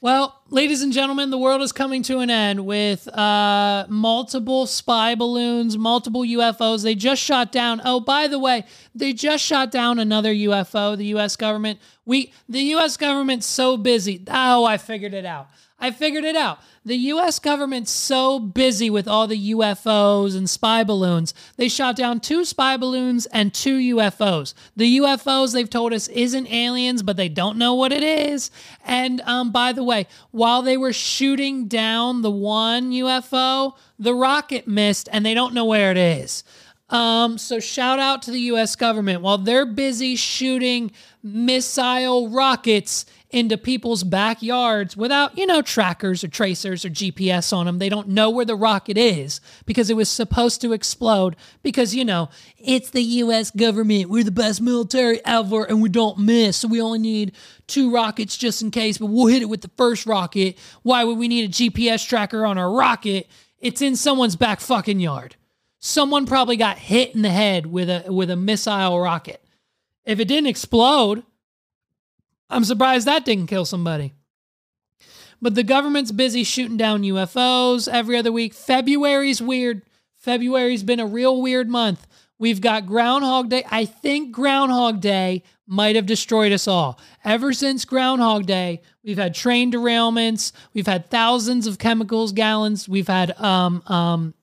well, 0.04 0.42
ladies 0.50 0.82
and 0.82 0.92
gentlemen, 0.92 1.30
the 1.30 1.38
world 1.38 1.62
is 1.62 1.72
coming 1.72 2.04
to 2.04 2.20
an 2.20 2.30
end 2.30 2.66
with 2.66 3.08
uh, 3.08 3.86
multiple 3.88 4.66
spy 4.68 5.16
balloons, 5.16 5.78
multiple 5.78 6.24
UFOs. 6.24 6.84
They 6.84 6.94
just 6.94 7.22
shot 7.22 7.54
down. 7.54 7.80
Oh, 7.86 8.02
by 8.02 8.28
the 8.28 8.38
way, 8.38 8.66
they 8.94 9.14
just 9.14 9.46
shot 9.46 9.72
down 9.72 10.00
another 10.00 10.34
UFO. 10.34 10.98
The 10.98 11.06
U.S. 11.06 11.38
government. 11.38 11.80
We, 12.06 12.34
the 12.50 12.60
U.S. 12.60 12.98
government's 12.98 13.46
so 13.46 13.78
busy. 13.78 14.22
Oh, 14.28 14.66
I 14.66 14.78
figured 14.78 15.14
it 15.14 15.26
out. 15.26 15.48
I 15.84 15.92
figured 15.92 16.24
it 16.24 16.38
out. 16.38 16.60
The 16.86 16.96
US 16.96 17.40
government's 17.40 17.92
so 17.92 18.40
busy 18.40 18.90
with 18.90 19.06
all 19.06 19.28
the 19.28 19.52
UFOs 19.52 20.34
and 20.34 20.50
spy 20.50 20.82
balloons, 20.82 21.34
they 21.58 21.68
shot 21.68 21.98
down 21.98 22.22
two 22.22 22.46
spy 22.46 22.78
balloons 22.78 23.26
and 23.26 23.54
two 23.54 23.98
UFOs. 23.98 24.54
The 24.78 25.00
UFOs 25.00 25.54
they've 25.54 25.70
told 25.70 25.92
us 25.92 26.08
isn't 26.08 26.50
aliens, 26.50 27.04
but 27.04 27.18
they 27.18 27.28
don't 27.28 27.58
know 27.58 27.74
what 27.74 27.92
it 27.92 28.02
is. 28.02 28.50
And 28.86 29.20
um, 29.26 29.52
by 29.52 29.74
the 29.74 29.84
way, 29.84 30.08
while 30.32 30.62
they 30.62 30.78
were 30.78 30.94
shooting 30.94 31.68
down 31.68 32.22
the 32.22 32.32
one 32.32 32.92
UFO, 32.92 33.76
the 34.00 34.16
rocket 34.16 34.66
missed 34.66 35.10
and 35.12 35.26
they 35.26 35.34
don't 35.34 35.54
know 35.54 35.66
where 35.66 35.92
it 35.92 35.98
is. 35.98 36.46
Um, 36.94 37.40
so 37.40 37.60
shout 37.60 37.98
out 37.98 38.22
to 38.24 38.32
the 38.32 38.40
US 38.42 38.76
government. 38.76 39.22
While 39.22 39.40
they're 39.40 39.66
busy 39.66 40.16
shooting 40.16 40.92
missile 41.24 42.30
rockets 42.30 43.06
into 43.32 43.58
people's 43.58 44.04
backyards 44.04 44.96
without, 44.96 45.36
you 45.36 45.48
know, 45.48 45.64
trackers 45.64 46.24
or 46.24 46.28
tracers 46.28 46.86
or 46.86 46.90
GPS 46.90 47.52
on 47.52 47.66
them. 47.66 47.80
They 47.80 47.90
don't 47.90 48.10
know 48.10 48.30
where 48.30 48.46
the 48.46 48.56
rocket 48.56 48.96
is 48.96 49.42
because 49.66 49.90
it 49.90 49.96
was 49.96 50.08
supposed 50.08 50.62
to 50.62 50.72
explode 50.72 51.36
because, 51.64 51.96
you 51.96 52.06
know, 52.06 52.30
it's 52.60 52.92
the 52.92 53.02
US 53.02 53.50
government. 53.50 54.12
We're 54.12 54.24
the 54.24 54.30
best 54.30 54.62
military 54.62 55.20
ever 55.26 55.64
and 55.64 55.82
we 55.82 55.90
don't 55.90 56.20
miss. 56.20 56.58
So 56.58 56.68
we 56.68 56.80
only 56.80 57.00
need 57.00 57.32
two 57.66 57.92
rockets 57.92 58.38
just 58.38 58.62
in 58.62 58.70
case, 58.70 59.00
but 59.00 59.08
we'll 59.08 59.26
hit 59.26 59.42
it 59.42 59.50
with 59.50 59.62
the 59.62 59.72
first 59.78 60.06
rocket. 60.06 60.60
Why 60.84 61.04
would 61.04 61.18
we 61.18 61.28
need 61.28 61.50
a 61.50 61.52
GPS 61.52 62.08
tracker 62.08 62.46
on 62.46 62.60
our 62.60 62.72
rocket? 62.72 63.28
It's 63.60 63.82
in 63.82 63.96
someone's 63.96 64.36
back 64.36 64.60
fucking 64.60 65.00
yard. 65.00 65.38
Someone 65.86 66.26
probably 66.26 66.56
got 66.56 66.78
hit 66.78 67.14
in 67.14 67.24
the 67.24 67.30
head 67.30 67.66
with 67.66 67.90
a 67.90 68.06
with 68.08 68.30
a 68.32 68.38
missile 68.38 68.98
rocket. 69.02 69.44
If 70.06 70.22
it 70.22 70.30
didn't 70.30 70.48
explode, 70.48 71.24
I'm 72.50 72.64
surprised 72.64 73.06
that 73.06 73.26
didn't 73.26 73.48
kill 73.48 73.66
somebody. 73.66 74.14
But 75.42 75.56
the 75.56 75.64
government's 75.64 76.14
busy 76.14 76.46
shooting 76.46 76.78
down 76.78 77.04
UFOs 77.04 77.92
every 77.92 78.16
other 78.16 78.32
week. 78.32 78.54
February's 78.54 79.42
weird. 79.42 79.82
February's 80.16 80.84
been 80.84 81.02
a 81.02 81.06
real 81.06 81.42
weird 81.42 81.68
month. 81.68 82.08
We've 82.40 82.62
got 82.62 82.86
Groundhog 82.86 83.50
Day. 83.50 83.66
I 83.70 83.84
think 83.84 84.32
Groundhog 84.32 85.02
Day 85.02 85.44
might 85.68 85.98
have 85.98 86.06
destroyed 86.06 86.54
us 86.54 86.66
all. 86.66 86.98
Ever 87.26 87.52
since 87.52 87.84
Groundhog 87.84 88.46
Day, 88.46 88.82
we've 89.04 89.18
had 89.18 89.36
train 89.36 89.70
derailments. 89.70 90.54
We've 90.74 90.88
had 90.88 91.10
thousands 91.10 91.68
of 91.68 91.78
chemicals 91.78 92.32
gallons. 92.32 92.88
We've 92.88 93.10
had 93.10 93.38
um, 93.38 93.84
um, 93.88 94.34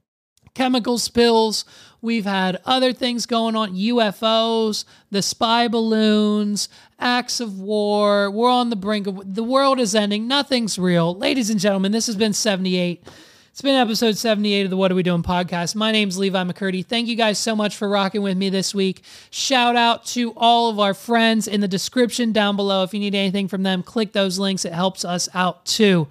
chemical 0.54 0.98
spills. 0.98 1.64
We've 2.02 2.24
had 2.24 2.60
other 2.64 2.92
things 2.92 3.26
going 3.26 3.54
on 3.54 3.74
UFOs, 3.74 4.84
the 5.10 5.20
spy 5.20 5.68
balloons, 5.68 6.68
acts 6.98 7.40
of 7.40 7.60
war. 7.60 8.30
We're 8.30 8.50
on 8.50 8.70
the 8.70 8.76
brink 8.76 9.06
of 9.06 9.34
the 9.34 9.42
world 9.42 9.78
is 9.78 9.94
ending. 9.94 10.26
Nothing's 10.26 10.78
real. 10.78 11.14
Ladies 11.14 11.50
and 11.50 11.60
gentlemen, 11.60 11.92
this 11.92 12.06
has 12.06 12.16
been 12.16 12.32
78. 12.32 13.02
It's 13.50 13.62
been 13.62 13.74
episode 13.74 14.16
78 14.16 14.64
of 14.64 14.70
the 14.70 14.76
What 14.76 14.90
Are 14.90 14.94
We 14.94 15.02
Doing 15.02 15.22
podcast. 15.22 15.74
My 15.74 15.92
name's 15.92 16.16
Levi 16.16 16.44
McCurdy. 16.44 16.86
Thank 16.86 17.08
you 17.08 17.16
guys 17.16 17.38
so 17.38 17.54
much 17.54 17.76
for 17.76 17.88
rocking 17.88 18.22
with 18.22 18.38
me 18.38 18.48
this 18.48 18.74
week. 18.74 19.02
Shout 19.30 19.76
out 19.76 20.06
to 20.06 20.32
all 20.36 20.70
of 20.70 20.78
our 20.78 20.94
friends 20.94 21.46
in 21.46 21.60
the 21.60 21.68
description 21.68 22.32
down 22.32 22.56
below. 22.56 22.84
If 22.84 22.94
you 22.94 23.00
need 23.00 23.14
anything 23.14 23.48
from 23.48 23.62
them, 23.62 23.82
click 23.82 24.12
those 24.12 24.38
links. 24.38 24.64
It 24.64 24.72
helps 24.72 25.04
us 25.04 25.28
out 25.34 25.66
too 25.66 26.08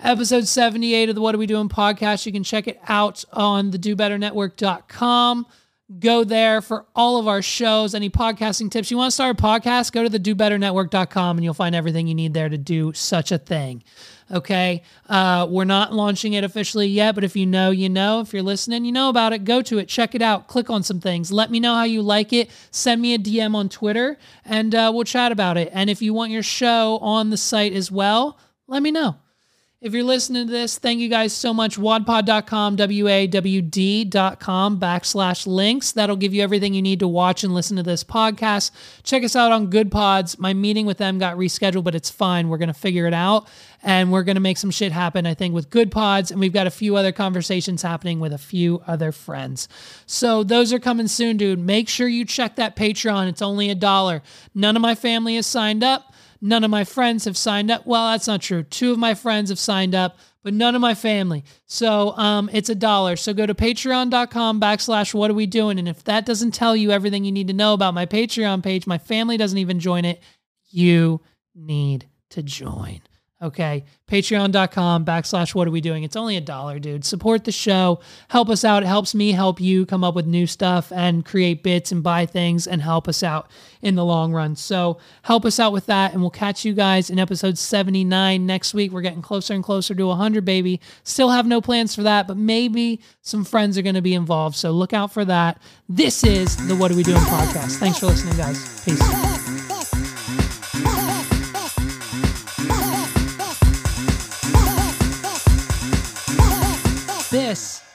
episode 0.00 0.46
78 0.46 1.08
of 1.08 1.14
the 1.14 1.20
What 1.20 1.34
Are 1.34 1.38
We 1.38 1.46
Doing 1.46 1.68
podcast. 1.68 2.26
You 2.26 2.32
can 2.32 2.44
check 2.44 2.68
it 2.68 2.80
out 2.88 3.24
on 3.32 3.70
the 3.70 3.78
dobetternetwork.com. 3.78 5.46
Go 5.98 6.22
there 6.22 6.60
for 6.60 6.84
all 6.94 7.16
of 7.16 7.26
our 7.26 7.40
shows, 7.40 7.94
any 7.94 8.10
podcasting 8.10 8.70
tips. 8.70 8.90
You 8.90 8.98
want 8.98 9.08
to 9.10 9.14
start 9.14 9.40
a 9.40 9.42
podcast? 9.42 9.90
Go 9.92 10.02
to 10.02 10.10
the 10.10 10.20
dobetternetwork.com 10.20 11.38
and 11.38 11.44
you'll 11.44 11.54
find 11.54 11.74
everything 11.74 12.06
you 12.06 12.14
need 12.14 12.34
there 12.34 12.50
to 12.50 12.58
do 12.58 12.92
such 12.92 13.32
a 13.32 13.38
thing. 13.38 13.82
Okay. 14.30 14.82
Uh, 15.08 15.46
we're 15.48 15.64
not 15.64 15.94
launching 15.94 16.34
it 16.34 16.44
officially 16.44 16.88
yet, 16.88 17.14
but 17.14 17.24
if 17.24 17.34
you 17.34 17.46
know, 17.46 17.70
you 17.70 17.88
know. 17.88 18.20
If 18.20 18.34
you're 18.34 18.42
listening, 18.42 18.84
you 18.84 18.92
know 18.92 19.08
about 19.08 19.32
it. 19.32 19.44
Go 19.44 19.62
to 19.62 19.78
it, 19.78 19.88
check 19.88 20.14
it 20.14 20.20
out, 20.20 20.46
click 20.46 20.68
on 20.68 20.82
some 20.82 21.00
things. 21.00 21.32
Let 21.32 21.50
me 21.50 21.58
know 21.58 21.72
how 21.74 21.84
you 21.84 22.02
like 22.02 22.34
it. 22.34 22.50
Send 22.70 23.00
me 23.00 23.14
a 23.14 23.18
DM 23.18 23.54
on 23.54 23.70
Twitter 23.70 24.18
and 24.44 24.74
uh, 24.74 24.92
we'll 24.94 25.04
chat 25.04 25.32
about 25.32 25.56
it. 25.56 25.70
And 25.72 25.88
if 25.88 26.02
you 26.02 26.12
want 26.12 26.32
your 26.32 26.42
show 26.42 26.98
on 26.98 27.30
the 27.30 27.38
site 27.38 27.72
as 27.72 27.90
well, 27.90 28.38
let 28.66 28.82
me 28.82 28.90
know. 28.90 29.16
If 29.80 29.94
you're 29.94 30.02
listening 30.02 30.48
to 30.48 30.52
this, 30.52 30.76
thank 30.76 30.98
you 30.98 31.08
guys 31.08 31.32
so 31.32 31.54
much. 31.54 31.78
Wadpod.com, 31.78 32.74
W-A-W-D.com 32.74 34.10
backslash 34.80 35.46
links. 35.46 35.92
That'll 35.92 36.16
give 36.16 36.34
you 36.34 36.42
everything 36.42 36.74
you 36.74 36.82
need 36.82 36.98
to 36.98 37.06
watch 37.06 37.44
and 37.44 37.54
listen 37.54 37.76
to 37.76 37.84
this 37.84 38.02
podcast. 38.02 38.72
Check 39.04 39.22
us 39.22 39.36
out 39.36 39.52
on 39.52 39.70
Goodpods. 39.70 40.36
My 40.36 40.52
meeting 40.52 40.84
with 40.84 40.98
them 40.98 41.20
got 41.20 41.36
rescheduled, 41.36 41.84
but 41.84 41.94
it's 41.94 42.10
fine. 42.10 42.48
We're 42.48 42.58
going 42.58 42.66
to 42.66 42.74
figure 42.74 43.06
it 43.06 43.14
out 43.14 43.46
and 43.84 44.10
we're 44.10 44.24
going 44.24 44.34
to 44.34 44.40
make 44.40 44.58
some 44.58 44.72
shit 44.72 44.90
happen, 44.90 45.26
I 45.26 45.34
think, 45.34 45.54
with 45.54 45.70
Goodpods. 45.70 46.32
And 46.32 46.40
we've 46.40 46.52
got 46.52 46.66
a 46.66 46.72
few 46.72 46.96
other 46.96 47.12
conversations 47.12 47.80
happening 47.80 48.18
with 48.18 48.32
a 48.32 48.38
few 48.38 48.82
other 48.88 49.12
friends. 49.12 49.68
So 50.06 50.42
those 50.42 50.72
are 50.72 50.80
coming 50.80 51.06
soon, 51.06 51.36
dude. 51.36 51.60
Make 51.60 51.88
sure 51.88 52.08
you 52.08 52.24
check 52.24 52.56
that 52.56 52.74
Patreon. 52.74 53.28
It's 53.28 53.42
only 53.42 53.70
a 53.70 53.76
dollar. 53.76 54.22
None 54.56 54.74
of 54.74 54.82
my 54.82 54.96
family 54.96 55.36
is 55.36 55.46
signed 55.46 55.84
up. 55.84 56.07
None 56.40 56.64
of 56.64 56.70
my 56.70 56.84
friends 56.84 57.24
have 57.24 57.36
signed 57.36 57.70
up. 57.70 57.86
Well, 57.86 58.12
that's 58.12 58.26
not 58.26 58.42
true. 58.42 58.62
Two 58.62 58.92
of 58.92 58.98
my 58.98 59.14
friends 59.14 59.50
have 59.50 59.58
signed 59.58 59.94
up, 59.94 60.18
but 60.42 60.54
none 60.54 60.74
of 60.74 60.80
my 60.80 60.94
family. 60.94 61.44
So 61.66 62.16
um, 62.16 62.48
it's 62.52 62.68
a 62.68 62.74
dollar. 62.74 63.16
So 63.16 63.34
go 63.34 63.44
to 63.46 63.54
patreon.com 63.54 64.60
backslash 64.60 65.14
what 65.14 65.30
are 65.30 65.34
we 65.34 65.46
doing? 65.46 65.78
And 65.78 65.88
if 65.88 66.04
that 66.04 66.26
doesn't 66.26 66.52
tell 66.52 66.76
you 66.76 66.90
everything 66.90 67.24
you 67.24 67.32
need 67.32 67.48
to 67.48 67.54
know 67.54 67.74
about 67.74 67.94
my 67.94 68.06
Patreon 68.06 68.62
page, 68.62 68.86
my 68.86 68.98
family 68.98 69.36
doesn't 69.36 69.58
even 69.58 69.80
join 69.80 70.04
it, 70.04 70.22
you 70.70 71.20
need 71.54 72.06
to 72.30 72.42
join. 72.42 73.00
Okay. 73.40 73.84
Patreon.com 74.08 75.04
backslash 75.04 75.54
what 75.54 75.68
are 75.68 75.70
we 75.70 75.80
doing? 75.80 76.02
It's 76.02 76.16
only 76.16 76.36
a 76.36 76.40
dollar, 76.40 76.80
dude. 76.80 77.04
Support 77.04 77.44
the 77.44 77.52
show. 77.52 78.00
Help 78.28 78.48
us 78.48 78.64
out. 78.64 78.82
It 78.82 78.86
helps 78.86 79.14
me 79.14 79.30
help 79.30 79.60
you 79.60 79.86
come 79.86 80.02
up 80.02 80.16
with 80.16 80.26
new 80.26 80.46
stuff 80.46 80.90
and 80.90 81.24
create 81.24 81.62
bits 81.62 81.92
and 81.92 82.02
buy 82.02 82.26
things 82.26 82.66
and 82.66 82.82
help 82.82 83.06
us 83.06 83.22
out 83.22 83.48
in 83.80 83.94
the 83.94 84.04
long 84.04 84.32
run. 84.32 84.56
So 84.56 84.98
help 85.22 85.44
us 85.44 85.60
out 85.60 85.72
with 85.72 85.86
that. 85.86 86.12
And 86.12 86.20
we'll 86.20 86.30
catch 86.30 86.64
you 86.64 86.72
guys 86.72 87.10
in 87.10 87.20
episode 87.20 87.58
79 87.58 88.44
next 88.44 88.74
week. 88.74 88.90
We're 88.90 89.02
getting 89.02 89.22
closer 89.22 89.54
and 89.54 89.62
closer 89.62 89.94
to 89.94 90.06
100, 90.06 90.44
baby. 90.44 90.80
Still 91.04 91.28
have 91.30 91.46
no 91.46 91.60
plans 91.60 91.94
for 91.94 92.02
that, 92.02 92.26
but 92.26 92.36
maybe 92.36 93.00
some 93.20 93.44
friends 93.44 93.78
are 93.78 93.82
going 93.82 93.94
to 93.94 94.02
be 94.02 94.14
involved. 94.14 94.56
So 94.56 94.72
look 94.72 94.92
out 94.92 95.12
for 95.12 95.24
that. 95.26 95.62
This 95.88 96.24
is 96.24 96.56
the 96.66 96.74
What 96.74 96.90
Are 96.90 96.96
We 96.96 97.04
Doing 97.04 97.18
podcast. 97.18 97.76
Thanks 97.76 98.00
for 98.00 98.06
listening, 98.06 98.36
guys. 98.36 98.84
Peace. 98.84 99.47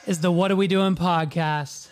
Is 0.06 0.20
the 0.20 0.30
What 0.30 0.50
Are 0.50 0.56
We 0.56 0.66
Doing 0.66 0.96
podcast. 0.96 1.88